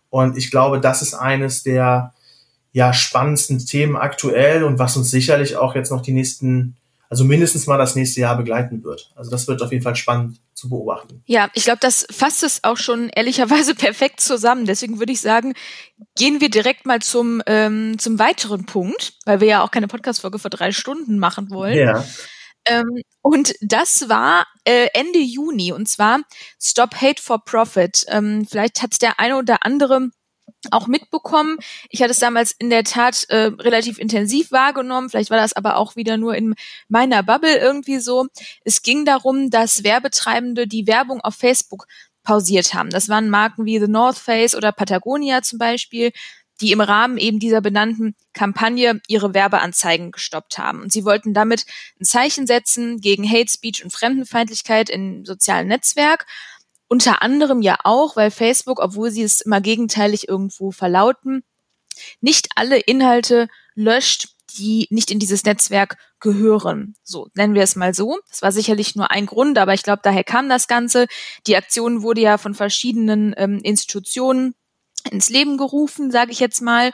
Und 0.10 0.38
ich 0.38 0.52
glaube, 0.52 0.80
das 0.80 1.02
ist 1.02 1.16
eines 1.16 1.64
der 1.64 2.14
ja, 2.74 2.94
spannendsten 2.94 3.60
Themen 3.60 3.96
aktuell 3.96 4.64
und 4.64 4.78
was 4.78 4.98
uns 4.98 5.10
sicherlich 5.10 5.56
auch 5.56 5.74
jetzt 5.74 5.92
noch 5.92 6.02
die 6.02 6.12
nächsten 6.12 6.76
also 7.14 7.26
mindestens 7.26 7.68
mal 7.68 7.78
das 7.78 7.96
nächste 7.96 8.22
Jahr 8.22 8.36
begleiten 8.36 8.84
wird. 8.84 9.12
Also 9.16 9.30
das 9.30 9.48
wird 9.48 9.62
auf 9.62 9.72
jeden 9.72 9.84
Fall 9.84 9.96
spannend 9.96 10.42
zu 10.56 10.68
beobachten. 10.68 11.22
Ja, 11.28 11.48
ich 11.54 11.66
glaube, 11.66 11.78
das 11.80 12.08
fasst 12.10 12.42
es 12.42 12.64
auch 12.64 12.78
schon 12.78 13.10
ehrlicherweise 13.10 13.76
perfekt 13.76 14.20
zusammen. 14.20 14.66
Deswegen 14.66 14.98
würde 14.98 15.12
ich 15.12 15.22
sagen, 15.22 15.54
gehen 16.18 16.42
wir 16.42 16.50
direkt 16.50 16.88
mal 16.88 17.04
zum, 17.04 17.44
ähm, 17.46 18.00
zum 18.00 18.18
weiteren 18.18 18.66
Punkt, 18.66 19.14
weil 19.28 19.42
wir 19.42 19.48
ja 19.48 19.64
auch 19.64 19.70
keine 19.70 19.88
Podcast-Folge 19.88 20.40
vor 20.40 20.50
drei 20.50 20.72
Stunden 20.72 21.20
machen 21.20 21.52
wollen. 21.52 21.78
Ja. 21.78 22.04
Ähm, 22.66 22.90
und 23.22 23.54
das 23.62 24.10
war 24.10 24.48
äh, 24.66 24.88
Ende 24.96 25.20
Juni 25.20 25.72
und 25.72 25.88
zwar 25.88 26.22
Stop 26.60 26.96
Hate 26.96 27.22
for 27.22 27.46
Profit. 27.46 28.06
Ähm, 28.08 28.48
vielleicht 28.50 28.82
hat 28.82 29.00
der 29.04 29.20
eine 29.20 29.38
oder 29.38 29.58
andere 29.62 30.10
auch 30.72 30.88
mitbekommen. 30.88 31.58
Ich 31.90 32.02
hatte 32.02 32.12
es 32.12 32.20
damals 32.20 32.52
in 32.52 32.70
der 32.70 32.84
Tat 32.84 33.26
äh, 33.30 33.52
relativ 33.60 34.00
intensiv 34.00 34.52
wahrgenommen. 34.52 35.10
Vielleicht 35.10 35.30
war 35.30 35.38
das 35.38 35.54
aber 35.54 35.78
auch 35.78 35.96
wieder 35.96 36.18
nur 36.18 36.36
in 36.36 36.56
meiner 36.88 37.24
Bubble 37.24 37.58
irgendwie 37.58 38.00
so. 38.00 38.28
Es 38.64 38.82
ging 38.82 39.06
darum, 39.06 39.50
dass 39.50 39.84
Werbetreibende 39.84 40.68
die 40.68 40.88
Werbung 40.88 41.22
auf 41.22 41.36
Facebook 41.36 41.88
pausiert 42.24 42.74
haben. 42.74 42.90
Das 42.90 43.10
waren 43.10 43.30
Marken 43.30 43.66
wie 43.66 43.80
The 43.80 43.88
North 43.88 44.18
Face 44.18 44.56
oder 44.56 44.72
Patagonia 44.72 45.42
zum 45.42 45.60
Beispiel, 45.60 46.12
die 46.62 46.72
im 46.72 46.82
Rahmen 46.82 47.18
eben 47.18 47.40
dieser 47.40 47.62
benannten 47.62 48.16
Kampagne 48.34 49.02
ihre 49.08 49.34
Werbeanzeigen 49.34 50.12
gestoppt 50.12 50.58
haben. 50.58 50.82
Und 50.82 50.94
sie 50.94 51.04
wollten 51.04 51.34
damit 51.34 51.66
ein 52.00 52.06
Zeichen 52.06 52.48
setzen 52.48 53.02
gegen 53.02 53.30
Hate 53.30 53.52
Speech 53.52 53.84
und 53.84 53.92
Fremdenfeindlichkeit 53.92 54.90
im 54.90 55.26
sozialen 55.26 55.68
Netzwerk 55.68 56.26
unter 56.94 57.24
anderem 57.24 57.64
ja 57.64 57.78
auch, 57.86 58.16
weil 58.16 58.30
Facebook, 58.30 58.80
obwohl 58.80 59.10
sie 59.10 59.24
es 59.24 59.42
immer 59.42 59.62
gegenteilig 59.62 60.28
irgendwo 60.28 60.70
verlauten, 60.70 61.44
nicht 62.22 62.50
alle 62.56 62.78
Inhalte 62.78 63.48
löscht, 63.74 64.28
die 64.56 64.86
nicht 64.92 65.10
in 65.10 65.18
dieses 65.18 65.44
Netzwerk 65.44 65.98
gehören. 66.20 66.94
So, 67.04 67.30
nennen 67.34 67.56
wir 67.56 67.64
es 67.64 67.76
mal 67.76 67.96
so. 67.96 68.20
Das 68.30 68.44
war 68.44 68.52
sicherlich 68.52 68.96
nur 68.96 69.10
ein 69.10 69.26
Grund, 69.26 69.58
aber 69.58 69.74
ich 69.74 69.82
glaube, 69.82 70.02
daher 70.04 70.24
kam 70.24 70.50
das 70.50 70.68
Ganze. 70.68 71.08
Die 71.48 71.58
Aktion 71.58 72.04
wurde 72.04 72.22
ja 72.22 72.38
von 72.38 72.54
verschiedenen 72.54 73.34
ähm, 73.38 73.60
Institutionen 73.64 74.54
ins 75.10 75.30
Leben 75.30 75.58
gerufen, 75.58 76.12
sage 76.12 76.32
ich 76.32 76.40
jetzt 76.40 76.62
mal. 76.62 76.92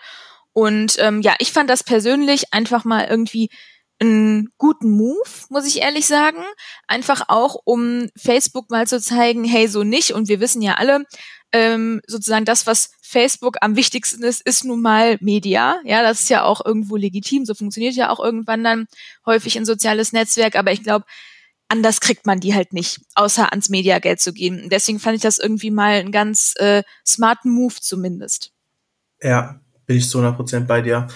Und 0.53 0.95
ähm, 0.99 1.19
ja, 1.21 1.35
ich 1.39 1.51
fand 1.51 1.69
das 1.69 1.83
persönlich 1.83 2.53
einfach 2.53 2.85
mal 2.85 3.05
irgendwie 3.09 3.49
einen 3.99 4.49
guten 4.57 4.91
Move, 4.91 5.29
muss 5.49 5.67
ich 5.67 5.81
ehrlich 5.81 6.07
sagen. 6.07 6.43
Einfach 6.87 7.23
auch, 7.27 7.61
um 7.65 8.09
Facebook 8.15 8.69
mal 8.69 8.87
zu 8.87 8.99
zeigen, 8.99 9.43
hey, 9.43 9.67
so 9.67 9.83
nicht. 9.83 10.11
Und 10.13 10.29
wir 10.29 10.39
wissen 10.39 10.61
ja 10.61 10.75
alle, 10.75 11.05
ähm, 11.51 12.01
sozusagen 12.07 12.45
das, 12.45 12.67
was 12.67 12.91
Facebook 13.01 13.57
am 13.61 13.75
wichtigsten 13.75 14.23
ist, 14.23 14.41
ist 14.41 14.63
nun 14.63 14.81
mal 14.81 15.17
Media. 15.19 15.79
Ja, 15.83 16.01
das 16.01 16.21
ist 16.21 16.29
ja 16.29 16.43
auch 16.43 16.63
irgendwo 16.65 16.95
legitim. 16.95 17.45
So 17.45 17.53
funktioniert 17.53 17.95
ja 17.95 18.09
auch 18.09 18.19
irgendwann 18.19 18.63
dann 18.63 18.87
häufig 19.25 19.57
ein 19.57 19.65
soziales 19.65 20.13
Netzwerk. 20.13 20.55
Aber 20.55 20.71
ich 20.71 20.83
glaube, 20.83 21.05
anders 21.67 22.01
kriegt 22.01 22.25
man 22.25 22.39
die 22.39 22.53
halt 22.53 22.73
nicht, 22.73 23.01
außer 23.15 23.51
ans 23.51 23.69
Mediageld 23.69 24.19
zu 24.19 24.33
gehen. 24.33 24.69
Deswegen 24.69 24.99
fand 24.99 25.15
ich 25.15 25.21
das 25.21 25.39
irgendwie 25.39 25.71
mal 25.71 25.93
einen 25.93 26.11
ganz 26.11 26.53
äh, 26.57 26.83
smarten 27.05 27.51
Move 27.51 27.75
zumindest. 27.81 28.51
Ja, 29.21 29.59
bin 29.85 29.97
ich 29.97 30.09
zu 30.09 30.19
100 30.19 30.37
Prozent 30.37 30.67
bei 30.67 30.81
dir 30.81 31.07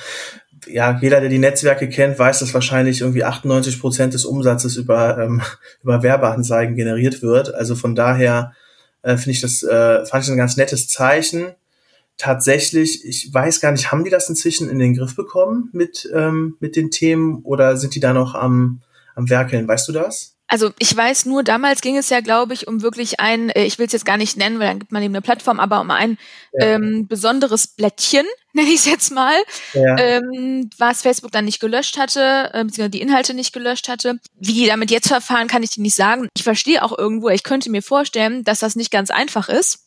ja, 0.68 0.98
jeder, 1.02 1.20
der 1.20 1.30
die 1.30 1.40
Netzwerke 1.40 1.90
kennt, 1.90 2.20
weiß, 2.20 2.40
dass 2.40 2.54
wahrscheinlich 2.54 3.02
irgendwie 3.02 3.24
98 3.24 3.80
Prozent 3.80 4.14
des 4.14 4.26
Umsatzes 4.26 4.76
über, 4.76 5.18
ähm, 5.18 5.42
über 5.84 6.04
Werbeanzeigen 6.04 6.76
generiert 6.76 7.22
wird. 7.22 7.54
Also 7.54 7.76
von 7.76 7.96
daher 7.96 8.54
äh, 9.02 9.18
finde 9.18 9.32
ich 9.32 9.42
das, 9.42 9.64
äh, 9.64 10.06
fand 10.06 10.24
ich 10.24 10.32
ein 10.32 10.38
ganz 10.38 10.58
nettes 10.58 10.88
Zeichen. 10.88 11.54
Tatsächlich, 12.18 13.06
ich 13.06 13.34
weiß 13.34 13.60
gar 13.60 13.72
nicht, 13.72 13.92
haben 13.92 14.04
die 14.04 14.10
das 14.10 14.30
inzwischen 14.30 14.70
in 14.70 14.80
den 14.80 14.96
Griff 14.96 15.16
bekommen 15.16 15.70
mit, 15.74 16.10
ähm, 16.14 16.58
mit 16.60 16.76
den 16.76 16.92
Themen 16.92 17.42
oder 17.44 17.78
sind 17.78 17.96
die 17.96 18.00
da 18.00 18.14
noch 18.14 18.36
am, 18.36 18.82
am 19.16 19.30
Werkeln? 19.30 19.68
Weißt 19.68 19.88
du 19.88 19.92
das? 19.92 20.33
Also 20.54 20.70
ich 20.78 20.96
weiß 20.96 21.26
nur, 21.26 21.42
damals 21.42 21.82
ging 21.82 21.98
es 21.98 22.12
ja, 22.12 22.20
glaube 22.20 22.54
ich, 22.54 22.68
um 22.68 22.84
wirklich 22.84 23.20
ein, 23.20 23.50
äh, 23.50 23.64
ich 23.64 23.80
will 23.80 23.88
es 23.88 23.92
jetzt 23.92 24.06
gar 24.06 24.18
nicht 24.18 24.38
nennen, 24.38 24.60
weil 24.60 24.68
dann 24.68 24.78
gibt 24.78 24.92
man 24.92 25.02
eben 25.02 25.16
eine 25.16 25.24
Plattform, 25.24 25.60
aber 25.60 25.82
um 25.82 25.90
ein 25.90 26.20
ja. 26.52 26.76
ähm, 26.76 27.08
besonderes 27.08 27.66
Blättchen, 27.66 28.28
nenne 28.54 28.70
ich 28.70 28.76
es 28.76 28.86
jetzt 28.86 29.12
mal, 29.12 29.34
ja. 29.74 29.98
ähm, 29.98 30.70
was 30.78 31.02
Facebook 31.02 31.32
dann 31.32 31.46
nicht 31.46 31.60
gelöscht 31.60 31.98
hatte, 31.98 32.52
äh, 32.54 32.64
beziehungsweise 32.64 32.92
die 32.92 33.02
Inhalte 33.02 33.34
nicht 33.34 33.52
gelöscht 33.52 33.90
hatte. 33.90 34.20
Wie 34.40 34.54
die 34.54 34.68
damit 34.68 34.92
jetzt 34.92 35.08
verfahren, 35.08 35.48
kann 35.48 35.64
ich 35.64 35.72
dir 35.72 35.82
nicht 35.82 35.96
sagen. 35.96 36.28
Ich 36.38 36.44
verstehe 36.44 36.84
auch 36.84 36.96
irgendwo, 36.96 37.30
ich 37.30 37.42
könnte 37.42 37.72
mir 37.72 37.82
vorstellen, 37.82 38.44
dass 38.44 38.60
das 38.60 38.76
nicht 38.76 38.92
ganz 38.92 39.10
einfach 39.10 39.50
ist 39.50 39.80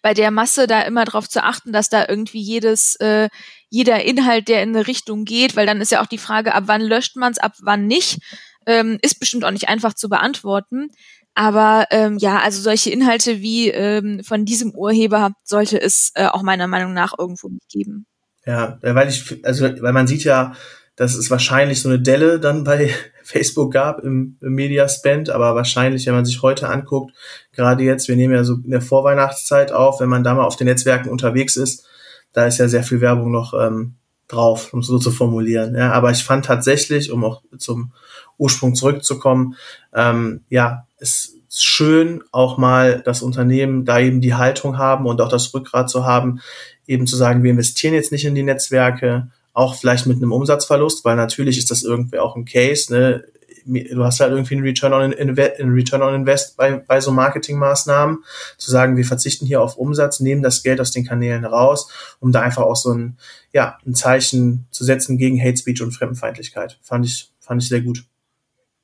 bei 0.00 0.14
der 0.14 0.30
Masse 0.30 0.66
da 0.66 0.80
immer 0.82 1.04
darauf 1.04 1.28
zu 1.28 1.44
achten, 1.44 1.70
dass 1.70 1.90
da 1.90 2.06
irgendwie 2.08 2.40
jedes, 2.40 2.96
äh, 2.96 3.28
jeder 3.68 4.02
Inhalt, 4.04 4.48
der 4.48 4.62
in 4.62 4.74
eine 4.74 4.86
Richtung 4.86 5.26
geht, 5.26 5.54
weil 5.54 5.66
dann 5.66 5.82
ist 5.82 5.92
ja 5.92 6.02
auch 6.02 6.06
die 6.06 6.16
Frage, 6.16 6.54
ab 6.54 6.64
wann 6.66 6.80
löscht 6.80 7.16
man 7.16 7.32
es, 7.32 7.38
ab 7.38 7.52
wann 7.60 7.86
nicht. 7.86 8.20
Ähm, 8.66 8.98
ist 9.02 9.20
bestimmt 9.20 9.44
auch 9.44 9.50
nicht 9.50 9.68
einfach 9.68 9.94
zu 9.94 10.08
beantworten. 10.08 10.90
Aber 11.34 11.86
ähm, 11.90 12.16
ja, 12.18 12.40
also 12.40 12.62
solche 12.62 12.90
Inhalte 12.90 13.40
wie 13.42 13.68
ähm, 13.68 14.22
von 14.24 14.44
diesem 14.44 14.70
Urheber 14.72 15.32
sollte 15.44 15.80
es 15.80 16.10
äh, 16.14 16.26
auch 16.26 16.42
meiner 16.42 16.66
Meinung 16.66 16.94
nach 16.94 17.12
irgendwo 17.18 17.48
nicht 17.48 17.68
geben. 17.68 18.06
Ja, 18.46 18.78
weil 18.80 19.08
ich, 19.08 19.44
also 19.44 19.64
weil 19.64 19.92
man 19.92 20.06
sieht 20.06 20.24
ja, 20.24 20.54
dass 20.96 21.14
es 21.14 21.30
wahrscheinlich 21.30 21.82
so 21.82 21.90
eine 21.90 22.00
Delle 22.00 22.40
dann 22.40 22.64
bei 22.64 22.90
Facebook 23.22 23.72
gab 23.72 24.02
im, 24.02 24.38
im 24.40 24.54
Media 24.54 24.88
Spend, 24.88 25.28
aber 25.28 25.54
wahrscheinlich, 25.54 26.06
wenn 26.06 26.14
man 26.14 26.24
sich 26.24 26.40
heute 26.40 26.68
anguckt, 26.70 27.14
gerade 27.52 27.84
jetzt, 27.84 28.08
wir 28.08 28.16
nehmen 28.16 28.34
ja 28.34 28.44
so 28.44 28.54
in 28.54 28.70
der 28.70 28.80
Vorweihnachtszeit 28.80 29.72
auf, 29.72 30.00
wenn 30.00 30.08
man 30.08 30.24
da 30.24 30.34
mal 30.34 30.44
auf 30.44 30.56
den 30.56 30.68
Netzwerken 30.68 31.10
unterwegs 31.10 31.56
ist, 31.56 31.86
da 32.32 32.46
ist 32.46 32.58
ja 32.58 32.68
sehr 32.68 32.82
viel 32.82 33.02
Werbung 33.02 33.30
noch 33.30 33.52
ähm, 33.52 33.96
drauf, 34.28 34.72
um 34.72 34.80
es 34.80 34.86
so 34.86 34.98
zu 34.98 35.10
formulieren. 35.10 35.74
Ja, 35.74 35.92
aber 35.92 36.10
ich 36.10 36.24
fand 36.24 36.46
tatsächlich, 36.46 37.10
um 37.12 37.24
auch 37.24 37.42
zum 37.58 37.92
Ursprung 38.38 38.74
zurückzukommen, 38.74 39.56
ähm, 39.94 40.42
ja, 40.48 40.86
es 40.98 41.36
ist 41.48 41.64
schön, 41.64 42.22
auch 42.32 42.58
mal 42.58 43.02
das 43.04 43.22
Unternehmen 43.22 43.84
da 43.84 43.98
eben 43.98 44.20
die 44.20 44.34
Haltung 44.34 44.78
haben 44.78 45.06
und 45.06 45.20
auch 45.20 45.28
das 45.28 45.52
Rückgrat 45.54 45.88
zu 45.88 46.04
haben, 46.04 46.40
eben 46.86 47.06
zu 47.06 47.16
sagen, 47.16 47.42
wir 47.42 47.50
investieren 47.50 47.94
jetzt 47.94 48.12
nicht 48.12 48.24
in 48.24 48.34
die 48.34 48.42
Netzwerke, 48.42 49.28
auch 49.52 49.74
vielleicht 49.74 50.06
mit 50.06 50.18
einem 50.18 50.32
Umsatzverlust, 50.32 51.04
weil 51.04 51.16
natürlich 51.16 51.56
ist 51.56 51.70
das 51.70 51.82
irgendwie 51.82 52.18
auch 52.18 52.36
ein 52.36 52.44
Case, 52.44 52.92
ne? 52.92 53.24
Du 53.68 54.04
hast 54.04 54.20
halt 54.20 54.30
irgendwie 54.30 54.54
einen 54.54 54.64
Return 54.64 54.92
on, 54.92 55.12
einen 55.12 55.72
Return 55.72 56.02
on 56.02 56.14
Invest 56.14 56.56
bei, 56.56 56.74
bei 56.74 57.00
so 57.00 57.10
Marketingmaßnahmen, 57.10 58.18
zu 58.58 58.70
sagen, 58.70 58.96
wir 58.96 59.04
verzichten 59.04 59.44
hier 59.44 59.60
auf 59.60 59.76
Umsatz, 59.76 60.20
nehmen 60.20 60.42
das 60.42 60.62
Geld 60.62 60.80
aus 60.80 60.92
den 60.92 61.04
Kanälen 61.04 61.44
raus, 61.44 61.90
um 62.20 62.30
da 62.30 62.42
einfach 62.42 62.62
auch 62.62 62.76
so 62.76 62.92
ein, 62.92 63.16
ja, 63.52 63.76
ein 63.84 63.94
Zeichen 63.94 64.68
zu 64.70 64.84
setzen 64.84 65.18
gegen 65.18 65.40
Hate 65.42 65.56
Speech 65.56 65.82
und 65.82 65.90
Fremdenfeindlichkeit. 65.90 66.78
Fand 66.80 67.06
ich, 67.06 67.32
fand 67.40 67.60
ich 67.60 67.68
sehr 67.68 67.80
gut. 67.80 68.04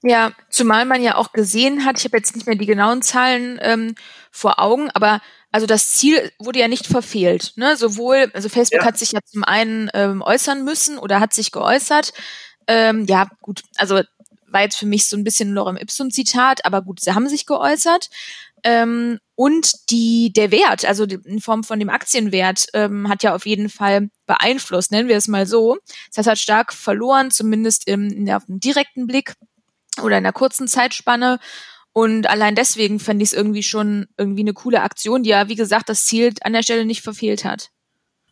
Ja, 0.03 0.33
zumal 0.51 0.85
man 0.85 1.03
ja 1.03 1.15
auch 1.15 1.33
gesehen 1.33 1.85
hat, 1.85 1.99
ich 1.99 2.05
habe 2.05 2.17
jetzt 2.17 2.35
nicht 2.35 2.47
mehr 2.47 2.57
die 2.57 2.67
genauen 2.67 3.03
Zahlen 3.03 3.59
ähm, 3.63 3.95
vor 4.33 4.59
Augen, 4.59 4.91
aber 4.91 5.21
also 5.53 5.67
das 5.67 5.93
Ziel 5.93 6.33
wurde 6.39 6.59
ja 6.59 6.67
nicht 6.67 6.87
verfehlt. 6.87 7.53
Ne? 7.57 7.77
Sowohl, 7.77 8.31
also 8.35 8.49
Facebook 8.49 8.81
ja. 8.81 8.87
hat 8.87 8.99
sich 8.99 9.13
ja 9.13 9.21
zum 9.25 9.45
einen 9.45 9.91
ähm, 9.95 10.23
äußern 10.23 10.65
müssen 10.65 10.99
oder 10.99 11.21
hat 11.21 11.33
sich 11.33 11.53
geäußert. 11.53 12.13
Ähm, 12.67 13.05
ja, 13.07 13.29
gut, 13.43 13.63
also 13.77 14.01
war 14.49 14.63
jetzt 14.63 14.77
für 14.77 14.87
mich 14.87 15.07
so 15.07 15.17
ein 15.17 15.25
bisschen 15.25 15.53
Lorem 15.53 15.77
Ipsum-Zitat, 15.77 16.65
aber 16.65 16.83
gut, 16.83 17.01
sie 17.01 17.15
haben 17.15 17.29
sich 17.29 17.47
geäußert. 17.47 18.09
Ähm, 18.65 19.19
und 19.35 19.91
die, 19.91 20.33
der 20.33 20.51
Wert, 20.53 20.85
also 20.85 21.05
in 21.05 21.41
Form 21.41 21.65
von 21.65 21.81
dem 21.81 21.91
Aktienwert, 21.91 22.67
ähm, 22.75 23.09
hat 23.09 23.23
ja 23.23 23.35
auf 23.35 23.45
jeden 23.45 23.69
Fall 23.69 24.09
beeinflusst, 24.27 24.93
nennen 24.93 25.09
wir 25.09 25.17
es 25.17 25.27
mal 25.27 25.47
so. 25.47 25.79
Das 26.09 26.19
heißt, 26.19 26.29
hat 26.29 26.39
stark 26.39 26.73
verloren, 26.73 27.31
zumindest 27.31 27.89
im, 27.89 28.09
in 28.09 28.27
der, 28.27 28.37
auf 28.37 28.47
dem 28.47 28.61
direkten 28.61 29.07
Blick 29.07 29.35
oder 29.99 30.19
in 30.19 30.25
einer 30.25 30.33
kurzen 30.33 30.69
Zeitspanne. 30.69 31.39
Und 31.93 32.29
allein 32.29 32.55
deswegen 32.55 32.99
fände 32.99 33.23
ich 33.23 33.31
es 33.31 33.35
irgendwie 33.35 33.63
schon 33.63 34.07
irgendwie 34.17 34.41
eine 34.41 34.55
coole 34.55 34.83
Aktion, 34.83 35.23
die 35.23 35.31
ja, 35.31 35.49
wie 35.49 35.57
gesagt, 35.57 35.89
das 35.89 36.07
Ziel 36.07 36.33
an 36.43 36.55
der 36.55 36.63
Stelle 36.63 36.87
nicht 36.87 37.03
verfehlt 37.03 37.45
hat. 37.45 37.71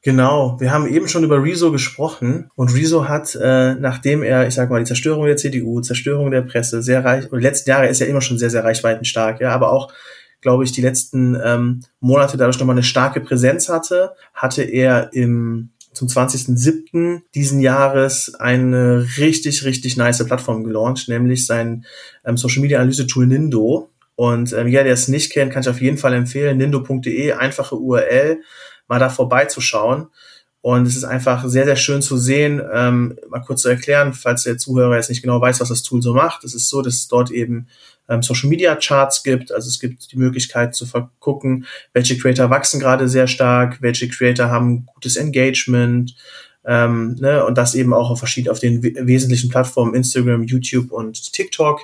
Genau, 0.03 0.59
wir 0.59 0.73
haben 0.73 0.89
eben 0.89 1.09
schon 1.09 1.25
über 1.25 1.43
Rezo 1.43 1.71
gesprochen 1.71 2.51
und 2.57 2.75
Rezo 2.75 3.07
hat, 3.07 3.35
äh, 3.35 3.75
nachdem 3.75 4.23
er, 4.23 4.49
ich 4.49 4.55
sag 4.55 4.71
mal, 4.71 4.79
die 4.79 4.87
Zerstörung 4.87 5.27
der 5.27 5.37
CDU, 5.37 5.83
Zerstörung 5.83 6.31
der 6.31 6.41
Presse, 6.41 6.83
sehr 6.83 7.05
reich, 7.05 7.31
und 7.31 7.39
die 7.39 7.45
letzten 7.45 7.69
Jahre 7.69 7.87
ist 7.87 8.01
ja 8.01 8.07
immer 8.07 8.23
schon 8.23 8.39
sehr, 8.39 8.49
sehr 8.49 8.65
reichweitenstark, 8.65 9.43
ja, 9.43 9.51
aber 9.51 9.71
auch, 9.71 9.93
glaube 10.41 10.65
ich, 10.65 10.73
die 10.73 10.81
letzten 10.81 11.39
ähm, 11.45 11.81
Monate 12.01 12.39
dadurch 12.39 12.59
nochmal 12.59 12.77
eine 12.77 12.83
starke 12.83 13.21
Präsenz 13.21 13.69
hatte, 13.69 14.15
hatte 14.33 14.63
er 14.63 15.13
im 15.13 15.69
zum 16.01 16.09
20.07. 16.09 17.21
diesen 17.35 17.61
Jahres 17.61 18.35
eine 18.37 19.07
richtig, 19.19 19.65
richtig 19.65 19.99
nice 19.99 20.25
Plattform 20.25 20.65
gelauncht, 20.65 21.09
nämlich 21.09 21.45
sein 21.45 21.85
ähm, 22.25 22.39
Social 22.39 22.63
Media 22.63 22.79
Analyse 22.79 23.07
Tool 23.07 23.27
Nindo. 23.27 23.91
Und 24.15 24.55
ähm, 24.55 24.67
jeder, 24.69 24.85
der 24.85 24.95
es 24.95 25.09
nicht 25.09 25.31
kennt, 25.31 25.53
kann 25.53 25.61
ich 25.61 25.69
auf 25.69 25.81
jeden 25.81 25.99
Fall 25.99 26.15
empfehlen, 26.15 26.57
nindo.de, 26.57 27.33
einfache 27.33 27.77
URL, 27.77 28.41
mal 28.89 28.99
da 28.99 29.11
vorbeizuschauen. 29.11 30.09
Und 30.63 30.87
es 30.87 30.97
ist 30.97 31.05
einfach 31.05 31.49
sehr, 31.49 31.65
sehr 31.65 31.77
schön 31.77 32.03
zu 32.03 32.19
sehen, 32.19 32.61
ähm, 32.73 33.17
mal 33.31 33.41
kurz 33.41 33.63
zu 33.63 33.69
erklären, 33.69 34.13
falls 34.13 34.43
der 34.43 34.59
Zuhörer 34.59 34.97
jetzt 34.97 35.09
nicht 35.09 35.23
genau 35.23 35.41
weiß, 35.41 35.61
was 35.61 35.71
das 35.71 35.83
Tool 35.83 36.03
so 36.03 36.13
macht. 36.13 36.45
Es 36.45 36.55
ist 36.55 36.69
so, 36.69 36.83
dass 36.83 36.95
es 36.95 37.09
dort 37.09 37.31
eben 37.31 37.67
ähm, 38.11 38.23
Social 38.23 38.51
Media 38.51 38.77
Charts 38.77 39.23
gibt. 39.23 39.53
Also 39.53 39.69
es 39.69 39.81
gibt 39.81 40.13
die 40.13 40.19
Möglichkeit 40.19 40.75
zu 40.75 40.87
gucken, 41.19 41.65
welche 41.95 42.19
Creator 42.19 42.51
wachsen 42.51 42.79
gerade 42.79 43.09
sehr 43.09 43.27
stark, 43.27 43.81
welche 43.81 44.09
Creator 44.09 44.51
haben 44.51 44.85
gutes 44.85 45.17
Engagement, 45.17 46.15
ähm, 46.67 47.15
ne, 47.19 47.45
und 47.45 47.57
das 47.57 47.75
eben 47.75 47.95
auch 47.95 48.11
auf 48.11 48.19
verschiedenen, 48.19 48.53
auf 48.53 48.59
den 48.59 48.83
wesentlichen 48.83 49.49
Plattformen 49.49 49.95
Instagram, 49.95 50.45
YouTube 50.45 50.93
und 50.93 51.33
TikTok. 51.33 51.81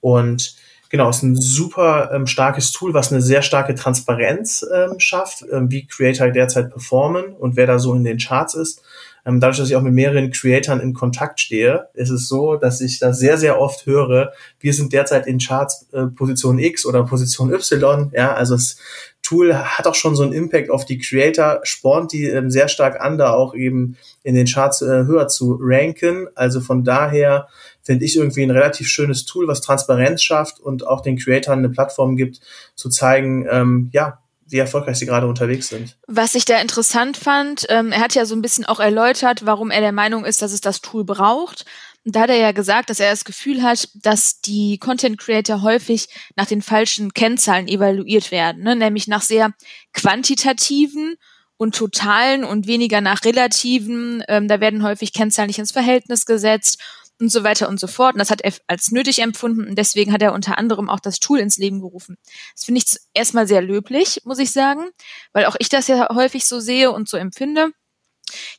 Und 0.00 0.54
genau, 0.92 1.08
ist 1.08 1.22
ein 1.22 1.34
super 1.34 2.10
ähm, 2.12 2.26
starkes 2.26 2.70
Tool, 2.70 2.94
was 2.94 3.10
eine 3.10 3.22
sehr 3.22 3.42
starke 3.42 3.74
Transparenz 3.74 4.64
ähm, 4.72 5.00
schafft, 5.00 5.44
ähm, 5.50 5.70
wie 5.70 5.86
Creator 5.86 6.28
derzeit 6.28 6.70
performen 6.70 7.32
und 7.32 7.56
wer 7.56 7.66
da 7.66 7.78
so 7.78 7.94
in 7.94 8.04
den 8.04 8.18
Charts 8.18 8.54
ist. 8.54 8.82
Ähm, 9.24 9.40
dadurch, 9.40 9.56
dass 9.56 9.70
ich 9.70 9.76
auch 9.76 9.82
mit 9.82 9.94
mehreren 9.94 10.30
Creatoren 10.30 10.80
in 10.80 10.92
Kontakt 10.92 11.40
stehe, 11.40 11.88
ist 11.94 12.10
es 12.10 12.28
so, 12.28 12.56
dass 12.56 12.80
ich 12.80 12.98
da 12.98 13.14
sehr, 13.14 13.38
sehr 13.38 13.58
oft 13.58 13.86
höre, 13.86 14.32
wir 14.60 14.74
sind 14.74 14.92
derzeit 14.92 15.26
in 15.26 15.38
Charts 15.38 15.86
äh, 15.92 16.06
Position 16.06 16.58
X 16.58 16.84
oder 16.84 17.04
Position 17.04 17.52
Y. 17.52 18.12
Ja, 18.14 18.34
also 18.34 18.54
das 18.54 18.76
Tool 19.22 19.54
hat 19.54 19.86
auch 19.86 19.94
schon 19.94 20.16
so 20.16 20.24
einen 20.24 20.32
Impact 20.32 20.68
auf 20.68 20.84
die 20.84 20.98
Creator, 20.98 21.60
spornt 21.62 22.12
die 22.12 22.26
ähm, 22.26 22.50
sehr 22.50 22.68
stark 22.68 23.00
an, 23.00 23.16
da 23.16 23.32
auch 23.32 23.54
eben 23.54 23.96
in 24.24 24.34
den 24.34 24.46
Charts 24.46 24.82
äh, 24.82 25.04
höher 25.04 25.28
zu 25.28 25.56
ranken. 25.58 26.26
Also 26.34 26.60
von 26.60 26.84
daher 26.84 27.48
finde 27.82 28.04
ich 28.04 28.16
irgendwie 28.16 28.42
ein 28.42 28.50
relativ 28.50 28.88
schönes 28.88 29.24
Tool, 29.24 29.48
was 29.48 29.60
Transparenz 29.60 30.22
schafft 30.22 30.60
und 30.60 30.86
auch 30.86 31.00
den 31.00 31.18
Creatoren 31.18 31.58
eine 31.58 31.68
Plattform 31.70 32.16
gibt, 32.16 32.40
zu 32.74 32.88
zeigen, 32.88 33.46
ähm, 33.50 33.90
ja, 33.92 34.18
wie 34.46 34.58
erfolgreich 34.58 34.96
sie 34.98 35.06
gerade 35.06 35.26
unterwegs 35.26 35.68
sind. 35.68 35.96
Was 36.06 36.34
ich 36.34 36.44
da 36.44 36.60
interessant 36.60 37.16
fand, 37.16 37.66
ähm, 37.70 37.90
er 37.90 38.00
hat 38.00 38.14
ja 38.14 38.26
so 38.26 38.34
ein 38.34 38.42
bisschen 38.42 38.66
auch 38.66 38.80
erläutert, 38.80 39.46
warum 39.46 39.70
er 39.70 39.80
der 39.80 39.92
Meinung 39.92 40.24
ist, 40.24 40.42
dass 40.42 40.52
es 40.52 40.60
das 40.60 40.80
Tool 40.82 41.04
braucht. 41.04 41.64
Da 42.04 42.22
hat 42.22 42.30
er 42.30 42.36
ja 42.36 42.52
gesagt, 42.52 42.90
dass 42.90 43.00
er 43.00 43.10
das 43.10 43.24
Gefühl 43.24 43.62
hat, 43.62 43.88
dass 43.94 44.40
die 44.40 44.78
Content 44.78 45.18
Creator 45.18 45.62
häufig 45.62 46.08
nach 46.36 46.46
den 46.46 46.60
falschen 46.60 47.14
Kennzahlen 47.14 47.68
evaluiert 47.68 48.30
werden, 48.30 48.62
ne? 48.62 48.76
nämlich 48.76 49.06
nach 49.06 49.22
sehr 49.22 49.52
quantitativen 49.92 51.14
und 51.56 51.76
totalen 51.76 52.42
und 52.44 52.66
weniger 52.66 53.00
nach 53.00 53.24
relativen. 53.24 54.24
Ähm, 54.26 54.48
da 54.48 54.60
werden 54.60 54.82
häufig 54.82 55.12
Kennzahlen 55.12 55.46
nicht 55.46 55.60
ins 55.60 55.70
Verhältnis 55.70 56.26
gesetzt 56.26 56.82
und 57.22 57.30
so 57.30 57.44
weiter 57.44 57.68
und 57.68 57.80
so 57.80 57.86
fort. 57.86 58.14
Und 58.14 58.18
das 58.18 58.30
hat 58.30 58.42
er 58.42 58.52
als 58.66 58.90
nötig 58.90 59.20
empfunden 59.20 59.66
und 59.66 59.76
deswegen 59.76 60.12
hat 60.12 60.22
er 60.22 60.34
unter 60.34 60.58
anderem 60.58 60.90
auch 60.90 61.00
das 61.00 61.20
Tool 61.20 61.38
ins 61.38 61.56
Leben 61.56 61.80
gerufen. 61.80 62.18
Das 62.54 62.64
finde 62.64 62.80
ich 62.80 62.98
erstmal 63.14 63.46
sehr 63.46 63.62
löblich, 63.62 64.20
muss 64.24 64.38
ich 64.38 64.52
sagen, 64.52 64.90
weil 65.32 65.46
auch 65.46 65.56
ich 65.58 65.68
das 65.68 65.88
ja 65.88 66.08
häufig 66.14 66.46
so 66.46 66.60
sehe 66.60 66.90
und 66.90 67.08
so 67.08 67.16
empfinde. 67.16 67.70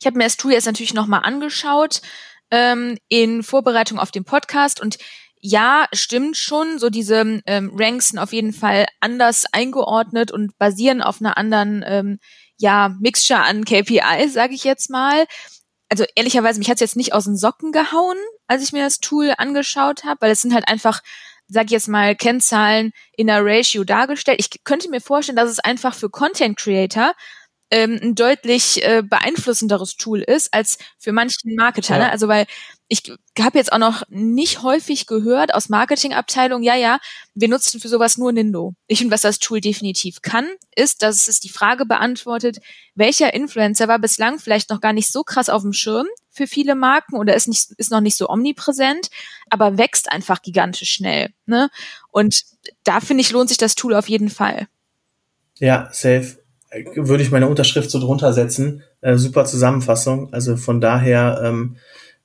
Ich 0.00 0.06
habe 0.06 0.16
mir 0.16 0.24
das 0.24 0.36
Tool 0.36 0.52
jetzt 0.52 0.66
natürlich 0.66 0.94
nochmal 0.94 1.20
angeschaut 1.24 2.00
ähm, 2.50 2.98
in 3.08 3.42
Vorbereitung 3.42 3.98
auf 3.98 4.10
den 4.10 4.24
Podcast 4.24 4.80
und 4.80 4.98
ja, 5.40 5.86
stimmt 5.92 6.38
schon. 6.38 6.78
So 6.78 6.88
diese 6.88 7.42
ähm, 7.44 7.72
Ranks 7.74 8.08
sind 8.08 8.18
auf 8.18 8.32
jeden 8.32 8.54
Fall 8.54 8.86
anders 9.00 9.44
eingeordnet 9.52 10.32
und 10.32 10.56
basieren 10.56 11.02
auf 11.02 11.20
einer 11.20 11.36
anderen 11.36 11.84
ähm, 11.86 12.18
ja 12.56 12.96
Mixture 12.98 13.42
an 13.42 13.66
KPIs, 13.66 14.32
sage 14.32 14.54
ich 14.54 14.64
jetzt 14.64 14.88
mal 14.88 15.26
also 15.94 16.04
ehrlicherweise, 16.16 16.58
mich 16.58 16.68
hat's 16.68 16.80
jetzt 16.80 16.96
nicht 16.96 17.12
aus 17.12 17.22
den 17.22 17.36
Socken 17.36 17.70
gehauen, 17.70 18.16
als 18.48 18.64
ich 18.64 18.72
mir 18.72 18.82
das 18.82 18.98
Tool 18.98 19.32
angeschaut 19.38 20.02
habe, 20.02 20.22
weil 20.22 20.32
es 20.32 20.42
sind 20.42 20.52
halt 20.52 20.66
einfach, 20.66 21.02
sag 21.46 21.66
ich 21.66 21.70
jetzt 21.70 21.86
mal, 21.86 22.16
Kennzahlen 22.16 22.90
in 23.16 23.30
einer 23.30 23.46
Ratio 23.46 23.84
dargestellt. 23.84 24.40
Ich 24.40 24.64
könnte 24.64 24.90
mir 24.90 25.00
vorstellen, 25.00 25.36
dass 25.36 25.48
es 25.48 25.60
einfach 25.60 25.94
für 25.94 26.10
Content 26.10 26.58
Creator 26.58 27.14
ähm, 27.70 28.00
ein 28.02 28.14
deutlich 28.16 28.84
äh, 28.84 29.04
beeinflussenderes 29.08 29.96
Tool 29.96 30.20
ist 30.20 30.52
als 30.52 30.78
für 30.98 31.12
manchen 31.12 31.54
Marketer. 31.54 31.94
Ne? 31.94 32.00
Ja. 32.00 32.06
Ne? 32.06 32.12
Also 32.12 32.26
weil 32.26 32.46
ich 32.88 33.02
habe 33.38 33.58
jetzt 33.58 33.72
auch 33.72 33.78
noch 33.78 34.02
nicht 34.08 34.62
häufig 34.62 35.06
gehört 35.06 35.54
aus 35.54 35.68
Marketingabteilung, 35.68 36.62
ja, 36.62 36.76
ja, 36.76 36.98
wir 37.34 37.48
nutzen 37.48 37.80
für 37.80 37.88
sowas 37.88 38.18
nur 38.18 38.32
Nindo. 38.32 38.74
Ich 38.86 38.98
finde, 38.98 39.14
was 39.14 39.22
das 39.22 39.38
Tool 39.38 39.60
definitiv 39.60 40.20
kann, 40.20 40.46
ist, 40.76 41.02
dass 41.02 41.26
es 41.26 41.40
die 41.40 41.48
Frage 41.48 41.86
beantwortet, 41.86 42.58
welcher 42.94 43.32
Influencer 43.32 43.88
war 43.88 43.98
bislang 43.98 44.38
vielleicht 44.38 44.70
noch 44.70 44.80
gar 44.80 44.92
nicht 44.92 45.10
so 45.10 45.22
krass 45.22 45.48
auf 45.48 45.62
dem 45.62 45.72
Schirm 45.72 46.06
für 46.30 46.46
viele 46.46 46.74
Marken 46.74 47.16
oder 47.16 47.34
ist 47.34 47.48
nicht 47.48 47.70
ist 47.78 47.90
noch 47.90 48.00
nicht 48.00 48.16
so 48.16 48.28
omnipräsent, 48.28 49.08
aber 49.48 49.78
wächst 49.78 50.12
einfach 50.12 50.42
gigantisch 50.42 50.90
schnell. 50.90 51.30
Ne? 51.46 51.70
Und 52.10 52.44
da 52.82 53.00
finde 53.00 53.22
ich 53.22 53.30
lohnt 53.30 53.48
sich 53.48 53.58
das 53.58 53.76
Tool 53.76 53.94
auf 53.94 54.08
jeden 54.08 54.30
Fall. 54.30 54.66
Ja, 55.58 55.88
safe 55.92 56.38
würde 56.96 57.22
ich 57.22 57.30
meine 57.30 57.48
Unterschrift 57.48 57.90
so 57.90 58.00
drunter 58.00 58.32
setzen. 58.32 58.82
Äh, 59.00 59.16
super 59.16 59.44
Zusammenfassung. 59.44 60.32
Also 60.32 60.56
von 60.56 60.80
daher 60.80 61.40
ähm, 61.44 61.76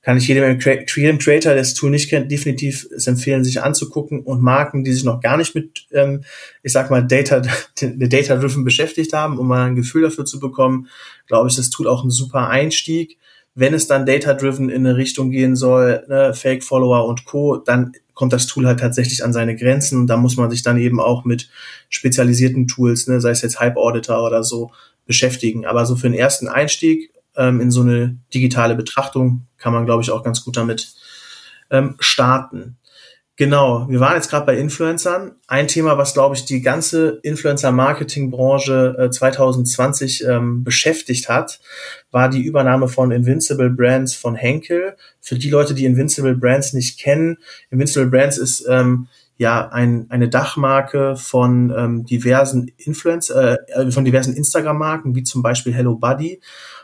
kann 0.09 0.17
ich 0.17 0.27
jedem, 0.27 0.57
jedem 0.95 1.19
Creator, 1.19 1.53
der 1.53 1.61
das 1.61 1.75
Tool 1.75 1.91
nicht 1.91 2.09
kennt, 2.09 2.31
definitiv 2.31 2.87
es 2.89 3.05
empfehlen, 3.05 3.43
sich 3.43 3.61
anzugucken 3.61 4.21
und 4.21 4.41
Marken, 4.41 4.83
die 4.83 4.91
sich 4.91 5.03
noch 5.03 5.21
gar 5.21 5.37
nicht 5.37 5.53
mit, 5.53 5.85
ähm, 5.91 6.23
ich 6.63 6.71
sag 6.71 6.89
mal, 6.89 7.05
Data, 7.05 7.43
Data-Driven 7.79 8.63
beschäftigt 8.63 9.13
haben, 9.13 9.37
um 9.37 9.47
mal 9.47 9.67
ein 9.67 9.75
Gefühl 9.75 10.01
dafür 10.01 10.25
zu 10.25 10.39
bekommen, 10.39 10.87
glaube 11.27 11.47
ich, 11.47 11.55
das 11.57 11.69
Tool 11.69 11.87
auch 11.87 12.03
ein 12.03 12.09
super 12.09 12.49
Einstieg. 12.49 13.19
Wenn 13.53 13.75
es 13.75 13.85
dann 13.85 14.07
Data-Driven 14.07 14.69
in 14.69 14.83
eine 14.83 14.97
Richtung 14.97 15.29
gehen 15.29 15.55
soll, 15.55 16.03
ne, 16.09 16.33
Fake-Follower 16.33 17.05
und 17.05 17.25
Co., 17.25 17.57
dann 17.57 17.91
kommt 18.15 18.33
das 18.33 18.47
Tool 18.47 18.65
halt 18.65 18.79
tatsächlich 18.79 19.23
an 19.23 19.31
seine 19.31 19.55
Grenzen 19.55 19.99
und 19.99 20.07
da 20.07 20.17
muss 20.17 20.37
man 20.37 20.49
sich 20.49 20.63
dann 20.63 20.79
eben 20.79 20.99
auch 20.99 21.23
mit 21.23 21.51
spezialisierten 21.89 22.67
Tools, 22.67 23.05
ne, 23.05 23.21
sei 23.21 23.29
es 23.29 23.43
jetzt 23.43 23.59
Hype 23.59 23.77
Auditor 23.77 24.25
oder 24.25 24.43
so, 24.43 24.71
beschäftigen. 25.05 25.67
Aber 25.67 25.85
so 25.85 25.95
für 25.95 26.09
den 26.09 26.17
ersten 26.17 26.47
Einstieg 26.47 27.11
ähm, 27.39 27.61
in 27.61 27.71
so 27.71 27.81
eine 27.81 28.19
digitale 28.33 28.75
Betrachtung 28.75 29.47
kann 29.57 29.73
man, 29.73 29.85
glaube 29.85 30.03
ich, 30.03 30.11
auch 30.11 30.23
ganz 30.23 30.43
gut 30.43 30.57
damit 30.57 30.93
ähm, 31.71 31.95
starten. 31.99 32.77
Genau, 33.39 33.87
wir 33.87 34.01
waren 34.01 34.15
jetzt 34.15 34.29
gerade 34.29 34.45
bei 34.45 34.57
Influencern. 34.57 35.31
Ein 35.47 35.69
Thema, 35.69 35.97
was, 35.97 36.13
glaube 36.13 36.35
ich, 36.35 36.43
die 36.43 36.61
ganze 36.61 37.21
Influencer-Marketing-Branche 37.23 38.97
äh, 38.99 39.09
2020 39.09 40.25
ähm, 40.25 40.65
beschäftigt 40.65 41.29
hat, 41.29 41.61
war 42.11 42.27
die 42.27 42.41
Übernahme 42.41 42.89
von 42.89 43.11
Invincible 43.11 43.69
Brands 43.69 44.13
von 44.13 44.35
Henkel. 44.35 44.97
Für 45.21 45.35
die 45.35 45.49
Leute, 45.49 45.73
die 45.73 45.85
Invincible 45.85 46.35
Brands 46.35 46.73
nicht 46.73 46.99
kennen, 46.99 47.37
Invincible 47.71 48.09
Brands 48.09 48.37
ist 48.37 48.67
ähm, 48.67 49.07
ja 49.37 49.69
ein, 49.69 50.07
eine 50.09 50.27
Dachmarke 50.27 51.15
von 51.15 51.73
ähm, 51.75 52.05
diversen 52.05 52.69
Influencer, 52.75 53.57
äh, 53.69 53.89
von 53.89 54.03
diversen 54.03 54.35
Instagram-Marken, 54.35 55.15
wie 55.15 55.23
zum 55.23 55.41
Beispiel 55.41 55.73
Hello 55.73 55.95
Buddy, 55.95 56.41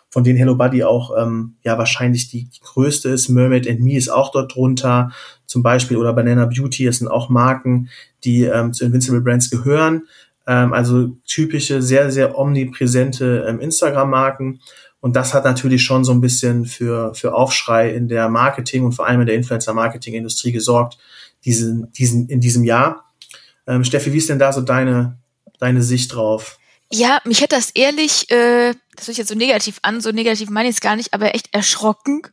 von 0.09 0.23
denen 0.23 0.37
Hello 0.37 0.55
Buddy 0.55 0.83
auch 0.83 1.11
ähm, 1.17 1.55
ja 1.63 1.77
wahrscheinlich 1.77 2.29
die, 2.29 2.47
größte 2.61 3.09
ist. 3.09 3.29
Mermaid 3.29 3.67
and 3.67 3.81
Me 3.81 3.97
ist 3.97 4.09
auch 4.09 4.31
dort 4.31 4.55
drunter, 4.55 5.11
zum 5.45 5.61
Beispiel 5.63 5.97
oder 5.97 6.13
Banana 6.13 6.45
Beauty. 6.45 6.85
Das 6.85 6.97
sind 6.97 7.07
auch 7.07 7.29
Marken, 7.29 7.89
die 8.23 8.43
ähm, 8.43 8.73
zu 8.73 8.85
Invincible 8.85 9.21
Brands 9.21 9.49
gehören. 9.49 10.03
Ähm, 10.47 10.73
also 10.73 11.17
typische, 11.27 11.81
sehr 11.81 12.11
sehr 12.11 12.37
omnipräsente 12.37 13.45
ähm, 13.47 13.59
Instagram-Marken. 13.59 14.59
Und 15.05 15.15
das 15.15 15.35
hat 15.35 15.43
natürlich 15.43 15.83
schon 15.83 16.03
so 16.03 16.13
ein 16.13 16.19
bisschen 16.21 16.65
für, 16.65 17.13
für 17.13 17.35
Aufschrei 17.35 17.91
in 17.91 18.07
der 18.07 18.27
Marketing 18.27 18.83
und 18.83 18.93
vor 18.93 19.05
allem 19.05 19.21
in 19.21 19.27
der 19.27 19.35
Influencer-Marketing-Industrie 19.35 20.51
gesorgt, 20.51 20.97
diesen, 21.45 21.91
diesen, 21.93 22.27
in 22.27 22.39
diesem 22.39 22.63
Jahr. 22.63 23.05
Ähm, 23.67 23.83
Steffi, 23.83 24.13
wie 24.13 24.17
ist 24.17 24.29
denn 24.29 24.39
da 24.39 24.51
so 24.51 24.61
deine, 24.61 25.19
deine 25.59 25.83
Sicht 25.83 26.15
drauf? 26.15 26.57
Ja, 26.91 27.19
mich 27.25 27.41
hat 27.41 27.51
das 27.51 27.71
ehrlich, 27.71 28.29
äh, 28.29 28.73
das 28.95 29.07
hört 29.07 29.17
jetzt 29.17 29.29
so 29.29 29.35
negativ 29.35 29.79
an, 29.81 30.01
so 30.01 30.11
negativ 30.11 30.49
meine 30.49 30.69
ich 30.69 30.75
es 30.75 30.81
gar 30.81 30.95
nicht, 30.95 31.13
aber 31.13 31.35
echt 31.35 31.53
erschrocken. 31.53 32.21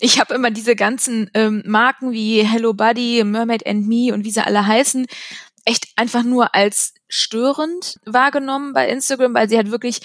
Ich 0.00 0.20
habe 0.20 0.34
immer 0.34 0.50
diese 0.50 0.76
ganzen 0.76 1.30
ähm, 1.34 1.62
Marken 1.64 2.12
wie 2.12 2.42
Hello 2.42 2.74
Buddy, 2.74 3.22
Mermaid 3.24 3.66
and 3.66 3.86
Me 3.88 4.12
und 4.12 4.24
wie 4.24 4.30
sie 4.30 4.44
alle 4.44 4.66
heißen, 4.66 5.06
echt 5.64 5.86
einfach 5.96 6.24
nur 6.24 6.54
als 6.54 6.94
störend 7.08 7.98
wahrgenommen 8.04 8.72
bei 8.74 8.88
Instagram, 8.88 9.34
weil 9.34 9.48
sie 9.48 9.56
halt 9.56 9.70
wirklich 9.70 10.00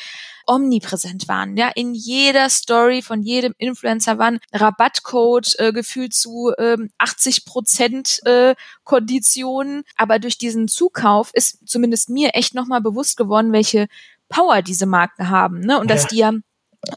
omnipräsent 0.46 1.28
waren. 1.28 1.58
Ja, 1.58 1.70
in 1.74 1.94
jeder 1.94 2.50
Story 2.50 3.02
von 3.02 3.22
jedem 3.22 3.54
Influencer 3.58 4.18
waren 4.18 4.40
Rabattcode 4.52 5.60
äh, 5.60 5.72
gefühlt 5.72 6.14
zu 6.14 6.52
ähm, 6.58 6.90
80 6.98 7.46
Prozent 7.46 8.20
äh, 8.26 8.56
Konditionen. 8.84 9.84
Aber 9.96 10.20
durch 10.20 10.38
diesen 10.38 10.68
Zukauf 10.68 11.32
ist 11.34 11.60
zumindest 11.66 12.10
mir 12.10 12.32
echt 12.34 12.54
nochmal 12.56 12.82
bewusst 12.82 13.18
geworden, 13.18 13.52
welche 13.52 13.88
Power 14.30 14.62
diese 14.62 14.86
Marken 14.86 15.30
haben. 15.30 15.60
Ne? 15.60 15.80
Und 15.80 15.90
ja. 15.90 15.96
dass 15.96 16.08
die 16.08 16.18
ja 16.18 16.32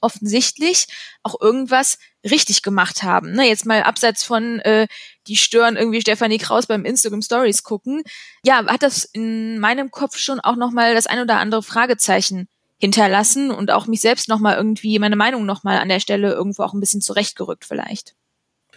offensichtlich 0.00 0.86
auch 1.22 1.40
irgendwas 1.40 1.98
richtig 2.24 2.62
gemacht 2.62 3.02
haben. 3.02 3.32
Ne, 3.32 3.46
jetzt 3.46 3.66
mal 3.66 3.82
abseits 3.82 4.24
von 4.24 4.58
äh, 4.60 4.88
die 5.26 5.36
stören 5.36 5.76
irgendwie 5.76 6.00
Stefanie 6.00 6.38
Kraus 6.38 6.66
beim 6.66 6.84
Instagram 6.84 7.22
Stories 7.22 7.62
gucken. 7.62 8.02
Ja, 8.44 8.66
hat 8.66 8.82
das 8.82 9.04
in 9.04 9.58
meinem 9.58 9.90
Kopf 9.90 10.18
schon 10.18 10.40
auch 10.40 10.56
noch 10.56 10.72
mal 10.72 10.94
das 10.94 11.06
ein 11.06 11.20
oder 11.20 11.38
andere 11.38 11.62
Fragezeichen 11.62 12.48
hinterlassen 12.78 13.50
und 13.50 13.70
auch 13.70 13.86
mich 13.86 14.00
selbst 14.00 14.28
noch 14.28 14.38
mal 14.38 14.56
irgendwie 14.56 14.98
meine 14.98 15.16
Meinung 15.16 15.46
noch 15.46 15.64
mal 15.64 15.78
an 15.78 15.88
der 15.88 16.00
Stelle 16.00 16.32
irgendwo 16.32 16.62
auch 16.62 16.74
ein 16.74 16.80
bisschen 16.80 17.00
zurechtgerückt 17.00 17.64
vielleicht. 17.64 18.14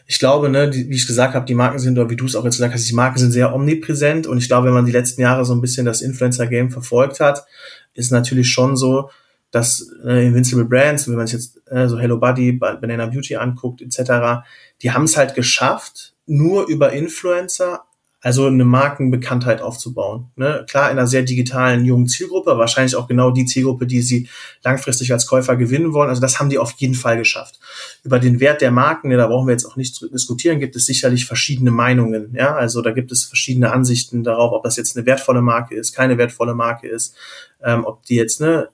Ich 0.05 0.17
glaube, 0.17 0.49
ne, 0.49 0.69
die, 0.69 0.89
wie 0.89 0.95
ich 0.95 1.05
gesagt 1.05 1.35
habe, 1.35 1.45
die 1.45 1.53
Marken 1.53 1.77
sind, 1.77 1.97
oder 1.99 2.09
wie 2.09 2.15
du 2.15 2.25
es 2.25 2.35
auch 2.35 2.43
jetzt 2.43 2.55
gesagt 2.55 2.73
hast, 2.73 2.89
die 2.89 2.95
Marken 2.95 3.19
sind 3.19 3.31
sehr 3.31 3.53
omnipräsent 3.53 4.25
und 4.25 4.39
ich 4.39 4.47
glaube, 4.47 4.67
wenn 4.67 4.73
man 4.73 4.85
die 4.85 4.91
letzten 4.91 5.21
Jahre 5.21 5.45
so 5.45 5.53
ein 5.53 5.61
bisschen 5.61 5.85
das 5.85 6.01
Influencer-Game 6.01 6.71
verfolgt 6.71 7.19
hat, 7.19 7.45
ist 7.93 8.11
natürlich 8.11 8.49
schon 8.49 8.75
so, 8.75 9.09
dass 9.51 9.87
äh, 10.05 10.25
Invincible 10.25 10.65
Brands, 10.65 11.07
wenn 11.07 11.15
man 11.15 11.27
sich 11.27 11.33
jetzt 11.33 11.61
äh, 11.67 11.87
so 11.87 11.99
Hello 11.99 12.17
Buddy, 12.17 12.53
Banana 12.53 13.07
Beauty 13.07 13.35
anguckt, 13.35 13.81
etc., 13.81 14.43
die 14.81 14.91
haben 14.91 15.03
es 15.03 15.17
halt 15.17 15.35
geschafft, 15.35 16.13
nur 16.25 16.67
über 16.67 16.93
Influencer 16.93 17.83
also 18.21 18.47
eine 18.47 18.65
Markenbekanntheit 18.65 19.61
aufzubauen. 19.61 20.27
Ne? 20.35 20.65
Klar, 20.69 20.91
in 20.91 20.97
einer 20.97 21.07
sehr 21.07 21.21
digitalen 21.21 21.85
jungen 21.85 22.07
Zielgruppe, 22.07 22.57
wahrscheinlich 22.57 22.95
auch 22.95 23.07
genau 23.07 23.31
die 23.31 23.45
Zielgruppe, 23.45 23.87
die 23.87 24.01
sie 24.01 24.27
langfristig 24.63 25.13
als 25.13 25.25
Käufer 25.25 25.55
gewinnen 25.55 25.93
wollen. 25.93 26.09
Also 26.09 26.21
das 26.21 26.39
haben 26.39 26.49
die 26.49 26.57
auf 26.57 26.73
jeden 26.73 26.95
Fall 26.95 27.17
geschafft. 27.17 27.59
Über 28.03 28.19
den 28.19 28.41
Wert 28.41 28.61
der 28.61 28.71
Marken, 28.71 29.07
ne, 29.07 29.15
da 29.17 29.27
brauchen 29.27 29.47
wir 29.47 29.53
jetzt 29.53 29.65
auch 29.65 29.77
nicht 29.77 29.95
zu 29.95 30.09
diskutieren, 30.09 30.59
gibt 30.59 30.75
es 30.75 30.85
sicherlich 30.85 31.25
verschiedene 31.25 31.71
Meinungen. 31.71 32.33
Ja, 32.35 32.55
also 32.55 32.81
da 32.81 32.91
gibt 32.91 33.11
es 33.13 33.23
verschiedene 33.23 33.71
Ansichten 33.71 34.23
darauf, 34.23 34.51
ob 34.51 34.63
das 34.63 34.75
jetzt 34.75 34.97
eine 34.97 35.05
wertvolle 35.05 35.41
Marke 35.41 35.75
ist, 35.75 35.95
keine 35.95 36.17
wertvolle 36.17 36.53
Marke 36.53 36.89
ist, 36.89 37.15
ähm, 37.63 37.85
ob 37.85 38.03
die 38.05 38.15
jetzt 38.15 38.41
ne 38.41 38.69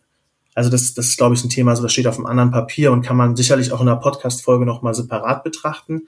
also 0.56 0.70
das, 0.70 0.94
das 0.94 1.08
ist, 1.08 1.18
glaube 1.18 1.36
ich, 1.36 1.44
ein 1.44 1.50
Thema, 1.50 1.72
also 1.72 1.84
das 1.84 1.92
steht 1.92 2.08
auf 2.08 2.16
einem 2.16 2.28
anderen 2.28 2.50
Papier 2.50 2.94
und 2.94 3.02
kann 3.02 3.18
man 3.18 3.36
sicherlich 3.36 3.74
auch 3.74 3.82
in 3.82 3.90
einer 3.90 4.00
Podcast-Folge 4.00 4.66
nochmal 4.66 4.94
separat 4.94 5.44
betrachten. 5.44 6.08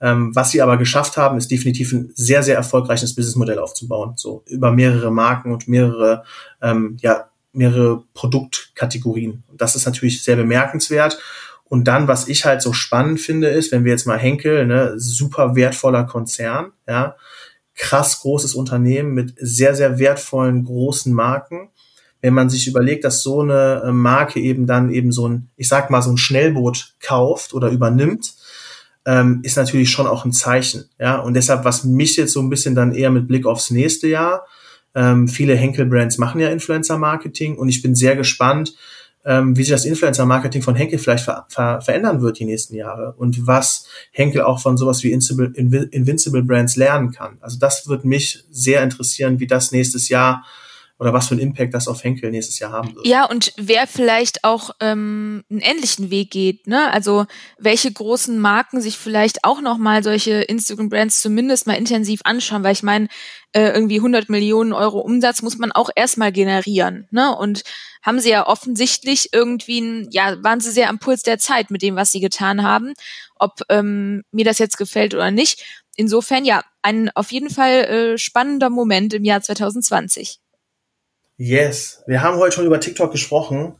Ähm, 0.00 0.34
was 0.34 0.50
sie 0.50 0.60
aber 0.60 0.76
geschafft 0.76 1.16
haben, 1.16 1.38
ist 1.38 1.50
definitiv 1.50 1.92
ein 1.92 2.12
sehr, 2.14 2.42
sehr 2.42 2.56
erfolgreiches 2.56 3.14
Businessmodell 3.14 3.58
aufzubauen. 3.58 4.14
So 4.16 4.42
über 4.46 4.72
mehrere 4.72 5.10
Marken 5.10 5.52
und 5.52 5.68
mehrere, 5.68 6.24
ähm, 6.60 6.96
ja, 7.00 7.28
mehrere 7.52 8.02
Produktkategorien. 8.14 9.44
Das 9.52 9.76
ist 9.76 9.86
natürlich 9.86 10.22
sehr 10.22 10.36
bemerkenswert. 10.36 11.18
Und 11.64 11.84
dann, 11.84 12.08
was 12.08 12.28
ich 12.28 12.44
halt 12.44 12.62
so 12.62 12.72
spannend 12.72 13.20
finde, 13.20 13.48
ist, 13.48 13.72
wenn 13.72 13.84
wir 13.84 13.92
jetzt 13.92 14.06
mal 14.06 14.18
Henkel, 14.18 14.66
ne, 14.66 14.94
super 14.96 15.56
wertvoller 15.56 16.04
Konzern, 16.04 16.72
ja, 16.86 17.16
krass 17.74 18.20
großes 18.20 18.54
Unternehmen 18.54 19.14
mit 19.14 19.34
sehr, 19.36 19.74
sehr 19.74 19.98
wertvollen 19.98 20.64
großen 20.64 21.12
Marken. 21.12 21.70
Wenn 22.20 22.34
man 22.34 22.48
sich 22.48 22.68
überlegt, 22.68 23.04
dass 23.04 23.22
so 23.22 23.40
eine 23.40 23.82
äh, 23.86 23.92
Marke 23.92 24.40
eben 24.40 24.66
dann 24.66 24.90
eben 24.90 25.12
so 25.12 25.28
ein, 25.28 25.50
ich 25.56 25.68
sag 25.68 25.90
mal, 25.90 26.02
so 26.02 26.10
ein 26.10 26.16
Schnellboot 26.16 26.94
kauft 27.00 27.52
oder 27.54 27.70
übernimmt, 27.70 28.34
ähm, 29.06 29.40
ist 29.42 29.56
natürlich 29.56 29.90
schon 29.90 30.06
auch 30.06 30.24
ein 30.24 30.32
Zeichen. 30.32 30.84
Ja, 30.98 31.18
und 31.18 31.34
deshalb, 31.34 31.64
was 31.64 31.84
mich 31.84 32.16
jetzt 32.16 32.32
so 32.32 32.40
ein 32.40 32.50
bisschen 32.50 32.74
dann 32.74 32.94
eher 32.94 33.10
mit 33.10 33.28
Blick 33.28 33.46
aufs 33.46 33.70
nächste 33.70 34.08
Jahr, 34.08 34.46
ähm, 34.94 35.28
viele 35.28 35.56
Henkel-Brands 35.56 36.18
machen 36.18 36.40
ja 36.40 36.48
Influencer-Marketing 36.48 37.56
und 37.56 37.68
ich 37.68 37.82
bin 37.82 37.94
sehr 37.94 38.16
gespannt, 38.16 38.74
ähm, 39.24 39.56
wie 39.56 39.62
sich 39.62 39.70
das 39.70 39.84
Influencer-Marketing 39.84 40.62
von 40.62 40.74
Henkel 40.74 40.98
vielleicht 40.98 41.24
ver 41.24 41.46
ver 41.48 41.80
verändern 41.80 42.20
wird 42.20 42.38
die 42.38 42.44
nächsten 42.44 42.74
Jahre 42.74 43.14
und 43.16 43.46
was 43.46 43.86
Henkel 44.12 44.42
auch 44.42 44.60
von 44.60 44.76
sowas 44.76 45.02
wie 45.02 45.12
Invincible, 45.12 45.52
Invincible 45.56 46.42
Brands 46.42 46.76
lernen 46.76 47.10
kann. 47.10 47.38
Also 47.40 47.58
das 47.58 47.88
wird 47.88 48.04
mich 48.04 48.44
sehr 48.50 48.82
interessieren, 48.82 49.40
wie 49.40 49.46
das 49.46 49.72
nächstes 49.72 50.08
Jahr 50.08 50.44
oder 50.98 51.12
was 51.12 51.28
für 51.28 51.34
einen 51.34 51.42
Impact 51.42 51.74
das 51.74 51.88
auf 51.88 52.04
Henkel 52.04 52.30
nächstes 52.30 52.60
Jahr 52.60 52.70
haben 52.70 52.94
wird. 52.94 53.06
Ja, 53.06 53.24
und 53.24 53.52
wer 53.56 53.86
vielleicht 53.86 54.44
auch 54.44 54.70
ähm, 54.80 55.42
einen 55.50 55.60
ähnlichen 55.60 56.10
Weg 56.10 56.30
geht, 56.30 56.66
ne? 56.68 56.92
Also 56.92 57.26
welche 57.58 57.92
großen 57.92 58.38
Marken 58.38 58.80
sich 58.80 58.96
vielleicht 58.96 59.44
auch 59.44 59.60
nochmal 59.60 60.04
solche 60.04 60.42
Instagram-Brands 60.42 61.20
zumindest 61.20 61.66
mal 61.66 61.74
intensiv 61.74 62.20
anschauen, 62.24 62.62
weil 62.62 62.72
ich 62.72 62.84
meine, 62.84 63.08
äh, 63.52 63.70
irgendwie 63.70 63.96
100 63.96 64.28
Millionen 64.28 64.72
Euro 64.72 65.00
Umsatz 65.00 65.42
muss 65.42 65.58
man 65.58 65.72
auch 65.72 65.90
erstmal 65.94 66.30
generieren, 66.30 67.08
ne? 67.10 67.36
Und 67.36 67.64
haben 68.02 68.20
sie 68.20 68.30
ja 68.30 68.46
offensichtlich 68.46 69.30
irgendwie, 69.32 69.80
ein, 69.80 70.08
ja, 70.12 70.42
waren 70.44 70.60
sie 70.60 70.70
sehr 70.70 70.90
am 70.90 70.98
Puls 70.98 71.22
der 71.22 71.38
Zeit 71.38 71.70
mit 71.70 71.82
dem, 71.82 71.96
was 71.96 72.12
sie 72.12 72.20
getan 72.20 72.62
haben, 72.62 72.94
ob 73.36 73.60
ähm, 73.68 74.22
mir 74.30 74.44
das 74.44 74.58
jetzt 74.58 74.76
gefällt 74.76 75.14
oder 75.14 75.30
nicht. 75.30 75.64
Insofern 75.96 76.44
ja, 76.44 76.62
ein 76.82 77.10
auf 77.14 77.32
jeden 77.32 77.50
Fall 77.50 77.84
äh, 77.84 78.18
spannender 78.18 78.70
Moment 78.70 79.14
im 79.14 79.24
Jahr 79.24 79.40
2020. 79.40 80.40
Yes, 81.36 82.02
wir 82.06 82.22
haben 82.22 82.38
heute 82.38 82.54
schon 82.54 82.66
über 82.66 82.78
TikTok 82.78 83.10
gesprochen. 83.10 83.74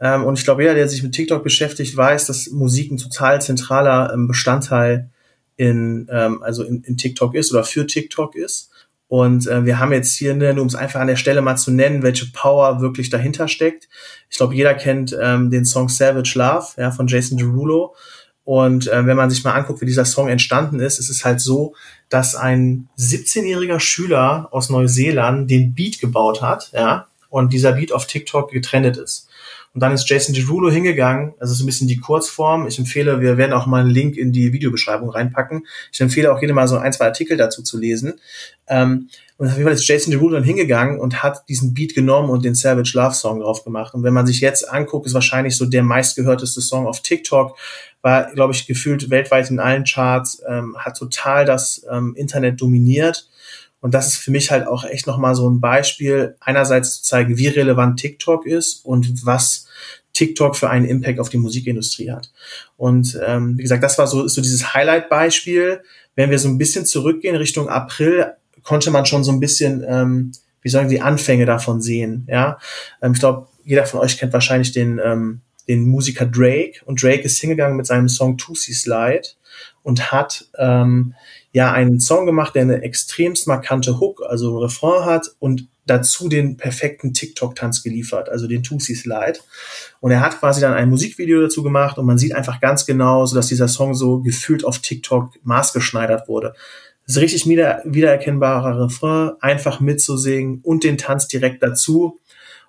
Ähm, 0.00 0.24
und 0.24 0.38
ich 0.38 0.44
glaube, 0.44 0.62
jeder, 0.62 0.74
der 0.74 0.88
sich 0.88 1.02
mit 1.02 1.12
TikTok 1.12 1.44
beschäftigt, 1.44 1.96
weiß, 1.96 2.26
dass 2.26 2.50
Musik 2.50 2.90
ein 2.90 2.98
total 2.98 3.40
zentraler 3.40 4.12
ähm, 4.12 4.26
Bestandteil 4.26 5.10
in, 5.56 6.08
ähm, 6.10 6.42
also 6.42 6.64
in, 6.64 6.82
in 6.82 6.96
TikTok 6.96 7.34
ist 7.34 7.52
oder 7.52 7.64
für 7.64 7.86
TikTok 7.86 8.34
ist. 8.34 8.70
Und 9.06 9.46
äh, 9.46 9.64
wir 9.64 9.78
haben 9.78 9.92
jetzt 9.92 10.14
hier, 10.16 10.34
ne, 10.34 10.52
nur 10.52 10.62
um 10.62 10.68
es 10.68 10.74
einfach 10.74 11.00
an 11.00 11.06
der 11.06 11.16
Stelle 11.16 11.40
mal 11.40 11.56
zu 11.56 11.70
nennen, 11.70 12.02
welche 12.02 12.26
Power 12.32 12.80
wirklich 12.80 13.10
dahinter 13.10 13.48
steckt. 13.48 13.88
Ich 14.28 14.36
glaube, 14.36 14.54
jeder 14.54 14.74
kennt 14.74 15.16
ähm, 15.20 15.50
den 15.50 15.64
Song 15.64 15.88
Savage 15.88 16.32
Love 16.34 16.66
ja, 16.76 16.90
von 16.90 17.06
Jason 17.06 17.38
Derulo. 17.38 17.94
Und 18.44 18.88
äh, 18.88 19.06
wenn 19.06 19.16
man 19.16 19.30
sich 19.30 19.44
mal 19.44 19.52
anguckt, 19.52 19.80
wie 19.80 19.86
dieser 19.86 20.04
Song 20.04 20.28
entstanden 20.28 20.80
ist, 20.80 20.98
ist 20.98 21.10
es 21.10 21.24
halt 21.24 21.40
so, 21.40 21.74
dass 22.08 22.34
ein 22.34 22.88
17-jähriger 22.98 23.80
Schüler 23.80 24.48
aus 24.50 24.70
Neuseeland 24.70 25.50
den 25.50 25.74
Beat 25.74 26.00
gebaut 26.00 26.42
hat, 26.42 26.70
ja, 26.72 27.06
und 27.30 27.52
dieser 27.52 27.72
Beat 27.72 27.92
auf 27.92 28.06
TikTok 28.06 28.50
getrennt 28.50 28.96
ist. 28.96 29.28
Und 29.74 29.82
dann 29.82 29.92
ist 29.92 30.08
Jason 30.08 30.34
Derulo 30.34 30.70
hingegangen, 30.70 31.34
also 31.38 31.52
ist 31.52 31.60
ein 31.60 31.66
bisschen 31.66 31.88
die 31.88 31.98
Kurzform. 31.98 32.66
Ich 32.66 32.78
empfehle, 32.78 33.20
wir 33.20 33.36
werden 33.36 33.52
auch 33.52 33.66
mal 33.66 33.82
einen 33.82 33.90
Link 33.90 34.16
in 34.16 34.32
die 34.32 34.52
Videobeschreibung 34.52 35.10
reinpacken. 35.10 35.66
Ich 35.92 36.00
empfehle 36.00 36.32
auch 36.32 36.40
jedem 36.40 36.56
mal 36.56 36.66
so 36.66 36.78
ein, 36.78 36.92
zwei 36.92 37.04
Artikel 37.04 37.36
dazu 37.36 37.62
zu 37.62 37.78
lesen. 37.78 38.14
Ähm, 38.66 39.08
und 39.36 39.46
auf 39.46 39.52
jeden 39.52 39.64
Fall 39.64 39.74
ist 39.74 39.86
Jason 39.86 40.10
Derulo 40.10 40.34
dann 40.34 40.42
hingegangen 40.42 40.98
und 40.98 41.22
hat 41.22 41.48
diesen 41.48 41.74
Beat 41.74 41.94
genommen 41.94 42.28
und 42.30 42.44
den 42.44 42.56
Savage 42.56 42.90
Love 42.94 43.14
Song 43.14 43.38
drauf 43.38 43.62
gemacht. 43.62 43.94
Und 43.94 44.02
wenn 44.02 44.14
man 44.14 44.26
sich 44.26 44.40
jetzt 44.40 44.68
anguckt, 44.68 45.06
ist 45.06 45.14
wahrscheinlich 45.14 45.56
so 45.56 45.64
der 45.64 45.84
meistgehörteste 45.84 46.60
Song 46.60 46.88
auf 46.88 47.00
TikTok, 47.02 47.56
war, 48.02 48.32
glaube 48.32 48.52
ich, 48.52 48.66
gefühlt 48.66 49.10
weltweit 49.10 49.50
in 49.50 49.58
allen 49.58 49.84
Charts, 49.84 50.42
ähm, 50.48 50.76
hat 50.78 50.96
total 50.96 51.44
das 51.44 51.84
ähm, 51.90 52.14
Internet 52.16 52.60
dominiert. 52.60 53.28
Und 53.80 53.94
das 53.94 54.08
ist 54.08 54.16
für 54.16 54.30
mich 54.30 54.50
halt 54.50 54.66
auch 54.66 54.84
echt 54.84 55.06
nochmal 55.06 55.34
so 55.34 55.48
ein 55.48 55.60
Beispiel, 55.60 56.36
einerseits 56.40 56.96
zu 56.96 57.02
zeigen, 57.04 57.36
wie 57.36 57.46
relevant 57.46 57.98
TikTok 57.98 58.46
ist 58.46 58.84
und 58.84 59.24
was 59.24 59.66
TikTok 60.14 60.56
für 60.56 60.68
einen 60.68 60.84
Impact 60.84 61.20
auf 61.20 61.28
die 61.28 61.38
Musikindustrie 61.38 62.10
hat. 62.10 62.32
Und 62.76 63.18
ähm, 63.24 63.56
wie 63.56 63.62
gesagt, 63.62 63.84
das 63.84 63.98
war 63.98 64.08
so, 64.08 64.26
so 64.26 64.40
dieses 64.40 64.74
Highlight-Beispiel. 64.74 65.82
Wenn 66.16 66.30
wir 66.30 66.40
so 66.40 66.48
ein 66.48 66.58
bisschen 66.58 66.86
zurückgehen 66.86 67.36
Richtung 67.36 67.68
April, 67.68 68.32
konnte 68.64 68.90
man 68.90 69.06
schon 69.06 69.22
so 69.22 69.30
ein 69.30 69.38
bisschen, 69.38 69.84
ähm, 69.86 70.32
wie 70.60 70.70
sagen 70.70 70.88
die 70.88 71.00
Anfänge 71.00 71.46
davon 71.46 71.80
sehen. 71.80 72.26
Ja, 72.28 72.58
ähm, 73.00 73.12
ich 73.12 73.20
glaube, 73.20 73.46
jeder 73.64 73.86
von 73.86 74.00
euch 74.00 74.18
kennt 74.18 74.32
wahrscheinlich 74.32 74.72
den 74.72 75.00
ähm, 75.02 75.42
den 75.68 75.88
Musiker 75.88 76.26
Drake. 76.26 76.80
Und 76.84 77.02
Drake 77.02 77.22
ist 77.22 77.38
hingegangen 77.40 77.76
mit 77.76 77.86
seinem 77.86 78.08
Song 78.08 78.38
Tootsie 78.38 78.72
Slide 78.72 79.28
und 79.82 80.10
hat 80.12 80.46
ähm, 80.58 81.14
ja 81.52 81.72
einen 81.72 82.00
Song 82.00 82.26
gemacht, 82.26 82.54
der 82.54 82.62
eine 82.62 82.82
extremst 82.82 83.46
markante 83.46 84.00
Hook, 84.00 84.22
also 84.26 84.58
Refrain 84.58 85.04
hat 85.04 85.34
und 85.38 85.68
dazu 85.86 86.28
den 86.28 86.56
perfekten 86.56 87.14
TikTok-Tanz 87.14 87.82
geliefert, 87.82 88.28
also 88.28 88.46
den 88.46 88.62
Tootsie 88.62 88.94
Slide. 88.94 89.38
Und 90.00 90.10
er 90.10 90.20
hat 90.20 90.38
quasi 90.38 90.60
dann 90.60 90.74
ein 90.74 90.90
Musikvideo 90.90 91.40
dazu 91.40 91.62
gemacht 91.62 91.98
und 91.98 92.06
man 92.06 92.18
sieht 92.18 92.34
einfach 92.34 92.60
ganz 92.60 92.86
genau, 92.86 93.24
so 93.26 93.34
dass 93.34 93.48
dieser 93.48 93.68
Song 93.68 93.94
so 93.94 94.20
gefühlt 94.20 94.64
auf 94.64 94.80
TikTok 94.80 95.32
maßgeschneidert 95.42 96.28
wurde. 96.28 96.54
Das 97.06 97.16
ist 97.16 97.22
richtig 97.22 97.48
wieder, 97.48 97.80
wiedererkennbarer 97.86 98.84
Refrain, 98.84 99.30
einfach 99.40 99.80
mitzusingen 99.80 100.60
und 100.62 100.84
den 100.84 100.98
Tanz 100.98 101.26
direkt 101.26 101.62
dazu. 101.62 102.20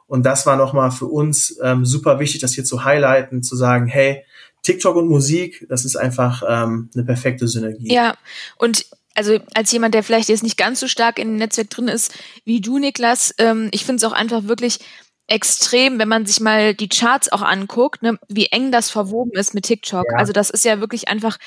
Und 0.09 0.23
das 0.23 0.47
war 0.47 0.55
nochmal 0.55 0.89
für 0.89 1.05
uns 1.05 1.57
ähm, 1.63 1.85
super 1.85 2.19
wichtig, 2.19 2.41
das 2.41 2.53
hier 2.53 2.65
zu 2.65 2.83
highlighten, 2.83 3.43
zu 3.43 3.55
sagen, 3.55 3.85
hey, 3.85 4.25
TikTok 4.63 4.95
und 4.95 5.07
Musik, 5.07 5.67
das 5.69 5.85
ist 5.85 5.95
einfach 5.95 6.41
ähm, 6.47 6.89
eine 6.95 7.03
perfekte 7.05 7.47
Synergie. 7.47 7.93
Ja, 7.93 8.15
und 8.57 8.87
also 9.13 9.37
als 9.53 9.71
jemand, 9.71 9.93
der 9.93 10.01
vielleicht 10.01 10.29
jetzt 10.29 10.41
nicht 10.41 10.57
ganz 10.57 10.79
so 10.79 10.87
stark 10.87 11.19
in 11.19 11.27
dem 11.27 11.35
Netzwerk 11.37 11.69
drin 11.69 11.87
ist 11.87 12.13
wie 12.43 12.59
du, 12.59 12.79
Niklas, 12.79 13.35
ähm, 13.37 13.69
ich 13.71 13.85
finde 13.85 13.97
es 13.97 14.11
auch 14.11 14.15
einfach 14.15 14.45
wirklich 14.45 14.79
extrem, 15.27 15.99
wenn 15.99 16.07
man 16.07 16.25
sich 16.25 16.39
mal 16.39 16.73
die 16.73 16.89
Charts 16.89 17.31
auch 17.31 17.43
anguckt, 17.43 18.01
ne, 18.01 18.17
wie 18.27 18.47
eng 18.47 18.71
das 18.71 18.89
verwoben 18.89 19.33
ist 19.33 19.53
mit 19.53 19.65
TikTok. 19.65 20.05
Ja. 20.11 20.17
Also 20.17 20.33
das 20.33 20.49
ist 20.49 20.65
ja 20.65 20.79
wirklich 20.79 21.07
einfach 21.07 21.37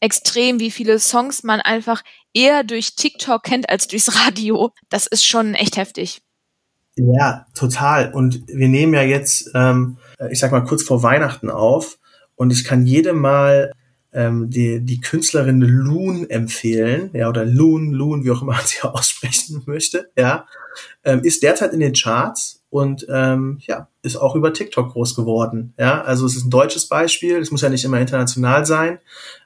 extrem, 0.00 0.58
wie 0.58 0.72
viele 0.72 0.98
Songs 0.98 1.44
man 1.44 1.60
einfach 1.60 2.02
eher 2.34 2.64
durch 2.64 2.96
TikTok 2.96 3.44
kennt 3.44 3.68
als 3.68 3.86
durchs 3.86 4.26
Radio. 4.26 4.72
Das 4.88 5.06
ist 5.06 5.24
schon 5.24 5.54
echt 5.54 5.76
heftig. 5.76 6.20
Ja, 6.98 7.46
total. 7.54 8.12
Und 8.12 8.42
wir 8.48 8.68
nehmen 8.68 8.94
ja 8.94 9.02
jetzt, 9.02 9.50
ähm, 9.54 9.98
ich 10.30 10.40
sag 10.40 10.52
mal, 10.52 10.64
kurz 10.64 10.82
vor 10.82 11.02
Weihnachten 11.02 11.50
auf. 11.50 11.98
Und 12.34 12.52
ich 12.52 12.64
kann 12.64 12.86
jedem 12.86 13.18
mal 13.20 13.72
ähm, 14.12 14.48
die, 14.50 14.80
die 14.80 15.00
Künstlerin 15.00 15.60
Loon 15.60 16.28
empfehlen, 16.30 17.10
ja, 17.12 17.28
oder 17.28 17.44
Loon, 17.44 17.92
Loon, 17.92 18.24
wie 18.24 18.30
auch 18.30 18.42
immer 18.42 18.54
man 18.54 18.64
sie 18.64 18.80
aussprechen 18.82 19.62
möchte, 19.66 20.10
ja, 20.16 20.46
ähm, 21.04 21.22
ist 21.22 21.42
derzeit 21.42 21.72
in 21.72 21.80
den 21.80 21.92
Charts 21.92 22.62
und 22.70 23.06
ähm, 23.10 23.58
ja, 23.66 23.88
ist 24.02 24.16
auch 24.16 24.34
über 24.34 24.52
TikTok 24.52 24.92
groß 24.92 25.14
geworden. 25.14 25.74
Ja, 25.78 26.02
also 26.02 26.26
es 26.26 26.36
ist 26.36 26.46
ein 26.46 26.50
deutsches 26.50 26.88
Beispiel, 26.88 27.36
es 27.38 27.50
muss 27.50 27.62
ja 27.62 27.68
nicht 27.68 27.84
immer 27.84 28.00
international 28.00 28.66
sein. 28.66 28.98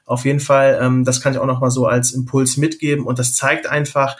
Auf 0.05 0.25
jeden 0.25 0.39
Fall, 0.39 0.79
ähm, 0.81 1.03
das 1.03 1.21
kann 1.21 1.33
ich 1.33 1.39
auch 1.39 1.45
noch 1.45 1.61
mal 1.61 1.71
so 1.71 1.85
als 1.85 2.11
Impuls 2.11 2.57
mitgeben 2.57 3.05
und 3.05 3.19
das 3.19 3.35
zeigt 3.35 3.67
einfach, 3.67 4.17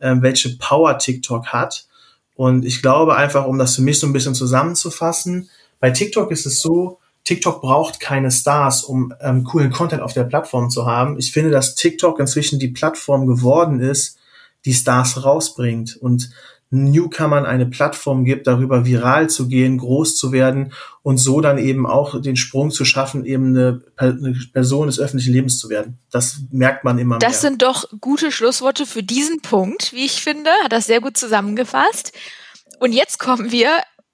ähm, 0.00 0.22
welche 0.22 0.56
Power 0.58 0.98
TikTok 0.98 1.46
hat. 1.48 1.86
Und 2.34 2.64
ich 2.64 2.82
glaube 2.82 3.16
einfach, 3.16 3.46
um 3.46 3.58
das 3.58 3.76
für 3.76 3.82
mich 3.82 3.98
so 3.98 4.06
ein 4.06 4.12
bisschen 4.12 4.34
zusammenzufassen, 4.34 5.50
bei 5.80 5.90
TikTok 5.90 6.30
ist 6.30 6.46
es 6.46 6.60
so, 6.60 6.98
TikTok 7.24 7.62
braucht 7.62 8.00
keine 8.00 8.30
Stars, 8.30 8.84
um 8.84 9.14
ähm, 9.20 9.44
coolen 9.44 9.70
Content 9.70 10.02
auf 10.02 10.12
der 10.12 10.24
Plattform 10.24 10.68
zu 10.68 10.86
haben. 10.86 11.18
Ich 11.18 11.32
finde, 11.32 11.50
dass 11.50 11.74
TikTok 11.74 12.20
inzwischen 12.20 12.58
die 12.58 12.68
Plattform 12.68 13.26
geworden 13.26 13.80
ist, 13.80 14.18
die 14.64 14.74
Stars 14.74 15.24
rausbringt 15.24 15.96
und 15.96 16.30
Newcomern 16.74 17.46
eine 17.46 17.66
Plattform 17.66 18.24
gibt, 18.24 18.46
darüber 18.46 18.84
viral 18.84 19.30
zu 19.30 19.48
gehen, 19.48 19.78
groß 19.78 20.16
zu 20.16 20.32
werden 20.32 20.72
und 21.02 21.18
so 21.18 21.40
dann 21.40 21.58
eben 21.58 21.86
auch 21.86 22.20
den 22.20 22.36
Sprung 22.36 22.70
zu 22.70 22.84
schaffen, 22.84 23.24
eben 23.24 23.56
eine, 23.56 23.82
eine 23.96 24.36
Person 24.52 24.88
des 24.88 24.98
öffentlichen 24.98 25.32
Lebens 25.32 25.58
zu 25.58 25.68
werden. 25.68 25.98
Das 26.10 26.40
merkt 26.50 26.84
man 26.84 26.98
immer 26.98 27.18
das 27.18 27.22
mehr. 27.22 27.30
Das 27.30 27.40
sind 27.40 27.62
doch 27.62 27.84
gute 28.00 28.32
Schlussworte 28.32 28.86
für 28.86 29.02
diesen 29.02 29.40
Punkt, 29.40 29.92
wie 29.92 30.04
ich 30.04 30.22
finde. 30.22 30.50
Hat 30.62 30.72
das 30.72 30.86
sehr 30.86 31.00
gut 31.00 31.16
zusammengefasst. 31.16 32.12
Und 32.80 32.92
jetzt 32.92 33.18
kommen 33.18 33.52
wir 33.52 33.70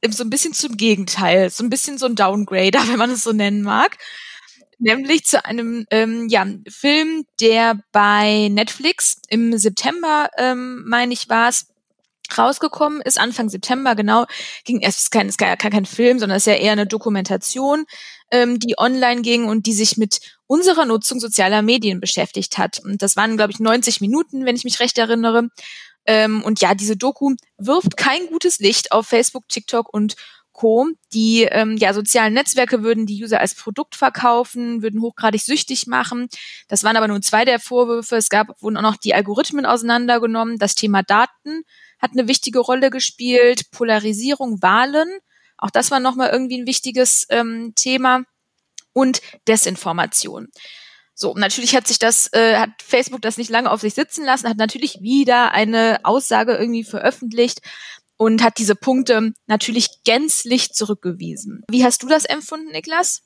so 0.08 0.24
ein 0.24 0.30
bisschen 0.30 0.54
zum 0.54 0.76
Gegenteil, 0.76 1.50
so 1.50 1.64
ein 1.64 1.70
bisschen 1.70 1.98
so 1.98 2.06
ein 2.06 2.14
Downgrader, 2.14 2.80
wenn 2.88 2.98
man 2.98 3.10
es 3.10 3.24
so 3.24 3.32
nennen 3.32 3.62
mag. 3.62 3.96
Nämlich 4.78 5.26
zu 5.26 5.44
einem 5.44 5.84
ähm, 5.90 6.28
ja, 6.30 6.46
Film, 6.68 7.24
der 7.38 7.80
bei 7.92 8.48
Netflix 8.50 9.20
im 9.28 9.58
September, 9.58 10.30
ähm, 10.38 10.84
meine 10.86 11.12
ich, 11.12 11.28
war 11.28 11.50
es, 11.50 11.66
rausgekommen 12.38 13.00
ist, 13.02 13.18
Anfang 13.18 13.48
September, 13.48 13.94
genau, 13.94 14.26
ging, 14.64 14.82
es 14.82 14.98
ist 14.98 15.10
kein, 15.10 15.28
ist 15.28 15.38
gar 15.38 15.56
kein 15.56 15.86
Film, 15.86 16.18
sondern 16.18 16.36
es 16.36 16.46
ist 16.46 16.52
ja 16.52 16.58
eher 16.58 16.72
eine 16.72 16.86
Dokumentation, 16.86 17.84
ähm, 18.30 18.58
die 18.58 18.78
online 18.78 19.22
ging 19.22 19.46
und 19.46 19.66
die 19.66 19.72
sich 19.72 19.96
mit 19.96 20.20
unserer 20.46 20.84
Nutzung 20.84 21.20
sozialer 21.20 21.62
Medien 21.62 22.00
beschäftigt 22.00 22.58
hat. 22.58 22.80
Und 22.80 23.02
das 23.02 23.16
waren, 23.16 23.36
glaube 23.36 23.52
ich, 23.52 23.60
90 23.60 24.00
Minuten, 24.00 24.44
wenn 24.44 24.56
ich 24.56 24.64
mich 24.64 24.80
recht 24.80 24.98
erinnere. 24.98 25.48
Ähm, 26.06 26.42
und 26.42 26.60
ja, 26.60 26.74
diese 26.74 26.96
Doku 26.96 27.34
wirft 27.58 27.96
kein 27.96 28.26
gutes 28.26 28.58
Licht 28.58 28.92
auf 28.92 29.06
Facebook, 29.06 29.48
TikTok 29.48 29.92
und 29.92 30.16
Co. 30.60 30.90
Die 31.14 31.44
ähm, 31.44 31.78
ja, 31.78 31.94
sozialen 31.94 32.34
Netzwerke 32.34 32.82
würden 32.82 33.06
die 33.06 33.22
User 33.24 33.40
als 33.40 33.54
Produkt 33.54 33.96
verkaufen, 33.96 34.82
würden 34.82 35.00
hochgradig 35.00 35.40
süchtig 35.40 35.86
machen. 35.86 36.28
Das 36.68 36.84
waren 36.84 36.98
aber 36.98 37.08
nur 37.08 37.22
zwei 37.22 37.46
der 37.46 37.58
Vorwürfe. 37.58 38.16
Es 38.16 38.28
gab, 38.28 38.60
wurden 38.60 38.76
auch 38.76 38.82
noch 38.82 38.98
die 38.98 39.14
Algorithmen 39.14 39.64
auseinandergenommen. 39.64 40.58
Das 40.58 40.74
Thema 40.74 41.02
Daten 41.02 41.62
hat 41.98 42.10
eine 42.12 42.28
wichtige 42.28 42.58
Rolle 42.58 42.90
gespielt. 42.90 43.70
Polarisierung, 43.70 44.60
Wahlen. 44.60 45.08
Auch 45.56 45.70
das 45.70 45.90
war 45.90 45.98
nochmal 45.98 46.28
irgendwie 46.28 46.60
ein 46.60 46.66
wichtiges 46.66 47.26
ähm, 47.30 47.72
Thema. 47.74 48.24
Und 48.92 49.22
Desinformation. 49.48 50.48
So, 51.14 51.34
natürlich 51.34 51.74
hat 51.74 51.86
sich 51.86 51.98
das, 51.98 52.30
äh, 52.34 52.56
hat 52.56 52.70
Facebook 52.82 53.22
das 53.22 53.38
nicht 53.38 53.50
lange 53.50 53.70
auf 53.70 53.80
sich 53.80 53.94
sitzen 53.94 54.24
lassen, 54.24 54.48
hat 54.48 54.56
natürlich 54.56 55.00
wieder 55.00 55.52
eine 55.52 56.00
Aussage 56.02 56.56
irgendwie 56.56 56.84
veröffentlicht 56.84 57.60
und 58.20 58.44
hat 58.44 58.58
diese 58.58 58.74
Punkte 58.74 59.32
natürlich 59.46 60.02
gänzlich 60.04 60.74
zurückgewiesen. 60.74 61.64
Wie 61.70 61.84
hast 61.84 62.02
du 62.02 62.06
das 62.06 62.26
empfunden, 62.26 62.70
Niklas? 62.70 63.22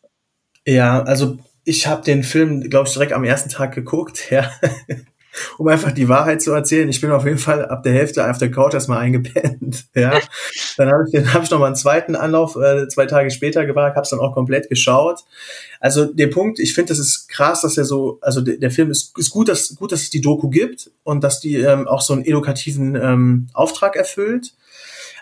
Ja, 0.64 1.03
also 1.03 1.38
ich 1.64 1.88
habe 1.88 2.05
den 2.05 2.22
Film, 2.22 2.70
glaube 2.70 2.86
ich, 2.86 2.95
direkt 2.95 3.12
am 3.12 3.24
ersten 3.24 3.51
Tag 3.51 3.74
geguckt, 3.74 4.26
ja 4.30 4.49
um 5.59 5.68
einfach 5.68 5.92
die 5.92 6.09
Wahrheit 6.09 6.42
zu 6.42 6.53
erzählen. 6.53 6.88
Ich 6.88 7.01
bin 7.01 7.11
auf 7.11 7.24
jeden 7.24 7.38
Fall 7.38 7.64
ab 7.66 7.82
der 7.82 7.92
Hälfte 7.92 8.28
auf 8.28 8.38
der 8.38 8.51
Couch 8.51 8.74
erstmal 8.74 8.99
eingepennt. 8.99 9.84
Ja, 9.95 10.20
dann 10.76 10.90
habe 10.90 11.05
ich, 11.07 11.12
dann 11.12 11.32
hab 11.32 11.45
ich 11.45 11.51
noch 11.51 11.59
mal 11.59 11.66
einen 11.66 11.76
zweiten 11.76 12.16
Anlauf 12.16 12.57
äh, 12.57 12.88
zwei 12.88 13.07
Tage 13.07 13.30
später 13.30 13.64
gewagt, 13.64 13.97
habe 13.97 14.05
es 14.05 14.11
dann 14.11 14.18
auch 14.18 14.34
komplett 14.34 14.68
geschaut. 14.68 15.20
Also 15.80 16.05
der 16.07 16.26
Punkt, 16.28 16.59
ich 16.59 16.74
finde, 16.74 16.90
das 16.90 16.99
ist 16.99 17.28
krass, 17.28 17.62
dass 17.62 17.78
er 17.78 17.84
so, 17.84 18.18
also 18.20 18.40
der, 18.40 18.57
der 18.57 18.70
Film 18.70 18.90
ist, 18.90 19.16
ist 19.18 19.30
gut, 19.30 19.49
dass 19.49 19.74
gut, 19.76 19.92
dass 19.92 20.03
es 20.03 20.11
die 20.11 20.20
Doku 20.20 20.49
gibt 20.49 20.90
und 21.05 21.22
dass 21.22 21.40
die 21.40 21.57
ähm, 21.57 21.86
auch 21.86 22.03
so 22.03 22.12
einen 22.12 22.24
edukativen 22.24 22.97
ähm, 22.97 23.49
Auftrag 23.53 23.97
erfüllt. 23.97 24.55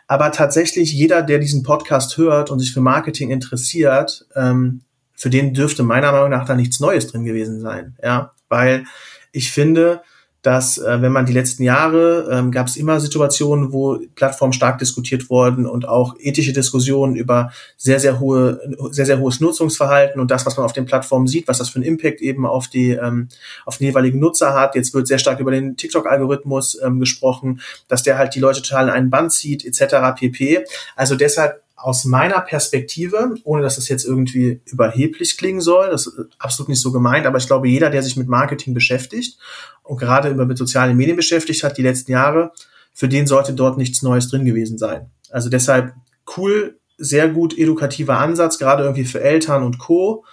Aber 0.06 0.32
tatsächlich 0.32 0.92
jeder, 0.92 1.22
der 1.22 1.38
diesen 1.38 1.62
Podcast 1.62 2.16
hört 2.16 2.50
und 2.50 2.58
sich 2.58 2.72
für 2.72 2.80
Marketing 2.80 3.30
interessiert, 3.30 4.26
ähm, 4.34 4.82
für 5.14 5.30
den 5.30 5.54
dürfte 5.54 5.82
meiner 5.82 6.12
Meinung 6.12 6.30
nach 6.30 6.46
da 6.46 6.54
nichts 6.54 6.80
Neues 6.80 7.06
drin 7.06 7.24
gewesen 7.24 7.60
sein. 7.60 7.96
Ja, 8.02 8.32
weil 8.48 8.84
ich 9.30 9.52
finde, 9.52 10.02
dass 10.42 10.76
äh, 10.78 11.00
wenn 11.00 11.12
man 11.12 11.24
die 11.24 11.32
letzten 11.32 11.62
Jahre 11.62 12.28
ähm, 12.30 12.50
gab 12.50 12.66
es 12.66 12.76
immer 12.76 12.98
Situationen, 12.98 13.72
wo 13.72 13.98
Plattformen 14.16 14.52
stark 14.52 14.78
diskutiert 14.78 15.30
wurden 15.30 15.66
und 15.66 15.88
auch 15.88 16.16
ethische 16.18 16.52
Diskussionen 16.52 17.14
über 17.14 17.52
sehr 17.76 18.00
sehr 18.00 18.18
hohe 18.18 18.60
sehr 18.90 19.06
sehr 19.06 19.20
hohes 19.20 19.40
Nutzungsverhalten 19.40 20.20
und 20.20 20.32
das, 20.32 20.44
was 20.44 20.56
man 20.56 20.66
auf 20.66 20.72
den 20.72 20.84
Plattformen 20.84 21.28
sieht, 21.28 21.46
was 21.46 21.58
das 21.58 21.68
für 21.68 21.76
einen 21.76 21.84
Impact 21.84 22.20
eben 22.20 22.44
auf 22.44 22.66
die 22.66 22.90
ähm, 22.90 23.28
auf 23.64 23.78
den 23.78 23.86
jeweiligen 23.86 24.18
Nutzer 24.18 24.52
hat. 24.52 24.74
Jetzt 24.74 24.92
wird 24.94 25.06
sehr 25.06 25.18
stark 25.18 25.38
über 25.38 25.52
den 25.52 25.76
TikTok-Algorithmus 25.76 26.76
ähm, 26.82 26.98
gesprochen, 26.98 27.60
dass 27.86 28.02
der 28.02 28.18
halt 28.18 28.34
die 28.34 28.40
Leute 28.40 28.62
total 28.62 28.88
in 28.88 28.90
einen 28.90 29.10
Band 29.10 29.32
zieht 29.32 29.64
etc. 29.64 30.18
pp. 30.18 30.64
Also 30.96 31.14
deshalb 31.14 31.62
aus 31.76 32.04
meiner 32.04 32.40
Perspektive, 32.40 33.34
ohne 33.42 33.62
dass 33.62 33.74
das 33.74 33.88
jetzt 33.88 34.04
irgendwie 34.04 34.60
überheblich 34.66 35.36
klingen 35.36 35.60
soll, 35.60 35.90
das 35.90 36.06
ist 36.06 36.26
absolut 36.38 36.68
nicht 36.68 36.80
so 36.80 36.92
gemeint, 36.92 37.26
aber 37.26 37.38
ich 37.38 37.48
glaube, 37.48 37.68
jeder, 37.68 37.90
der 37.90 38.04
sich 38.04 38.16
mit 38.16 38.28
Marketing 38.28 38.72
beschäftigt 38.72 39.36
und 39.82 39.98
gerade 39.98 40.30
über 40.30 40.46
mit 40.46 40.58
sozialen 40.58 40.96
Medien 40.96 41.16
beschäftigt 41.16 41.62
hat 41.64 41.78
die 41.78 41.82
letzten 41.82 42.12
Jahre, 42.12 42.52
für 42.94 43.08
den 43.08 43.26
sollte 43.26 43.52
dort 43.54 43.78
nichts 43.78 44.02
Neues 44.02 44.28
drin 44.28 44.44
gewesen 44.44 44.78
sein. 44.78 45.10
Also 45.30 45.48
deshalb 45.48 45.94
cool, 46.36 46.78
sehr 46.98 47.28
gut 47.28 47.56
edukativer 47.56 48.18
Ansatz, 48.18 48.58
gerade 48.58 48.82
irgendwie 48.84 49.04
für 49.04 49.20
Eltern 49.20 49.62
und 49.62 49.78
Co. 49.78 50.24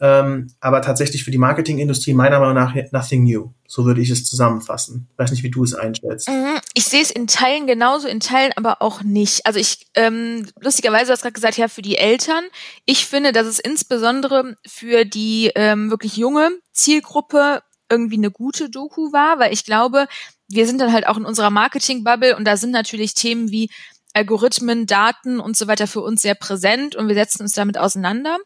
Ähm, 0.00 0.52
aber 0.60 0.80
tatsächlich 0.80 1.24
für 1.24 1.32
die 1.32 1.38
Marketingindustrie 1.38 2.14
meiner 2.14 2.38
Meinung 2.38 2.54
nach 2.54 2.72
nothing 2.92 3.24
new. 3.24 3.50
So 3.66 3.84
würde 3.84 4.00
ich 4.00 4.10
es 4.10 4.24
zusammenfassen. 4.24 5.08
Weiß 5.16 5.32
nicht, 5.32 5.42
wie 5.42 5.50
du 5.50 5.64
es 5.64 5.74
einstellst. 5.74 6.28
Mhm. 6.28 6.60
Ich 6.74 6.84
sehe 6.84 7.02
es 7.02 7.10
in 7.10 7.26
Teilen 7.26 7.66
genauso, 7.66 8.06
in 8.06 8.20
Teilen 8.20 8.52
aber 8.54 8.80
auch 8.80 9.02
nicht. 9.02 9.44
Also 9.44 9.58
ich, 9.58 9.88
ähm, 9.94 10.46
lustigerweise, 10.60 11.06
du 11.06 11.12
hast 11.12 11.22
gerade 11.22 11.32
gesagt, 11.32 11.56
ja, 11.56 11.66
für 11.66 11.82
die 11.82 11.98
Eltern. 11.98 12.44
Ich 12.84 13.06
finde, 13.06 13.32
dass 13.32 13.48
es 13.48 13.58
insbesondere 13.58 14.54
für 14.64 15.04
die 15.04 15.50
ähm, 15.56 15.90
wirklich 15.90 16.16
junge 16.16 16.50
Zielgruppe 16.72 17.62
irgendwie 17.90 18.16
eine 18.16 18.30
gute 18.30 18.70
Doku 18.70 19.12
war, 19.12 19.38
weil 19.38 19.52
ich 19.52 19.64
glaube, 19.64 20.06
wir 20.48 20.66
sind 20.66 20.80
dann 20.80 20.92
halt 20.92 21.06
auch 21.06 21.16
in 21.16 21.24
unserer 21.24 21.50
Marketing-Bubble 21.50 22.36
und 22.36 22.44
da 22.44 22.56
sind 22.56 22.70
natürlich 22.70 23.14
Themen 23.14 23.50
wie 23.50 23.70
Algorithmen, 24.14 24.86
Daten 24.86 25.38
und 25.38 25.56
so 25.56 25.66
weiter 25.66 25.86
für 25.86 26.00
uns 26.00 26.22
sehr 26.22 26.34
präsent 26.34 26.96
und 26.96 27.08
wir 27.08 27.14
setzen 27.14 27.42
uns 27.42 27.52
damit 27.52 27.78
auseinander. 27.78 28.38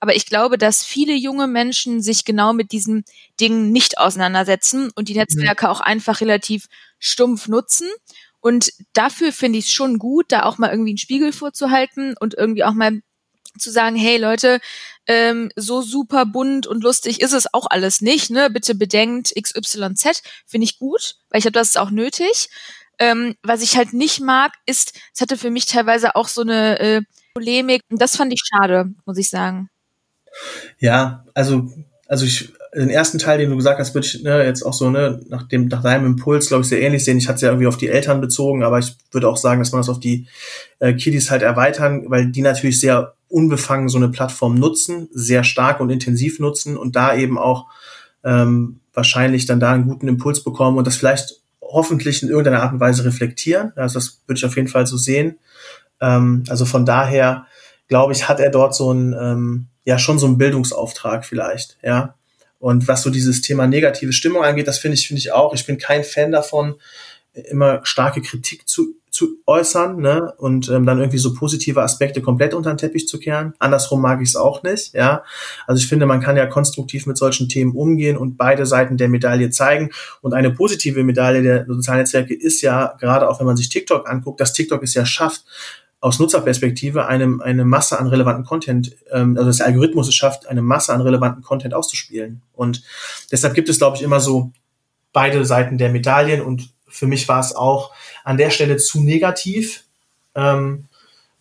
Aber 0.00 0.16
ich 0.16 0.26
glaube, 0.26 0.58
dass 0.58 0.82
viele 0.82 1.14
junge 1.14 1.46
Menschen 1.46 2.02
sich 2.02 2.24
genau 2.24 2.52
mit 2.52 2.72
diesen 2.72 3.04
Dingen 3.38 3.70
nicht 3.70 3.98
auseinandersetzen 3.98 4.90
und 4.94 5.08
die 5.08 5.14
Netzwerke 5.14 5.66
mhm. 5.66 5.72
auch 5.72 5.80
einfach 5.80 6.20
relativ 6.20 6.66
stumpf 6.98 7.48
nutzen. 7.48 7.88
Und 8.40 8.72
dafür 8.94 9.32
finde 9.32 9.58
ich 9.58 9.66
es 9.66 9.72
schon 9.72 9.98
gut, 9.98 10.26
da 10.28 10.44
auch 10.44 10.58
mal 10.58 10.70
irgendwie 10.70 10.90
einen 10.90 10.98
Spiegel 10.98 11.32
vorzuhalten 11.32 12.14
und 12.18 12.34
irgendwie 12.34 12.64
auch 12.64 12.72
mal 12.72 13.00
zu 13.58 13.70
sagen, 13.70 13.96
hey 13.96 14.16
Leute, 14.16 14.60
ähm, 15.06 15.50
so 15.56 15.82
super 15.82 16.26
bunt 16.26 16.66
und 16.66 16.82
lustig 16.82 17.20
ist 17.20 17.32
es 17.32 17.52
auch 17.52 17.66
alles 17.68 18.00
nicht, 18.00 18.30
ne? 18.30 18.50
Bitte 18.50 18.74
bedenkt 18.74 19.34
XYZ, 19.34 20.22
finde 20.46 20.64
ich 20.64 20.78
gut, 20.78 21.16
weil 21.30 21.38
ich 21.38 21.44
glaube, 21.44 21.58
das 21.58 21.68
ist 21.68 21.78
auch 21.78 21.90
nötig. 21.90 22.48
Ähm, 22.98 23.34
was 23.42 23.62
ich 23.62 23.76
halt 23.76 23.92
nicht 23.92 24.20
mag, 24.20 24.52
ist, 24.66 24.98
es 25.14 25.20
hatte 25.20 25.38
für 25.38 25.50
mich 25.50 25.66
teilweise 25.66 26.16
auch 26.16 26.28
so 26.28 26.42
eine 26.42 26.78
äh, 26.78 27.02
Polemik 27.34 27.82
und 27.90 28.00
das 28.00 28.16
fand 28.16 28.32
ich 28.32 28.42
schade, 28.44 28.92
muss 29.06 29.16
ich 29.16 29.30
sagen. 29.30 29.70
Ja, 30.78 31.24
also, 31.34 31.72
also 32.06 32.26
ich, 32.26 32.52
den 32.74 32.90
ersten 32.90 33.18
Teil, 33.18 33.38
den 33.38 33.50
du 33.50 33.56
gesagt 33.56 33.80
hast, 33.80 33.94
würde 33.94 34.06
ich 34.06 34.22
ne, 34.22 34.44
jetzt 34.44 34.62
auch 34.62 34.72
so, 34.72 34.90
ne, 34.90 35.20
nach 35.28 35.42
dem, 35.48 35.66
nach 35.66 35.82
deinem 35.82 36.06
Impuls, 36.06 36.48
glaube 36.48 36.62
ich, 36.62 36.68
sehr 36.68 36.80
ähnlich 36.80 37.04
sehen. 37.04 37.18
Ich 37.18 37.26
hatte 37.26 37.36
es 37.36 37.42
ja 37.42 37.48
irgendwie 37.48 37.66
auf 37.66 37.76
die 37.76 37.88
Eltern 37.88 38.20
bezogen, 38.20 38.62
aber 38.62 38.78
ich 38.78 38.96
würde 39.10 39.28
auch 39.28 39.36
sagen, 39.36 39.60
dass 39.60 39.72
man 39.72 39.80
das 39.80 39.88
auf 39.88 39.98
die 39.98 40.28
äh, 40.78 40.92
Kiddies 40.92 41.30
halt 41.30 41.42
erweitern, 41.42 42.04
weil 42.08 42.26
die 42.26 42.42
natürlich 42.42 42.78
sehr 42.78 43.14
unbefangen 43.28 43.88
so 43.88 43.98
eine 43.98 44.08
Plattform 44.08 44.54
nutzen, 44.56 45.08
sehr 45.12 45.42
stark 45.42 45.80
und 45.80 45.90
intensiv 45.90 46.38
nutzen 46.38 46.76
und 46.76 46.96
da 46.96 47.14
eben 47.14 47.38
auch 47.38 47.66
ähm, 48.24 48.80
wahrscheinlich 48.92 49.46
dann 49.46 49.60
da 49.60 49.72
einen 49.72 49.86
guten 49.86 50.08
Impuls 50.08 50.44
bekommen 50.44 50.78
und 50.78 50.86
das 50.86 50.96
vielleicht 50.96 51.40
hoffentlich 51.60 52.22
in 52.22 52.28
irgendeiner 52.28 52.62
Art 52.62 52.72
und 52.72 52.80
Weise 52.80 53.04
reflektieren. 53.04 53.72
Also 53.76 53.98
das 53.98 54.20
würde 54.26 54.38
ich 54.38 54.44
auf 54.44 54.56
jeden 54.56 54.68
Fall 54.68 54.86
so 54.86 54.96
sehen. 54.96 55.38
Ähm, 56.00 56.44
also 56.48 56.64
von 56.64 56.84
daher, 56.84 57.46
glaube 57.88 58.12
ich, 58.12 58.28
hat 58.28 58.40
er 58.40 58.50
dort 58.50 58.74
so 58.74 58.92
ein, 58.92 59.14
ähm, 59.18 59.66
ja, 59.84 59.98
schon 59.98 60.18
so 60.18 60.26
einen 60.26 60.38
Bildungsauftrag 60.38 61.24
vielleicht, 61.24 61.78
ja. 61.82 62.14
Und 62.60 62.86
was 62.86 63.02
so 63.02 63.10
dieses 63.10 63.40
Thema 63.40 63.66
negative 63.66 64.12
Stimmung 64.12 64.44
angeht, 64.44 64.68
das 64.68 64.78
finde 64.78 64.96
ich, 64.96 65.08
finde 65.08 65.18
ich 65.18 65.32
auch. 65.32 65.54
Ich 65.54 65.66
bin 65.66 65.78
kein 65.78 66.04
Fan 66.04 66.30
davon, 66.30 66.76
immer 67.32 67.80
starke 67.84 68.22
Kritik 68.22 68.68
zu, 68.68 68.96
zu 69.10 69.38
äußern 69.46 70.00
ne? 70.00 70.34
und 70.36 70.68
ähm, 70.68 70.84
dann 70.84 70.98
irgendwie 70.98 71.18
so 71.18 71.32
positive 71.32 71.80
Aspekte 71.80 72.20
komplett 72.20 72.54
unter 72.54 72.72
den 72.72 72.76
Teppich 72.76 73.08
zu 73.08 73.18
kehren. 73.18 73.54
Andersrum 73.58 74.02
mag 74.02 74.20
ich 74.20 74.30
es 74.30 74.36
auch 74.36 74.62
nicht. 74.62 74.94
Ja, 74.94 75.24
also 75.66 75.80
ich 75.80 75.88
finde, 75.88 76.06
man 76.06 76.20
kann 76.20 76.36
ja 76.36 76.46
konstruktiv 76.46 77.06
mit 77.06 77.16
solchen 77.16 77.48
Themen 77.48 77.72
umgehen 77.72 78.16
und 78.16 78.36
beide 78.36 78.66
Seiten 78.66 78.96
der 78.96 79.08
Medaille 79.08 79.50
zeigen. 79.50 79.90
Und 80.20 80.34
eine 80.34 80.50
positive 80.50 81.02
Medaille 81.04 81.42
der 81.42 81.66
sozialen 81.66 82.00
Netzwerke 82.00 82.34
ist 82.34 82.62
ja 82.62 82.96
gerade 83.00 83.28
auch, 83.28 83.38
wenn 83.38 83.46
man 83.46 83.56
sich 83.56 83.68
TikTok 83.68 84.08
anguckt, 84.08 84.40
dass 84.40 84.52
TikTok 84.52 84.82
es 84.82 84.94
ja 84.94 85.06
schafft, 85.06 85.44
aus 86.00 86.18
Nutzerperspektive 86.18 87.06
eine, 87.06 87.38
eine 87.42 87.64
Masse 87.64 87.98
an 87.98 88.06
relevanten 88.06 88.44
Content, 88.44 88.96
ähm, 89.10 89.36
also 89.36 89.48
das 89.48 89.60
Algorithmus 89.60 90.08
es 90.08 90.14
schafft, 90.14 90.46
eine 90.46 90.62
Masse 90.62 90.92
an 90.92 91.02
relevanten 91.02 91.42
Content 91.42 91.74
auszuspielen. 91.74 92.42
Und 92.54 92.82
deshalb 93.30 93.54
gibt 93.54 93.68
es, 93.68 93.78
glaube 93.78 93.96
ich, 93.96 94.02
immer 94.02 94.20
so 94.20 94.50
beide 95.12 95.44
Seiten 95.44 95.76
der 95.76 95.90
Medaillen 95.90 96.40
und 96.40 96.70
für 96.88 97.06
mich 97.06 97.28
war 97.28 97.40
es 97.40 97.54
auch 97.54 97.92
an 98.24 98.36
der 98.36 98.50
Stelle 98.50 98.76
zu 98.78 99.00
negativ. 99.00 99.84
Ähm, 100.34 100.86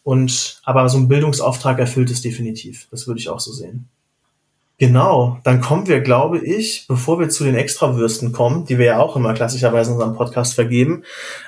und 0.04 0.62
aber 0.64 0.90
so 0.90 0.98
ein 0.98 1.08
Bildungsauftrag 1.08 1.80
erfüllt 1.80 2.10
es 2.10 2.22
definitiv. 2.22 2.88
Das 2.92 3.08
würde 3.08 3.20
ich 3.20 3.30
auch 3.30 3.40
so 3.40 3.52
sehen. 3.52 3.88
Genau, 4.80 5.42
dann 5.44 5.60
kommen 5.60 5.88
wir, 5.88 6.00
glaube 6.00 6.40
ich, 6.40 6.86
bevor 6.88 7.20
wir 7.20 7.28
zu 7.28 7.44
den 7.44 7.56
Extrawürsten 7.56 8.32
kommen, 8.32 8.64
die 8.64 8.78
wir 8.78 8.86
ja 8.86 9.00
auch 9.00 9.18
immer 9.18 9.34
klassischerweise 9.34 9.90
in 9.90 9.96
unserem 9.98 10.16
Podcast 10.16 10.54
vergeben, 10.54 11.04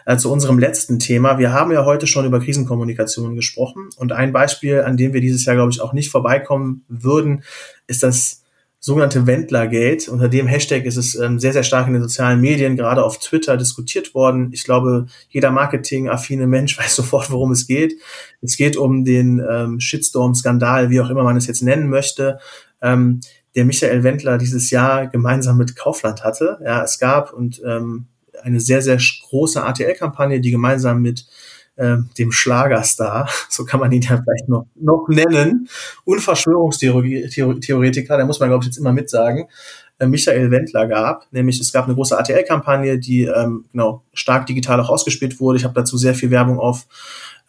äh, 0.06 0.18
zu 0.18 0.30
unserem 0.30 0.60
letzten 0.60 1.00
Thema. 1.00 1.40
Wir 1.40 1.54
haben 1.54 1.72
ja 1.72 1.86
heute 1.86 2.08
schon 2.08 2.26
über 2.26 2.42
Krisenkommunikation 2.42 3.38
gesprochen 3.38 3.88
und 3.96 4.12
ein 4.12 4.34
Beispiel, 4.34 4.82
an 4.82 4.98
dem 4.98 5.14
wir 5.14 5.22
dieses 5.22 5.46
Jahr, 5.46 5.56
glaube 5.56 5.72
ich, 5.72 5.80
auch 5.80 5.94
nicht 5.94 6.12
vorbeikommen 6.12 6.84
würden, 6.90 7.46
ist 7.88 8.04
das 8.04 8.44
sogenannte 8.82 9.26
Wendlergate. 9.28 10.12
Unter 10.12 10.28
dem 10.28 10.48
Hashtag 10.48 10.84
ist 10.84 10.98
es 10.98 11.16
ähm, 11.16 11.40
sehr, 11.40 11.54
sehr 11.54 11.64
stark 11.64 11.88
in 11.88 11.94
den 11.94 12.02
sozialen 12.02 12.42
Medien, 12.42 12.76
gerade 12.76 13.06
auf 13.06 13.18
Twitter 13.20 13.56
diskutiert 13.56 14.14
worden. 14.14 14.50
Ich 14.52 14.66
glaube, 14.66 15.06
jeder 15.30 15.52
marketingaffine 15.52 16.48
Mensch 16.48 16.78
weiß 16.78 16.98
sofort, 16.98 17.32
worum 17.32 17.52
es 17.52 17.66
geht. 17.66 17.94
Es 18.42 18.58
geht 18.58 18.76
um 18.76 19.06
den 19.06 19.42
ähm, 19.50 19.80
Shitstorm-Skandal, 19.80 20.90
wie 20.90 21.00
auch 21.00 21.10
immer 21.10 21.24
man 21.24 21.38
es 21.38 21.48
jetzt 21.48 21.62
nennen 21.62 21.88
möchte, 21.88 22.40
ähm, 22.82 23.22
der 23.56 23.66
Michael 23.66 24.04
Wendler 24.04 24.38
dieses 24.38 24.70
Jahr 24.72 25.08
gemeinsam 25.08 25.58
mit 25.58 25.76
Kaufland 25.76 26.24
hatte. 26.24 26.60
Ja, 26.64 26.84
es 26.84 27.00
gab 27.00 27.34
und 27.34 27.62
ähm, 27.66 28.08
eine 28.44 28.60
sehr, 28.60 28.82
sehr 28.82 28.98
große 29.30 29.64
ATL-Kampagne, 29.64 30.40
die 30.40 30.52
gemeinsam 30.52 31.02
mit 31.02 31.26
äh, 31.76 31.98
dem 32.18 32.32
Schlagerstar, 32.32 33.30
so 33.50 33.66
kann 33.66 33.80
man 33.80 33.92
ihn 33.92 34.02
ja 34.02 34.22
vielleicht 34.22 34.50
noch, 34.50 34.66
noch 34.76 35.08
nennen, 35.10 35.68
und 36.06 36.22
Verschwörungstheoretiker, 36.22 38.18
da 38.18 38.26
muss 38.26 38.40
man, 38.40 38.50
glaube 38.50 38.64
ich, 38.64 38.68
jetzt 38.68 38.78
immer 38.78 38.94
mitsagen, 38.94 39.46
äh, 40.00 40.08
Michael 40.08 40.52
Wendler 40.52 40.88
gab. 40.88 41.28
Nämlich 41.32 41.60
es 41.60 41.72
gab 41.72 41.86
eine 41.86 41.96
große 41.96 42.18
ATL-Kampagne, 42.18 43.00
die 43.00 43.24
ähm, 43.24 43.66
genau 43.72 44.04
stark 44.14 44.46
digital 44.48 44.80
auch 44.80 44.90
ausgespielt 44.90 45.40
wurde. 45.40 45.58
Ich 45.58 45.64
habe 45.64 45.74
dazu 45.74 45.98
sehr 45.98 46.16
viel 46.16 46.32
Werbung 46.32 46.60
auf 46.60 46.88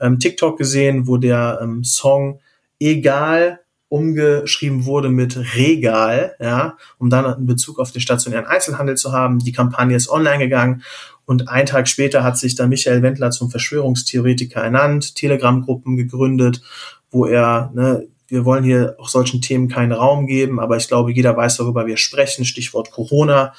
ähm, 0.01 0.19
TikTok 0.19 0.59
gesehen, 0.59 1.07
wo 1.07 1.17
der 1.17 1.61
ähm, 1.63 1.85
Song 1.85 2.41
Egal 2.79 3.61
umgeschrieben 3.93 4.87
wurde 4.87 5.11
mit 5.11 5.37
Regal, 5.55 6.35
ja, 6.41 6.79
um 6.97 7.11
dann 7.11 7.27
einen 7.27 7.45
Bezug 7.45 7.79
auf 7.79 7.93
den 7.93 8.01
stationären 8.01 8.47
Einzelhandel 8.47 8.97
zu 8.97 9.13
haben. 9.13 9.41
Die 9.41 9.53
Kampagne 9.53 9.95
ist 9.95 10.09
online 10.09 10.39
gegangen 10.39 10.83
und 11.27 11.51
einen 11.51 11.67
Tag 11.67 11.87
später 11.87 12.25
hat 12.25 12.39
sich 12.39 12.55
dann 12.55 12.71
Michael 12.71 13.03
Wendler 13.03 13.33
zum 13.33 13.51
Verschwörungstheoretiker 13.51 14.63
ernannt, 14.63 15.15
Telegram-Gruppen 15.15 15.99
gegründet, 15.99 16.63
wo 17.11 17.27
er, 17.27 17.71
ne, 17.75 18.09
wir 18.29 18.47
wollen 18.47 18.65
hier 18.65 18.97
auch 18.99 19.11
solchen 19.11 19.43
Themen 19.43 19.69
keinen 19.69 19.93
Raum 19.93 20.27
geben, 20.27 20.59
aber 20.59 20.79
ich 20.79 20.89
glaube, 20.89 21.13
jeder 21.13 21.37
weiß, 21.37 21.59
worüber 21.61 21.87
wir 21.87 21.99
sprechen, 21.99 22.47
Stichwort 22.47 22.93
Corona, 22.93 23.53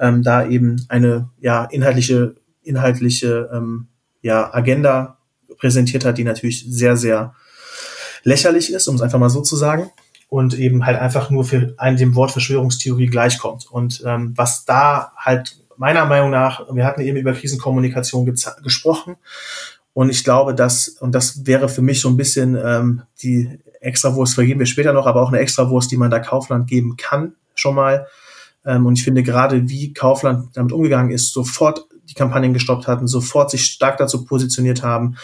ähm, 0.00 0.24
da 0.24 0.48
eben 0.48 0.84
eine 0.88 1.30
ja 1.40 1.64
inhaltliche 1.64 2.34
inhaltliche 2.64 3.48
ähm, 3.52 3.86
ja 4.20 4.52
Agenda 4.52 5.18
präsentiert 5.58 6.04
hat, 6.04 6.18
die 6.18 6.24
natürlich 6.24 6.66
sehr 6.68 6.96
sehr 6.96 7.34
lächerlich 8.26 8.72
ist, 8.72 8.88
um 8.88 8.96
es 8.96 9.02
einfach 9.02 9.20
mal 9.20 9.30
so 9.30 9.40
zu 9.40 9.56
sagen 9.56 9.90
und 10.28 10.58
eben 10.58 10.84
halt 10.84 10.98
einfach 10.98 11.30
nur 11.30 11.44
für 11.44 11.74
einen 11.78 11.96
dem 11.96 12.16
Wort 12.16 12.32
Verschwörungstheorie 12.32 13.06
gleichkommt. 13.06 13.70
Und 13.70 14.02
ähm, 14.04 14.32
was 14.36 14.64
da 14.64 15.12
halt 15.16 15.56
meiner 15.76 16.06
Meinung 16.06 16.30
nach, 16.30 16.66
wir 16.72 16.84
hatten 16.84 17.02
eben 17.02 17.16
über 17.16 17.32
Krisenkommunikation 17.32 18.26
gesprochen 18.62 19.16
und 19.92 20.10
ich 20.10 20.24
glaube, 20.24 20.54
dass, 20.54 20.88
und 20.88 21.14
das 21.14 21.46
wäre 21.46 21.68
für 21.68 21.82
mich 21.82 22.00
so 22.00 22.08
ein 22.08 22.16
bisschen 22.16 22.58
ähm, 22.60 23.02
die 23.22 23.60
Extrawurst, 23.80 24.34
vergeben 24.34 24.58
wir 24.58 24.66
später 24.66 24.92
noch, 24.92 25.06
aber 25.06 25.22
auch 25.22 25.28
eine 25.28 25.38
Extrawurst, 25.38 25.90
die 25.92 25.96
man 25.96 26.10
da 26.10 26.18
Kaufland 26.18 26.66
geben 26.66 26.96
kann, 26.96 27.34
schon 27.54 27.76
mal. 27.76 28.08
Ähm, 28.64 28.86
und 28.86 28.98
ich 28.98 29.04
finde 29.04 29.22
gerade, 29.22 29.68
wie 29.68 29.94
Kaufland 29.94 30.48
damit 30.54 30.72
umgegangen 30.72 31.12
ist, 31.12 31.32
sofort 31.32 31.84
die 32.08 32.14
Kampagnen 32.14 32.52
gestoppt 32.52 32.88
hatten, 32.88 33.06
sofort 33.06 33.50
sich 33.50 33.64
stark 33.64 33.98
dazu 33.98 34.24
positioniert 34.24 34.82
haben, 34.82 35.16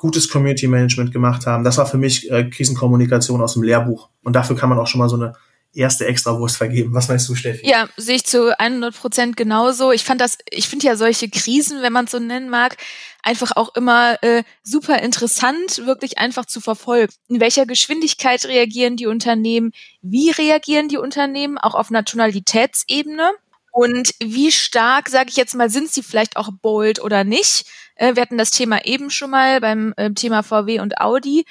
gutes 0.00 0.30
Community 0.30 0.66
Management 0.66 1.12
gemacht 1.12 1.46
haben. 1.46 1.62
Das 1.62 1.76
war 1.76 1.86
für 1.86 1.98
mich 1.98 2.30
äh, 2.30 2.44
Krisenkommunikation 2.44 3.42
aus 3.42 3.52
dem 3.52 3.62
Lehrbuch. 3.62 4.08
Und 4.22 4.34
dafür 4.34 4.56
kann 4.56 4.70
man 4.70 4.78
auch 4.78 4.86
schon 4.86 4.98
mal 4.98 5.10
so 5.10 5.16
eine 5.16 5.34
erste 5.74 6.06
Extrawurst 6.06 6.56
vergeben. 6.56 6.94
Was 6.94 7.08
meinst 7.08 7.28
du, 7.28 7.34
Steffi? 7.34 7.68
Ja, 7.68 7.86
sehe 7.96 8.16
ich 8.16 8.24
zu 8.24 8.58
100 8.58 8.96
Prozent 8.96 9.36
genauso. 9.36 9.92
Ich 9.92 10.02
fand 10.02 10.20
das, 10.20 10.38
ich 10.50 10.68
finde 10.68 10.86
ja 10.86 10.96
solche 10.96 11.28
Krisen, 11.28 11.82
wenn 11.82 11.92
man 11.92 12.06
es 12.06 12.10
so 12.10 12.18
nennen 12.18 12.48
mag, 12.48 12.78
einfach 13.22 13.52
auch 13.56 13.74
immer 13.76 14.20
äh, 14.22 14.42
super 14.62 15.00
interessant, 15.00 15.84
wirklich 15.84 16.18
einfach 16.18 16.46
zu 16.46 16.60
verfolgen. 16.60 17.12
In 17.28 17.38
welcher 17.38 17.66
Geschwindigkeit 17.66 18.46
reagieren 18.46 18.96
die 18.96 19.06
Unternehmen? 19.06 19.72
Wie 20.00 20.30
reagieren 20.30 20.88
die 20.88 20.98
Unternehmen? 20.98 21.58
Auch 21.58 21.74
auf 21.74 21.90
einer 21.90 22.04
Tonalitätsebene. 22.04 23.32
Und 23.72 24.14
wie 24.22 24.50
stark, 24.50 25.08
sage 25.08 25.30
ich 25.30 25.36
jetzt 25.36 25.54
mal, 25.54 25.70
sind 25.70 25.90
sie 25.90 26.02
vielleicht 26.02 26.36
auch 26.36 26.50
bold 26.60 27.00
oder 27.00 27.24
nicht? 27.24 27.66
Äh, 27.94 28.14
wir 28.14 28.22
hatten 28.22 28.38
das 28.38 28.50
Thema 28.50 28.84
eben 28.84 29.10
schon 29.10 29.30
mal 29.30 29.60
beim 29.60 29.94
äh, 29.96 30.10
Thema 30.12 30.42
VW 30.42 30.80
und 30.80 31.00
Audi. 31.00 31.44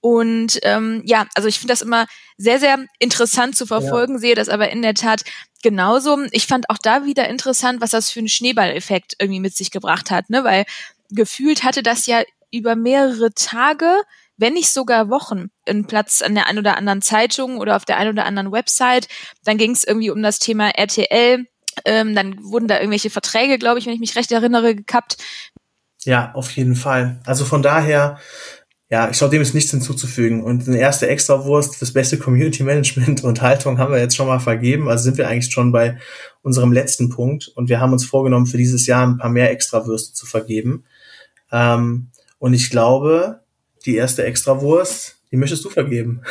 Und 0.00 0.58
ähm, 0.62 1.02
ja, 1.06 1.26
also 1.34 1.48
ich 1.48 1.60
finde 1.60 1.72
das 1.72 1.80
immer 1.80 2.06
sehr, 2.36 2.58
sehr 2.58 2.84
interessant 2.98 3.56
zu 3.56 3.66
verfolgen, 3.66 4.14
ja. 4.14 4.18
sehe 4.18 4.34
das 4.34 4.48
aber 4.48 4.70
in 4.70 4.82
der 4.82 4.94
Tat 4.94 5.22
genauso. 5.62 6.18
Ich 6.32 6.48
fand 6.48 6.68
auch 6.70 6.78
da 6.78 7.04
wieder 7.04 7.28
interessant, 7.28 7.80
was 7.80 7.90
das 7.90 8.10
für 8.10 8.18
einen 8.18 8.28
Schneeballeffekt 8.28 9.14
irgendwie 9.20 9.40
mit 9.40 9.56
sich 9.56 9.70
gebracht 9.70 10.10
hat, 10.10 10.28
ne? 10.28 10.42
Weil 10.42 10.64
gefühlt 11.10 11.62
hatte 11.62 11.84
das 11.84 12.06
ja 12.06 12.22
über 12.50 12.74
mehrere 12.74 13.32
Tage, 13.32 14.02
wenn 14.36 14.54
nicht 14.54 14.70
sogar 14.70 15.08
Wochen, 15.08 15.50
einen 15.66 15.86
Platz 15.86 16.20
an 16.20 16.34
der 16.34 16.48
einen 16.48 16.58
oder 16.58 16.76
anderen 16.76 17.00
Zeitung 17.00 17.58
oder 17.58 17.76
auf 17.76 17.84
der 17.84 17.96
einen 17.96 18.10
oder 18.10 18.24
anderen 18.24 18.50
Website. 18.50 19.06
Dann 19.44 19.56
ging 19.56 19.70
es 19.70 19.84
irgendwie 19.84 20.10
um 20.10 20.20
das 20.20 20.40
Thema 20.40 20.70
RTL, 20.70 21.46
ähm, 21.84 22.14
dann 22.14 22.42
wurden 22.42 22.68
da 22.68 22.78
irgendwelche 22.78 23.10
Verträge, 23.10 23.58
glaube 23.58 23.78
ich, 23.78 23.86
wenn 23.86 23.94
ich 23.94 24.00
mich 24.00 24.16
recht 24.16 24.32
erinnere, 24.32 24.74
gekappt. 24.74 25.16
Ja, 26.04 26.32
auf 26.34 26.50
jeden 26.52 26.74
Fall. 26.74 27.20
Also 27.24 27.44
von 27.44 27.62
daher, 27.62 28.18
ja, 28.90 29.08
ich 29.08 29.18
glaube, 29.18 29.30
dem 29.30 29.42
ist 29.42 29.54
nichts 29.54 29.70
hinzuzufügen. 29.70 30.42
Und 30.42 30.68
eine 30.68 30.78
erste 30.78 31.08
Extrawurst, 31.08 31.80
das 31.80 31.92
beste 31.92 32.18
Community 32.18 32.62
Management 32.62 33.24
und 33.24 33.40
Haltung 33.40 33.78
haben 33.78 33.92
wir 33.92 34.00
jetzt 34.00 34.16
schon 34.16 34.26
mal 34.26 34.40
vergeben. 34.40 34.88
Also 34.88 35.04
sind 35.04 35.18
wir 35.18 35.28
eigentlich 35.28 35.52
schon 35.52 35.72
bei 35.72 35.98
unserem 36.42 36.72
letzten 36.72 37.08
Punkt. 37.08 37.48
Und 37.48 37.68
wir 37.68 37.80
haben 37.80 37.92
uns 37.92 38.04
vorgenommen, 38.04 38.46
für 38.46 38.58
dieses 38.58 38.86
Jahr 38.86 39.06
ein 39.06 39.18
paar 39.18 39.30
mehr 39.30 39.50
Extrawürste 39.50 40.12
zu 40.12 40.26
vergeben. 40.26 40.84
Ähm, 41.50 42.08
und 42.38 42.54
ich 42.54 42.70
glaube, 42.70 43.40
die 43.86 43.96
erste 43.96 44.24
Extrawurst, 44.24 45.16
die 45.30 45.36
möchtest 45.36 45.64
du 45.64 45.70
vergeben. 45.70 46.22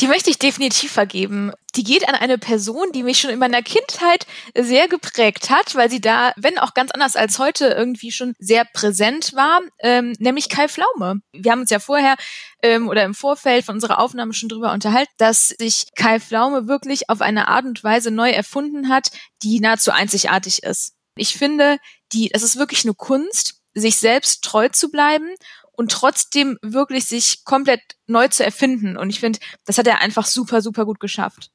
Die 0.00 0.06
möchte 0.06 0.30
ich 0.30 0.38
definitiv 0.38 0.92
vergeben. 0.92 1.52
Die 1.76 1.84
geht 1.84 2.08
an 2.08 2.14
eine 2.14 2.38
Person, 2.38 2.92
die 2.92 3.02
mich 3.02 3.20
schon 3.20 3.30
in 3.30 3.38
meiner 3.38 3.62
Kindheit 3.62 4.26
sehr 4.56 4.88
geprägt 4.88 5.50
hat, 5.50 5.74
weil 5.74 5.90
sie 5.90 6.00
da, 6.00 6.32
wenn 6.36 6.58
auch 6.58 6.74
ganz 6.74 6.90
anders 6.90 7.16
als 7.16 7.38
heute, 7.38 7.68
irgendwie 7.68 8.12
schon 8.12 8.34
sehr 8.38 8.64
präsent 8.64 9.34
war, 9.34 9.60
ähm, 9.80 10.14
nämlich 10.18 10.48
Kai 10.48 10.68
Flaume. 10.68 11.20
Wir 11.32 11.52
haben 11.52 11.60
uns 11.60 11.70
ja 11.70 11.78
vorher 11.78 12.16
ähm, 12.62 12.88
oder 12.88 13.04
im 13.04 13.14
Vorfeld 13.14 13.64
von 13.64 13.76
unserer 13.76 13.98
Aufnahme 13.98 14.34
schon 14.34 14.48
drüber 14.48 14.72
unterhalten, 14.72 15.12
dass 15.18 15.48
sich 15.48 15.86
Kai 15.96 16.20
Flaume 16.20 16.68
wirklich 16.68 17.08
auf 17.08 17.20
eine 17.20 17.48
Art 17.48 17.64
und 17.64 17.82
Weise 17.84 18.10
neu 18.10 18.30
erfunden 18.30 18.88
hat, 18.88 19.10
die 19.42 19.60
nahezu 19.60 19.92
einzigartig 19.92 20.62
ist. 20.62 20.94
Ich 21.16 21.36
finde, 21.36 21.78
die, 22.12 22.32
es 22.32 22.42
ist 22.42 22.58
wirklich 22.58 22.84
eine 22.84 22.94
Kunst, 22.94 23.62
sich 23.74 23.96
selbst 23.96 24.44
treu 24.44 24.68
zu 24.68 24.90
bleiben 24.90 25.34
und 25.82 25.90
trotzdem 25.90 26.58
wirklich 26.62 27.06
sich 27.06 27.44
komplett 27.44 27.80
neu 28.06 28.28
zu 28.28 28.44
erfinden. 28.44 28.96
Und 28.96 29.10
ich 29.10 29.18
finde, 29.18 29.40
das 29.66 29.78
hat 29.78 29.88
er 29.88 30.00
einfach 30.00 30.26
super, 30.26 30.62
super 30.62 30.84
gut 30.84 31.00
geschafft. 31.00 31.50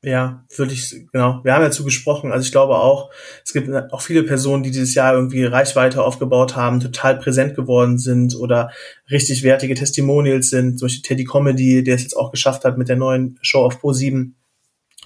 Ja, 0.00 0.44
würde 0.56 0.74
ich, 0.74 1.08
genau. 1.12 1.40
Wir 1.42 1.54
haben 1.54 1.64
dazu 1.64 1.82
gesprochen. 1.82 2.30
Also 2.30 2.46
ich 2.46 2.52
glaube 2.52 2.76
auch, 2.76 3.10
es 3.44 3.52
gibt 3.52 3.68
auch 3.92 4.00
viele 4.00 4.22
Personen, 4.22 4.62
die 4.62 4.70
dieses 4.70 4.94
Jahr 4.94 5.12
irgendwie 5.12 5.44
Reichweite 5.44 6.04
aufgebaut 6.04 6.54
haben, 6.54 6.78
total 6.78 7.18
präsent 7.18 7.56
geworden 7.56 7.98
sind 7.98 8.36
oder 8.36 8.70
richtig 9.10 9.42
wertige 9.42 9.74
Testimonials 9.74 10.50
sind. 10.50 10.78
Zum 10.78 10.86
Beispiel 10.86 11.02
Teddy 11.02 11.24
Comedy, 11.24 11.82
der 11.82 11.96
es 11.96 12.02
jetzt 12.02 12.16
auch 12.16 12.30
geschafft 12.30 12.64
hat 12.64 12.78
mit 12.78 12.88
der 12.88 12.94
neuen 12.94 13.40
Show 13.42 13.64
auf 13.64 13.80
Pro 13.80 13.92
7. 13.92 14.36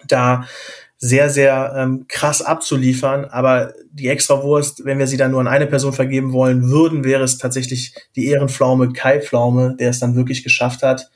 Da 0.08 0.46
sehr, 1.04 1.30
sehr 1.30 1.74
ähm, 1.76 2.04
krass 2.06 2.42
abzuliefern. 2.42 3.24
Aber 3.24 3.74
die 3.90 4.06
Extrawurst, 4.06 4.84
wenn 4.84 5.00
wir 5.00 5.08
sie 5.08 5.16
dann 5.16 5.32
nur 5.32 5.40
an 5.40 5.48
eine 5.48 5.66
Person 5.66 5.92
vergeben 5.92 6.32
wollen 6.32 6.70
würden, 6.70 7.02
wäre 7.02 7.24
es 7.24 7.38
tatsächlich 7.38 7.92
die 8.14 8.28
Ehrenpflaume 8.28 8.92
Kai 8.92 9.20
Pflaume, 9.20 9.74
der 9.80 9.90
es 9.90 9.98
dann 9.98 10.14
wirklich 10.14 10.44
geschafft 10.44 10.84
hat, 10.84 11.10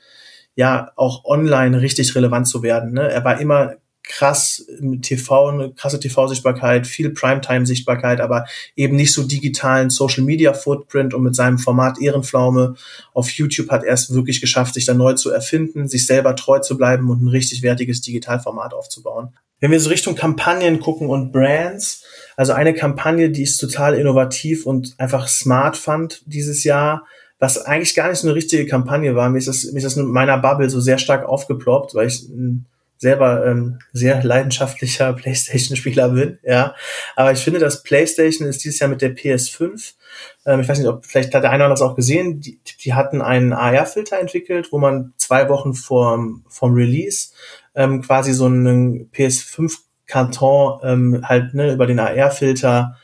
ja, 0.55 0.91
auch 0.97 1.23
online 1.23 1.79
richtig 1.79 2.13
relevant 2.15 2.49
zu 2.49 2.63
werden. 2.63 2.91
Ne? 2.91 3.09
Er 3.09 3.23
war 3.23 3.39
immer 3.39 3.75
krass 4.03 4.59
im 4.59 5.01
TV, 5.01 5.49
eine 5.49 5.73
krasse 5.73 6.01
TV-Sichtbarkeit, 6.01 6.85
viel 6.85 7.11
Primetime-Sichtbarkeit, 7.11 8.19
aber 8.19 8.45
eben 8.75 8.97
nicht 8.97 9.13
so 9.13 9.23
digitalen 9.23 9.89
Social-Media-Footprint 9.89 11.13
und 11.13 11.23
mit 11.23 11.35
seinem 11.35 11.59
Format 11.59 11.97
Ehrenpflaume 12.01 12.75
auf 13.13 13.29
YouTube 13.29 13.69
hat 13.69 13.85
er 13.85 13.93
es 13.93 14.13
wirklich 14.13 14.41
geschafft, 14.41 14.73
sich 14.73 14.85
da 14.85 14.93
neu 14.93 15.13
zu 15.13 15.31
erfinden, 15.31 15.87
sich 15.87 16.05
selber 16.05 16.35
treu 16.35 16.59
zu 16.59 16.75
bleiben 16.77 17.09
und 17.09 17.23
ein 17.23 17.29
richtig 17.29 17.61
wertiges 17.63 18.01
Digitalformat 18.01 18.73
aufzubauen. 18.73 19.33
Wenn 19.59 19.71
wir 19.71 19.79
so 19.79 19.89
Richtung 19.89 20.15
Kampagnen 20.15 20.79
gucken 20.79 21.09
und 21.09 21.31
Brands, 21.31 22.03
also 22.35 22.53
eine 22.53 22.73
Kampagne, 22.73 23.31
die 23.31 23.43
ich 23.43 23.57
total 23.57 23.95
innovativ 23.95 24.65
und 24.65 24.93
einfach 24.97 25.27
smart 25.27 25.77
fand 25.77 26.21
dieses 26.25 26.63
Jahr, 26.63 27.05
was 27.39 27.57
eigentlich 27.57 27.95
gar 27.95 28.09
nicht 28.09 28.19
so 28.19 28.27
eine 28.27 28.35
richtige 28.35 28.65
Kampagne 28.65 29.15
war. 29.15 29.29
Mir 29.29 29.37
ist 29.37 29.47
das, 29.47 29.65
mir 29.65 29.77
ist 29.77 29.85
das 29.85 29.97
in 29.97 30.05
meiner 30.05 30.37
Bubble 30.37 30.69
so 30.69 30.79
sehr 30.79 30.97
stark 30.97 31.25
aufgeploppt, 31.25 31.95
weil 31.95 32.07
ich 32.07 32.27
selber 32.97 33.45
ähm, 33.45 33.79
sehr 33.93 34.23
leidenschaftlicher 34.23 35.13
PlayStation-Spieler 35.21 36.09
bin, 36.09 36.39
ja. 36.43 36.75
Aber 37.15 37.31
ich 37.31 37.39
finde, 37.39 37.59
dass 37.59 37.83
PlayStation 37.83 38.47
ist 38.47 38.63
dieses 38.63 38.79
Jahr 38.79 38.89
mit 38.89 39.01
der 39.01 39.15
PS5, 39.15 39.93
ähm, 40.45 40.61
ich 40.61 40.67
weiß 40.67 40.79
nicht, 40.79 40.87
ob 40.87 41.05
vielleicht 41.05 41.33
hat 41.35 41.43
der 41.43 41.51
eine 41.51 41.63
oder 41.63 41.65
andere 41.65 41.79
das 41.79 41.91
auch 41.91 41.95
gesehen, 41.95 42.39
die, 42.41 42.59
die 42.83 42.93
hatten 42.93 43.21
einen 43.21 43.53
AR-Filter 43.53 44.19
entwickelt, 44.19 44.69
wo 44.71 44.79
man 44.79 45.13
zwei 45.17 45.47
Wochen 45.49 45.73
vor 45.73 46.19
vom 46.47 46.73
Release 46.73 47.29
ähm, 47.77 48.01
quasi 48.01 48.33
so 48.33 48.45
einen 48.45 49.09
PS5-Karton 49.11 50.79
ähm, 50.83 51.21
halt 51.23 51.53
ne, 51.53 51.71
über 51.71 51.85
den 51.85 51.99
AR-Filter, 51.99 52.97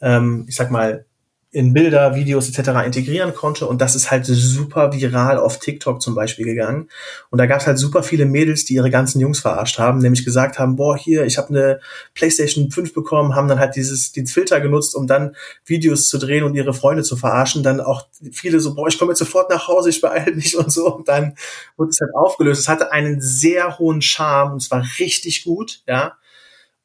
ähm, 0.00 0.46
ich 0.48 0.54
sag 0.54 0.70
mal, 0.70 1.04
in 1.52 1.72
Bilder, 1.72 2.14
Videos 2.14 2.48
etc. 2.48 2.86
integrieren 2.86 3.34
konnte 3.34 3.66
und 3.66 3.80
das 3.80 3.96
ist 3.96 4.10
halt 4.12 4.24
super 4.24 4.92
viral 4.92 5.36
auf 5.36 5.58
TikTok 5.58 6.00
zum 6.00 6.14
Beispiel 6.14 6.44
gegangen 6.44 6.88
und 7.30 7.38
da 7.38 7.46
gab 7.46 7.60
es 7.60 7.66
halt 7.66 7.76
super 7.76 8.04
viele 8.04 8.24
Mädels, 8.24 8.64
die 8.64 8.74
ihre 8.74 8.90
ganzen 8.90 9.20
Jungs 9.20 9.40
verarscht 9.40 9.78
haben, 9.80 9.98
nämlich 9.98 10.24
gesagt 10.24 10.60
haben, 10.60 10.76
boah 10.76 10.96
hier, 10.96 11.24
ich 11.24 11.38
habe 11.38 11.48
eine 11.48 11.80
PlayStation 12.14 12.70
5 12.70 12.94
bekommen, 12.94 13.34
haben 13.34 13.48
dann 13.48 13.58
halt 13.58 13.74
dieses 13.74 14.12
den 14.12 14.28
Filter 14.28 14.60
genutzt, 14.60 14.94
um 14.94 15.08
dann 15.08 15.34
Videos 15.64 16.06
zu 16.06 16.18
drehen 16.18 16.44
und 16.44 16.54
ihre 16.54 16.72
Freunde 16.72 17.02
zu 17.02 17.16
verarschen, 17.16 17.64
dann 17.64 17.80
auch 17.80 18.06
viele 18.32 18.60
so, 18.60 18.74
boah 18.76 18.86
ich 18.86 18.98
komme 18.98 19.10
jetzt 19.10 19.18
sofort 19.18 19.50
nach 19.50 19.66
Hause, 19.66 19.90
ich 19.90 20.00
beeile 20.00 20.32
mich 20.32 20.56
und 20.58 20.70
so 20.70 20.94
und 20.94 21.08
dann 21.08 21.34
wurde 21.76 21.90
es 21.90 22.00
halt 22.00 22.14
aufgelöst. 22.14 22.60
Es 22.60 22.68
hatte 22.68 22.92
einen 22.92 23.20
sehr 23.20 23.78
hohen 23.78 24.02
Charme 24.02 24.52
und 24.52 24.62
es 24.62 24.70
war 24.70 24.84
richtig 25.00 25.42
gut, 25.42 25.82
ja 25.88 26.14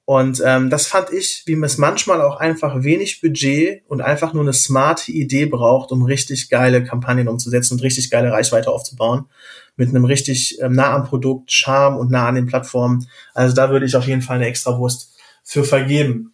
und 0.05 0.39
ähm, 0.45 0.69
das 0.69 0.85
fand 0.85 1.11
ich, 1.11 1.41
wie 1.47 1.55
man 1.55 1.65
es 1.65 1.79
manchmal 1.79 2.21
auch 2.21 2.37
einfach 2.39 2.83
wenig 2.83 3.21
Budget 3.21 3.81
und 3.87 4.01
einfach 4.01 4.33
nur 4.33 4.43
eine 4.43 4.53
smarte 4.53 5.11
Idee 5.11 5.47
braucht, 5.47 5.91
um 5.91 6.03
richtig 6.03 6.49
geile 6.49 6.83
Kampagnen 6.83 7.27
umzusetzen 7.27 7.73
und 7.73 7.83
richtig 7.83 8.11
geile 8.11 8.31
Reichweite 8.31 8.69
aufzubauen. 8.69 9.25
Mit 9.77 9.89
einem 9.89 10.05
richtig 10.05 10.59
ähm, 10.61 10.73
nah 10.73 10.93
am 10.93 11.05
Produkt, 11.05 11.51
Charme 11.51 11.97
und 11.97 12.11
nah 12.11 12.27
an 12.27 12.35
den 12.35 12.45
Plattformen. 12.45 13.07
Also 13.33 13.55
da 13.55 13.71
würde 13.71 13.87
ich 13.87 13.95
auf 13.95 14.05
jeden 14.05 14.21
Fall 14.21 14.35
eine 14.35 14.45
Extrawurst 14.45 15.15
für 15.43 15.63
vergeben. 15.63 16.33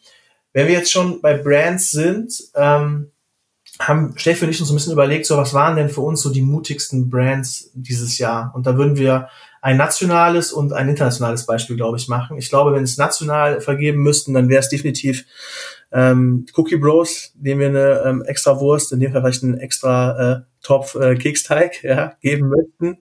Wenn 0.51 0.67
wir 0.67 0.74
jetzt 0.74 0.91
schon 0.91 1.22
bei 1.22 1.38
Brands 1.38 1.91
sind, 1.91 2.34
ähm, 2.55 3.11
haben 3.80 4.13
Steffi 4.17 4.43
und 4.43 4.51
ich 4.51 4.59
uns 4.59 4.69
ein 4.69 4.76
bisschen 4.76 4.93
überlegt, 4.93 5.26
so 5.26 5.38
was 5.38 5.53
waren 5.53 5.78
denn 5.78 5.89
für 5.89 6.01
uns 6.01 6.22
so 6.22 6.30
die 6.30 6.41
mutigsten 6.41 7.09
Brands 7.09 7.72
dieses 7.74 8.17
Jahr? 8.17 8.51
Und 8.53 8.67
da 8.67 8.78
würden 8.78 8.97
wir 8.97 9.30
ein 9.62 9.78
nationales 9.78 10.51
und 10.51 10.74
ein 10.74 10.89
internationales 10.89 11.45
Beispiel, 11.45 11.76
glaube 11.76 11.97
ich, 11.97 12.07
machen. 12.07 12.38
Ich 12.38 12.49
glaube, 12.49 12.74
wenn 12.74 12.84
es 12.84 12.97
national 12.97 13.62
vergeben 13.62 14.01
müssten, 14.01 14.34
dann 14.34 14.49
wäre 14.49 14.59
es 14.59 14.70
definitiv 14.70 15.26
ähm, 15.91 16.45
Cookie 16.55 16.78
Bros, 16.78 17.34
nehmen 17.39 17.59
wir 17.62 17.68
eine 17.68 18.01
ähm, 18.05 18.24
extra 18.24 18.59
Wurst, 18.59 18.91
in 18.91 18.99
dem 18.99 19.12
Fall 19.12 19.22
vielleicht 19.22 19.43
einen 19.43 19.57
extra 19.57 20.32
äh, 20.32 20.41
Topf 20.64 20.95
äh, 20.95 21.16
Keksteig 21.16 21.84
ja, 21.84 22.14
geben 22.22 22.49
möchten. 22.49 22.97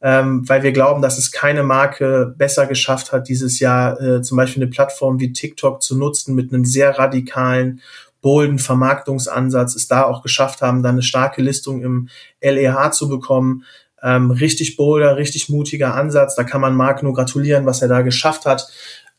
Ähm, 0.00 0.48
weil 0.48 0.62
wir 0.62 0.70
glauben, 0.70 1.02
dass 1.02 1.18
es 1.18 1.32
keine 1.32 1.64
Marke 1.64 2.32
besser 2.38 2.66
geschafft 2.66 3.10
hat, 3.10 3.26
dieses 3.26 3.58
Jahr 3.58 4.00
äh, 4.00 4.22
zum 4.22 4.36
Beispiel 4.36 4.62
eine 4.62 4.70
Plattform 4.70 5.18
wie 5.18 5.32
TikTok 5.32 5.82
zu 5.82 5.98
nutzen 5.98 6.36
mit 6.36 6.52
einem 6.52 6.64
sehr 6.64 6.96
radikalen, 6.96 7.80
bolden 8.20 8.60
Vermarktungsansatz, 8.60 9.74
es 9.74 9.88
da 9.88 10.04
auch 10.04 10.22
geschafft 10.22 10.62
haben, 10.62 10.84
dann 10.84 10.96
eine 10.96 11.02
starke 11.02 11.42
Listung 11.42 11.82
im 11.82 12.08
LEH 12.40 12.92
zu 12.92 13.08
bekommen, 13.08 13.64
ähm, 14.02 14.30
richtig 14.30 14.76
bolder, 14.76 15.16
richtig 15.16 15.48
mutiger 15.48 15.94
Ansatz. 15.94 16.34
Da 16.34 16.44
kann 16.44 16.60
man 16.60 16.74
Marc 16.74 17.02
nur 17.02 17.14
gratulieren, 17.14 17.66
was 17.66 17.82
er 17.82 17.88
da 17.88 18.02
geschafft 18.02 18.46
hat. 18.46 18.68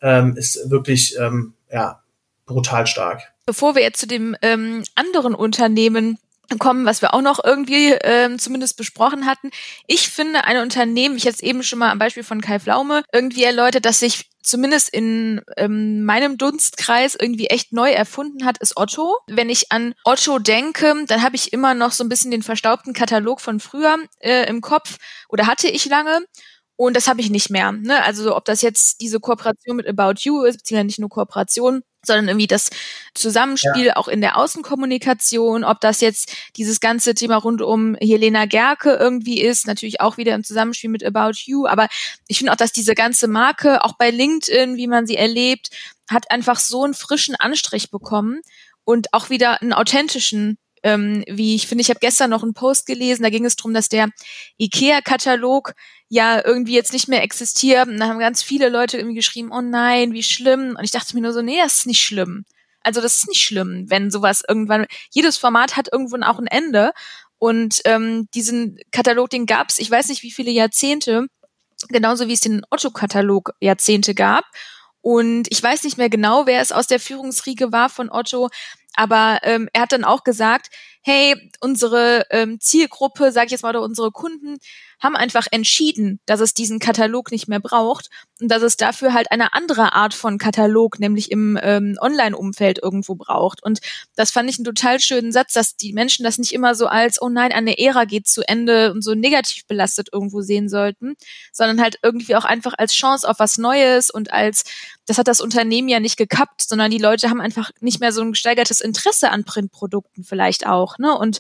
Ähm, 0.02 0.36
ist 0.38 0.70
wirklich 0.70 1.18
ähm, 1.20 1.54
ja 1.72 2.02
brutal 2.46 2.88
stark. 2.88 3.22
Bevor 3.46 3.76
wir 3.76 3.82
jetzt 3.82 4.00
zu 4.00 4.08
dem 4.08 4.36
ähm, 4.42 4.84
anderen 4.96 5.36
Unternehmen 5.36 6.18
kommen, 6.58 6.86
was 6.86 7.02
wir 7.02 7.14
auch 7.14 7.22
noch 7.22 7.44
irgendwie 7.44 7.92
ähm, 8.02 8.40
zumindest 8.40 8.78
besprochen 8.78 9.26
hatten. 9.26 9.52
Ich 9.86 10.10
finde 10.10 10.46
ein 10.46 10.58
Unternehmen, 10.58 11.16
ich 11.16 11.24
jetzt 11.24 11.44
eben 11.44 11.62
schon 11.62 11.78
mal 11.78 11.92
am 11.92 12.00
Beispiel 12.00 12.24
von 12.24 12.42
Kai 12.42 12.60
Flaume 12.60 13.04
irgendwie 13.14 13.44
erläutert, 13.44 13.86
dass 13.86 14.00
sich 14.00 14.29
zumindest 14.42 14.90
in 14.90 15.42
ähm, 15.58 16.04
meinem 16.04 16.38
Dunstkreis 16.38 17.16
irgendwie 17.16 17.48
echt 17.48 17.74
neu 17.74 17.92
erfunden 17.92 18.46
hat, 18.46 18.58
ist 18.60 18.78
Otto. 18.78 19.18
Wenn 19.28 19.50
ich 19.50 19.72
an 19.72 19.94
Otto 20.04 20.40
denke, 20.40 20.94
dann 21.08 21.24
habe 21.24 21.36
ich 21.36 21.54
immer 21.54 21.74
noch 21.74 21.92
so 21.92 22.04
ein 22.04 22.10
bisschen 22.10 22.32
den 22.32 22.44
verstaubten 22.44 22.94
Katalog 22.94 23.42
von 23.42 23.60
früher 23.60 23.98
äh, 24.20 24.48
im 24.48 24.62
Kopf 24.62 24.98
oder 25.30 25.48
hatte 25.48 25.68
ich 25.68 25.86
lange. 25.86 26.20
Und 26.76 26.96
das 26.96 27.08
habe 27.08 27.20
ich 27.20 27.30
nicht 27.30 27.50
mehr. 27.50 27.74
Ne? 27.74 28.02
Also 28.06 28.36
ob 28.38 28.46
das 28.46 28.62
jetzt 28.62 29.02
diese 29.02 29.20
Kooperation 29.20 29.76
mit 29.76 29.86
About 29.86 30.22
You 30.22 30.44
ist, 30.44 30.60
beziehungsweise 30.60 30.86
nicht 30.86 31.00
nur 31.00 31.10
Kooperation, 31.10 31.84
sondern 32.04 32.30
irgendwie 32.30 32.48
das 32.48 32.70
Zusammenspiel 33.14 33.88
ja. 33.88 33.96
auch 33.96 34.08
in 34.08 34.22
der 34.22 34.38
Außenkommunikation, 34.38 35.64
ob 35.64 35.82
das 35.82 36.02
jetzt 36.02 36.34
dieses 36.56 36.80
ganze 36.80 37.14
Thema 37.14 37.38
rund 37.38 37.62
um 37.62 37.96
Helena 37.96 38.46
Gerke 38.46 38.94
irgendwie 38.94 39.42
ist, 39.42 39.68
natürlich 39.68 40.02
auch 40.02 40.18
wieder 40.18 40.36
im 40.36 40.44
Zusammenspiel 40.44 40.90
mit 40.90 41.04
About 41.04 41.40
You, 41.46 41.68
aber 41.68 41.88
ich 42.28 42.38
finde 42.38 42.54
auch, 42.54 42.58
dass 42.58 42.72
diese 42.72 42.96
ganze 42.96 43.28
Marke, 43.28 43.84
auch 43.84 43.94
bei 43.98 44.12
LinkedIn, 44.12 44.78
wie 44.78 44.88
man 44.88 45.06
sie 45.06 45.18
erlebt, 45.18 45.70
hat 46.10 46.32
einfach 46.32 46.60
so 46.60 46.84
einen 46.84 46.94
frischen 46.94 47.36
Anstrich 47.36 47.92
bekommen 47.92 48.42
und 48.84 49.14
auch 49.14 49.30
wieder 49.30 49.62
einen 49.62 49.74
authentischen 49.74 50.58
ähm, 50.84 51.24
wie 51.28 51.56
ich 51.56 51.68
finde, 51.68 51.82
ich 51.82 51.90
habe 51.90 52.00
gestern 52.00 52.30
noch 52.30 52.44
einen 52.44 52.54
Post 52.54 52.86
gelesen, 52.86 53.24
da 53.24 53.30
ging 53.30 53.46
es 53.46 53.56
darum, 53.56 53.74
dass 53.74 53.90
der 53.90 54.10
IKEA-Katalog 54.60 55.74
ja 56.10 56.44
irgendwie 56.44 56.74
jetzt 56.74 56.94
nicht 56.94 57.08
mehr 57.08 57.24
existiert. 57.24 57.88
Und 57.88 58.00
da 58.00 58.08
haben 58.08 58.20
ganz 58.20 58.42
viele 58.42 58.70
Leute 58.70 58.98
irgendwie 58.98 59.16
geschrieben, 59.16 59.52
oh 59.52 59.62
nein, 59.62 60.14
wie 60.14 60.24
schlimm. 60.24 60.76
Und 60.78 60.84
ich 60.84 60.92
dachte 60.92 61.16
mir 61.16 61.22
nur 61.22 61.34
so, 61.34 61.42
nee, 61.42 61.58
das 61.62 61.80
ist 61.80 61.88
nicht 61.88 62.02
schlimm. 62.02 62.46
Also 62.82 63.02
das 63.02 63.18
ist 63.18 63.28
nicht 63.28 63.42
schlimm, 63.42 63.86
wenn 63.90 64.10
sowas 64.10 64.42
irgendwann, 64.48 64.86
jedes 65.12 65.38
Format 65.38 65.76
hat 65.76 65.90
irgendwann 65.92 66.24
auch 66.24 66.40
ein 66.40 66.48
Ende. 66.48 66.92
Und 67.38 67.82
ähm, 67.86 68.28
diesen 68.34 68.80
Katalog, 68.92 69.30
den 69.30 69.46
gab's, 69.46 69.80
ich 69.80 69.90
weiß 69.90 70.10
nicht 70.10 70.24
wie 70.24 70.32
viele 70.32 70.52
Jahrzehnte, 70.52 71.28
genauso 71.88 72.28
wie 72.28 72.34
es 72.34 72.42
den 72.42 72.66
Otto-Katalog 72.70 73.52
Jahrzehnte 73.62 74.14
gab. 74.14 74.46
Und 75.02 75.48
ich 75.50 75.62
weiß 75.62 75.84
nicht 75.84 75.98
mehr 75.98 76.10
genau, 76.10 76.46
wer 76.46 76.62
es 76.62 76.72
aus 76.72 76.88
der 76.88 77.00
Führungsriege 77.00 77.72
war 77.72 77.90
von 77.90 78.10
Otto, 78.10 78.50
aber 79.00 79.40
ähm, 79.44 79.70
er 79.72 79.84
hat 79.84 79.94
dann 79.94 80.04
auch 80.04 80.26
gesagt, 80.26 80.70
hey, 81.02 81.36
unsere 81.60 82.26
ähm, 82.30 82.60
Zielgruppe, 82.60 83.32
sag 83.32 83.46
ich 83.46 83.52
jetzt 83.52 83.64
mal, 83.64 83.70
oder 83.70 83.82
unsere 83.82 84.12
Kunden 84.12 84.58
haben 85.02 85.16
einfach 85.16 85.48
entschieden, 85.52 86.20
dass 86.26 86.42
es 86.42 86.54
diesen 86.54 86.80
Katalog 86.80 87.32
nicht 87.32 87.48
mehr 87.48 87.62
braucht 87.62 88.10
und 88.42 88.50
dass 88.50 88.62
es 88.62 88.76
dafür 88.76 89.14
halt 89.14 89.32
eine 89.32 89.54
andere 89.54 89.94
Art 89.94 90.14
von 90.14 90.38
Katalog, 90.38 91.00
nämlich 91.00 91.32
im 91.32 91.58
ähm, 91.62 91.98
Online-Umfeld 92.02 92.80
irgendwo 92.82 93.16
braucht. 93.16 93.64
Und 93.64 93.80
das 94.16 94.32
fand 94.32 94.50
ich 94.50 94.58
einen 94.58 94.66
total 94.66 95.00
schönen 95.00 95.32
Satz, 95.32 95.54
dass 95.54 95.78
die 95.78 95.94
Menschen 95.94 96.24
das 96.24 96.38
nicht 96.38 96.52
immer 96.52 96.76
so 96.76 96.88
als, 96.88 97.22
oh 97.22 97.30
nein, 97.30 97.52
eine 97.52 97.80
Ära 97.80 98.06
geht 98.06 98.28
zu 98.28 98.46
Ende 98.48 98.92
und 98.92 99.02
so 99.02 99.16
negativ 99.16 99.66
belastet 99.68 100.10
irgendwo 100.12 100.42
sehen 100.42 100.68
sollten, 100.68 101.16
sondern 101.54 101.82
halt 101.82 102.00
irgendwie 102.04 102.36
auch 102.36 102.46
einfach 102.46 102.74
als 102.78 102.94
Chance 102.94 103.28
auf 103.28 103.40
was 103.40 103.58
Neues 103.58 104.10
und 104.10 104.34
als, 104.34 104.64
das 105.06 105.18
hat 105.18 105.28
das 105.28 105.42
Unternehmen 105.42 105.88
ja 105.88 106.00
nicht 106.00 106.18
gekappt, 106.18 106.62
sondern 106.62 106.92
die 106.92 106.98
Leute 106.98 107.30
haben 107.30 107.42
einfach 107.42 107.72
nicht 107.80 108.02
mehr 108.02 108.12
so 108.12 108.22
ein 108.22 108.32
gesteigertes 108.34 108.82
Interesse 108.82 109.32
an 109.32 109.46
Printprodukten 109.46 110.24
vielleicht 110.24 110.66
auch, 110.68 110.89
ne? 110.98 111.16
Und 111.18 111.40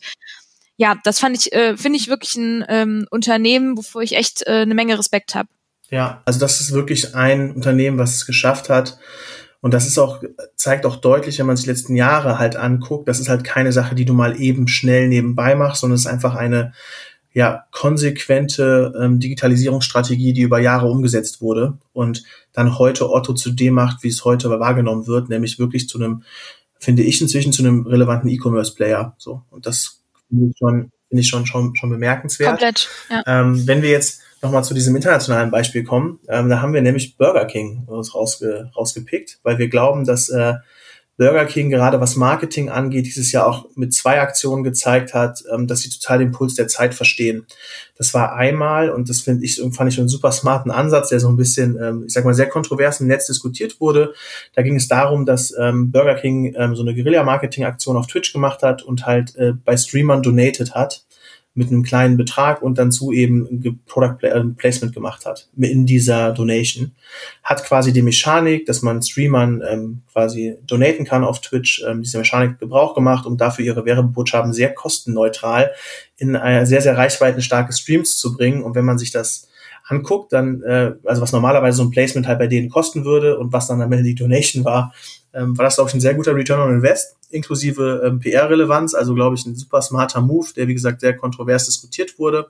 ja, 0.78 0.96
das 1.04 1.20
fand 1.20 1.36
ich, 1.36 1.52
äh, 1.52 1.76
finde 1.76 1.98
ich 1.98 2.08
wirklich 2.08 2.36
ein 2.36 2.64
ähm, 2.70 3.08
Unternehmen, 3.12 3.78
wovor 3.78 4.02
ich 4.02 4.16
echt 4.16 4.48
äh, 4.48 4.62
eine 4.62 4.76
Menge 4.76 4.98
Respekt 4.98 5.36
habe. 5.36 5.50
Ja, 5.90 6.22
also 6.26 6.40
das 6.40 6.62
ist 6.62 6.72
wirklich 6.72 7.16
ein 7.16 7.52
Unternehmen, 7.52 7.98
was 7.98 8.16
es 8.16 8.26
geschafft 8.26 8.70
hat. 8.70 8.98
Und 9.62 9.74
das 9.74 9.88
ist 9.88 9.98
auch, 9.98 10.22
zeigt 10.56 10.86
auch 10.86 10.96
deutlich, 10.96 11.38
wenn 11.40 11.46
man 11.46 11.58
sich 11.58 11.66
die 11.66 11.72
letzten 11.72 11.96
Jahre 11.96 12.40
halt 12.40 12.56
anguckt, 12.56 13.08
das 13.10 13.20
ist 13.20 13.28
halt 13.28 13.44
keine 13.44 13.74
Sache, 13.74 13.94
die 13.94 14.06
du 14.06 14.14
mal 14.14 14.40
eben 14.40 14.68
schnell 14.68 15.10
nebenbei 15.10 15.56
machst, 15.56 15.82
sondern 15.82 15.96
es 15.96 16.02
ist 16.02 16.08
einfach 16.08 16.36
eine 16.36 16.72
ja, 17.34 17.66
konsequente 17.72 18.94
ähm, 19.00 19.20
Digitalisierungsstrategie, 19.20 20.34
die 20.34 20.42
über 20.42 20.60
Jahre 20.60 20.88
umgesetzt 20.88 21.42
wurde 21.42 21.78
und 21.94 22.24
dann 22.54 22.80
heute 22.80 23.10
Otto 23.10 23.34
zu 23.34 23.52
dem 23.52 23.76
macht, 23.76 24.04
wie 24.04 24.08
es 24.08 24.26
heute 24.26 24.50
wahrgenommen 24.50 25.08
wird, 25.08 25.30
nämlich 25.30 25.60
wirklich 25.60 25.88
zu 25.88 26.00
einem, 26.00 26.24
finde 26.80 27.04
ich 27.04 27.22
inzwischen 27.22 27.52
zu 27.52 27.62
einem 27.62 27.86
relevanten 27.86 28.30
E-Commerce-Player. 28.30 29.16
So. 29.18 29.44
Und 29.50 29.66
das 29.66 30.02
finde 30.30 30.52
ich 30.52 30.58
schon, 30.58 30.92
finde 31.10 31.22
ich 31.22 31.28
schon, 31.28 31.46
schon, 31.46 31.76
schon 31.76 31.90
bemerkenswert. 31.90 32.52
Komplett, 32.52 32.90
ja. 33.10 33.24
Ähm, 33.28 33.68
wenn 33.68 33.82
wir 33.82 33.90
jetzt 33.90 34.22
nochmal 34.42 34.64
zu 34.64 34.74
diesem 34.74 34.96
internationalen 34.96 35.52
Beispiel 35.52 35.84
kommen, 35.84 36.20
ähm, 36.30 36.50
da 36.50 36.62
haben 36.62 36.74
wir 36.74 36.82
nämlich 36.82 37.18
Burger 37.18 37.46
King 37.46 37.86
rausge 37.90 38.72
rausgepickt, 38.76 39.40
weil 39.44 39.58
wir 39.58 39.68
glauben, 39.68 40.06
dass 40.06 40.30
äh, 40.30 40.54
Burger 41.20 41.46
King 41.46 41.70
gerade 41.70 42.00
was 42.00 42.16
Marketing 42.16 42.70
angeht, 42.70 43.06
dieses 43.06 43.34
Jahr 43.34 43.46
auch 43.46 43.66
mit 43.76 43.94
zwei 43.94 44.22
Aktionen 44.22 44.64
gezeigt 44.64 45.14
hat, 45.14 45.44
ähm, 45.54 45.68
dass 45.68 45.82
sie 45.82 45.90
total 45.90 46.20
den 46.20 46.32
Puls 46.32 46.56
der 46.56 46.70
Zeit 46.70 46.94
verstehen. 46.94 47.46
Das 47.98 48.14
war 48.14 48.36
einmal, 48.36 48.90
und 48.90 49.10
das 49.10 49.20
finde 49.20 49.44
ich, 49.44 49.62
fand 49.74 49.92
ich 49.92 50.00
einen 50.00 50.08
super 50.08 50.32
smarten 50.32 50.72
Ansatz, 50.72 51.10
der 51.10 51.20
so 51.20 51.28
ein 51.28 51.36
bisschen, 51.36 51.78
ähm, 51.78 52.06
ich 52.08 52.14
sag 52.14 52.24
mal, 52.24 52.34
sehr 52.34 52.48
kontrovers 52.48 53.02
im 53.02 53.08
Netz 53.08 53.28
diskutiert 53.28 53.82
wurde. 53.82 54.14
Da 54.56 54.62
ging 54.62 54.78
es 54.78 54.88
darum, 54.88 55.26
dass 55.26 55.54
ähm, 55.60 55.92
Burger 55.92 56.16
King 56.16 56.56
so 56.74 56.82
eine 56.82 56.96
Guerilla-Marketing-Aktion 56.96 57.98
auf 57.98 58.08
Twitch 58.08 58.32
gemacht 58.32 58.64
hat 58.64 58.82
und 58.82 59.06
halt 59.06 59.36
äh, 59.36 59.52
bei 59.52 59.76
Streamern 59.76 60.24
donated 60.24 60.74
hat 60.74 61.04
mit 61.54 61.70
einem 61.70 61.84
kleinen 61.84 62.16
Betrag 62.16 62.62
und 62.62 62.78
dann 62.78 62.92
zu 62.92 63.12
eben 63.12 63.80
Product 63.86 64.18
äh, 64.22 64.44
Placement 64.56 64.94
gemacht 64.94 65.26
hat 65.26 65.50
in 65.58 65.86
dieser 65.86 66.32
Donation. 66.32 66.92
Hat 67.44 67.64
quasi 67.64 67.92
die 67.92 68.02
Mechanik, 68.02 68.66
dass 68.66 68.82
man 68.82 69.02
Streamern 69.02 69.62
ähm, 69.68 70.02
quasi 70.12 70.58
donaten 70.66 71.06
kann 71.06 71.24
auf 71.24 71.42
Twitch, 71.42 71.84
ähm, 71.88 72.02
diese 72.02 72.20
Mechanik 72.20 72.60
Gebrauch 72.60 72.94
gemacht, 72.96 73.26
um 73.26 73.38
dafür 73.38 73.66
ihre 73.66 73.86
Werbebotschaften 73.86 74.54
sehr 74.54 74.74
kostenneutral 74.74 75.72
in 76.18 76.38
sehr, 76.66 76.82
sehr 76.82 76.98
reichweitenstarke 76.98 77.72
Streams 77.72 78.18
zu 78.18 78.36
bringen. 78.36 78.62
Und 78.62 78.76
wenn 78.76 78.84
man 78.84 78.98
sich 78.98 79.12
das 79.12 79.48
anguckt, 79.90 80.32
dann, 80.32 80.62
äh, 80.62 80.94
also 81.04 81.22
was 81.22 81.32
normalerweise 81.32 81.78
so 81.78 81.84
ein 81.84 81.92
Placement 81.92 82.28
halt 82.28 82.40
bei 82.40 82.48
denen 82.48 82.70
kosten 82.70 83.06
würde 83.06 83.38
und 83.38 83.52
was 83.52 83.68
dann 83.68 83.82
am 83.82 83.92
Ende 83.92 84.04
die 84.04 84.16
Donation 84.16 84.64
war, 84.64 84.94
ähm, 85.34 85.58
war 85.58 85.66
das, 85.66 85.76
glaube 85.76 85.90
ich, 85.90 85.96
ein 85.96 86.02
sehr 86.02 86.14
guter 86.14 86.36
Return 86.36 86.60
on 86.60 86.76
Invest, 86.76 87.18
inklusive 87.30 88.04
ähm, 88.06 88.20
PR-Relevanz, 88.20 88.94
also 88.94 89.14
glaube 89.16 89.36
ich 89.36 89.46
ein 89.46 89.56
super 89.56 89.82
smarter 89.82 90.22
Move, 90.22 90.48
der 90.56 90.68
wie 90.68 90.74
gesagt 90.74 91.02
sehr 91.02 91.16
kontrovers 91.16 91.66
diskutiert 91.66 92.18
wurde. 92.20 92.48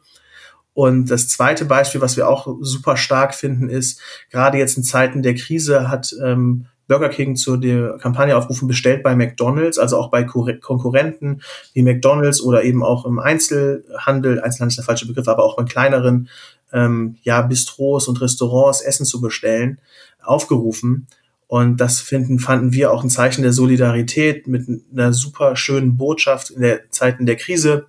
Und 0.73 1.09
das 1.09 1.27
zweite 1.27 1.65
Beispiel, 1.65 2.01
was 2.01 2.15
wir 2.15 2.29
auch 2.29 2.47
super 2.61 2.95
stark 2.95 3.33
finden, 3.33 3.69
ist, 3.69 4.01
gerade 4.29 4.57
jetzt 4.57 4.77
in 4.77 4.83
Zeiten 4.83 5.23
der 5.23 5.35
Krise 5.35 5.89
hat 5.89 6.15
ähm, 6.23 6.67
Burger 6.89 7.09
King 7.09 7.35
zu 7.35 7.55
der 7.55 7.97
Kampagne 7.99 8.35
aufrufen, 8.35 8.67
bestellt 8.67 9.03
bei 9.03 9.15
McDonalds, 9.15 9.77
also 9.77 9.97
auch 9.97 10.09
bei 10.09 10.23
Konkurrenten 10.23 11.41
wie 11.73 11.83
McDonalds 11.83 12.41
oder 12.41 12.63
eben 12.63 12.83
auch 12.83 13.05
im 13.05 13.19
Einzelhandel, 13.19 14.41
Einzelhandel 14.41 14.71
ist 14.71 14.77
der 14.77 14.85
falsche 14.85 15.07
Begriff, 15.07 15.27
aber 15.27 15.43
auch 15.43 15.55
bei 15.55 15.63
kleineren 15.63 16.29
ähm, 16.73 17.17
ja, 17.21 17.43
Bistros 17.43 18.07
und 18.07 18.19
Restaurants 18.19 18.81
Essen 18.81 19.05
zu 19.05 19.21
bestellen, 19.21 19.79
aufgerufen. 20.21 21.07
Und 21.47 21.77
das 21.77 21.99
finden, 21.99 22.39
fanden 22.39 22.73
wir 22.73 22.91
auch 22.91 23.03
ein 23.03 23.09
Zeichen 23.09 23.43
der 23.43 23.53
Solidarität 23.53 24.47
mit 24.47 24.67
einer 24.91 25.13
super 25.13 25.55
schönen 25.55 25.95
Botschaft 25.95 26.49
in 26.49 26.61
der 26.61 26.89
Zeiten 26.91 27.27
der 27.27 27.35
Krise. 27.35 27.85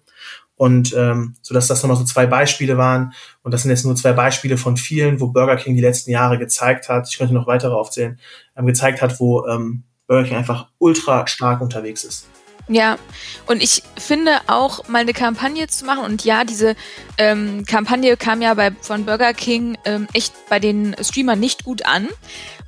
Und 0.61 0.93
ähm, 0.95 1.37
so 1.41 1.55
dass 1.55 1.69
das 1.69 1.83
nochmal 1.83 1.97
so 1.97 2.05
zwei 2.05 2.27
Beispiele 2.27 2.77
waren. 2.77 3.15
Und 3.43 3.55
das 3.55 3.63
sind 3.63 3.71
jetzt 3.71 3.87
nur 3.87 3.97
zwei 3.97 4.13
Beispiele 4.13 4.59
von 4.59 4.77
vielen, 4.77 5.19
wo 5.19 5.29
Burger 5.29 5.57
King 5.57 5.75
die 5.75 5.81
letzten 5.81 6.11
Jahre 6.11 6.37
gezeigt 6.37 6.91
hat, 6.91 7.09
ich 7.09 7.17
könnte 7.17 7.33
noch 7.33 7.47
weitere 7.47 7.73
aufzählen, 7.73 8.21
ähm, 8.55 8.67
gezeigt 8.67 9.01
hat, 9.01 9.19
wo 9.21 9.47
ähm, 9.47 9.85
Burger 10.07 10.29
King 10.29 10.37
einfach 10.37 10.69
ultra 10.77 11.27
stark 11.27 11.63
unterwegs 11.63 12.05
ist. 12.05 12.27
Ja, 12.69 12.99
und 13.47 13.63
ich 13.63 13.83
finde 13.97 14.33
auch 14.49 14.87
mal 14.87 14.99
eine 14.99 15.15
Kampagne 15.15 15.67
zu 15.67 15.87
machen 15.87 16.05
und 16.05 16.27
ja, 16.27 16.45
diese 16.45 16.77
ähm, 17.17 17.65
Kampagne 17.65 18.19
kam 18.19 18.43
ja 18.43 18.53
bei 18.53 18.71
von 18.83 19.07
Burger 19.07 19.33
King 19.33 19.79
ähm, 19.87 20.09
echt 20.13 20.35
bei 20.51 20.59
den 20.59 20.95
Streamern 21.01 21.41
nicht 21.41 21.65
gut 21.65 21.87
an. 21.87 22.07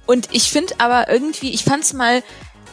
Und 0.06 0.28
ich 0.32 0.50
finde 0.50 0.72
aber 0.78 1.10
irgendwie, 1.10 1.52
ich 1.52 1.62
fand's 1.62 1.92
mal, 1.92 2.22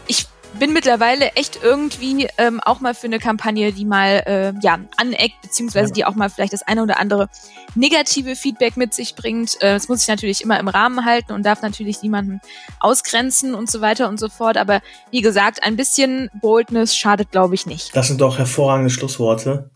ich 0.07 0.28
bin 0.58 0.74
mittlerweile 0.74 1.32
echt 1.36 1.60
irgendwie 1.62 2.28
ähm, 2.38 2.60
auch 2.60 2.80
mal 2.80 2.93
für 2.93 3.08
eine 3.08 3.20
Kampagne, 3.20 3.72
die 3.72 3.86
mal 3.86 4.24
äh, 4.26 4.54
ja 4.62 4.80
aneckt, 4.97 5.41
beziehungsweise 5.41 5.93
die 5.93 6.06
auch 6.06 6.16
mal 6.16 6.30
vielleicht 6.30 6.54
das 6.54 6.64
eine 6.64 6.84
oder 6.84 7.00
andere 7.00 7.30
negative 7.76 8.36
Feedback 8.36 8.78
mit 8.78 8.93
sich 8.93 9.16
bringt. 9.16 9.56
Äh, 9.62 9.74
das 9.74 9.88
muss 9.88 10.02
ich 10.04 10.08
natürlich 10.08 10.41
immer 10.43 10.60
im 10.60 10.68
Rahmen 10.68 11.06
halten 11.06 11.34
und 11.34 11.45
darf 11.45 11.62
natürlich 11.62 12.02
niemanden 12.02 12.41
ausgrenzen 12.80 13.54
und 13.54 13.70
so 13.70 13.82
weiter 13.82 14.10
und 14.10 14.20
so 14.20 14.30
fort. 14.30 14.58
Aber 14.58 14.82
wie 15.12 15.22
gesagt, 15.22 15.64
ein 15.64 15.76
bisschen 15.76 16.30
Boldness 16.41 16.95
schadet, 16.95 17.32
glaube 17.32 17.56
ich, 17.56 17.66
nicht. 17.66 17.95
Das 17.95 18.08
sind 18.08 18.22
doch 18.22 18.38
hervorragende 18.38 18.89
Schlussworte. 18.89 19.72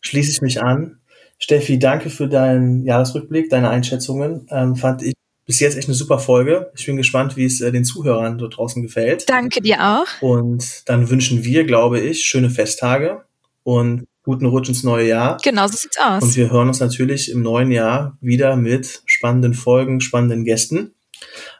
Schließe 0.00 0.30
ich 0.30 0.42
mich 0.42 0.62
an. 0.62 1.00
Steffi, 1.38 1.78
danke 1.78 2.10
für 2.10 2.28
deinen 2.28 2.84
Jahresrückblick, 2.84 3.50
deine 3.50 3.68
Einschätzungen. 3.68 4.46
Ähm, 4.50 4.76
fand 4.76 5.02
ich 5.02 5.14
bis 5.46 5.60
jetzt 5.60 5.76
echt 5.76 5.88
eine 5.88 5.94
super 5.94 6.18
Folge. 6.18 6.70
Ich 6.76 6.86
bin 6.86 6.96
gespannt, 6.96 7.36
wie 7.36 7.44
es 7.44 7.60
äh, 7.60 7.70
den 7.70 7.84
Zuhörern 7.84 8.38
dort 8.38 8.56
draußen 8.56 8.82
gefällt. 8.82 9.28
Danke 9.28 9.60
dir 9.60 9.78
auch. 9.80 10.22
Und 10.22 10.88
dann 10.88 11.10
wünschen 11.10 11.44
wir, 11.44 11.64
glaube 11.64 12.00
ich, 12.00 12.24
schöne 12.24 12.50
Festtage 12.50 13.24
und 13.62 14.06
guten 14.22 14.46
Rutsch 14.46 14.68
ins 14.68 14.82
neue 14.82 15.06
Jahr. 15.06 15.38
Genau, 15.42 15.66
so 15.66 15.76
sieht's 15.76 15.98
aus. 15.98 16.22
Und 16.22 16.36
wir 16.36 16.50
hören 16.50 16.68
uns 16.68 16.80
natürlich 16.80 17.30
im 17.30 17.42
neuen 17.42 17.70
Jahr 17.70 18.16
wieder 18.20 18.56
mit 18.56 19.02
spannenden 19.04 19.54
Folgen, 19.54 20.00
spannenden 20.00 20.44
Gästen. 20.44 20.94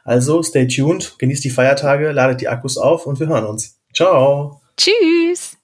Also 0.03 0.43
stay 0.43 0.67
tuned, 0.67 1.15
genießt 1.19 1.43
die 1.43 1.49
Feiertage, 1.49 2.11
ladet 2.11 2.41
die 2.41 2.47
Akkus 2.47 2.77
auf 2.77 3.05
und 3.05 3.19
wir 3.19 3.27
hören 3.27 3.45
uns. 3.45 3.79
Ciao. 3.93 4.61
Tschüss. 4.77 5.54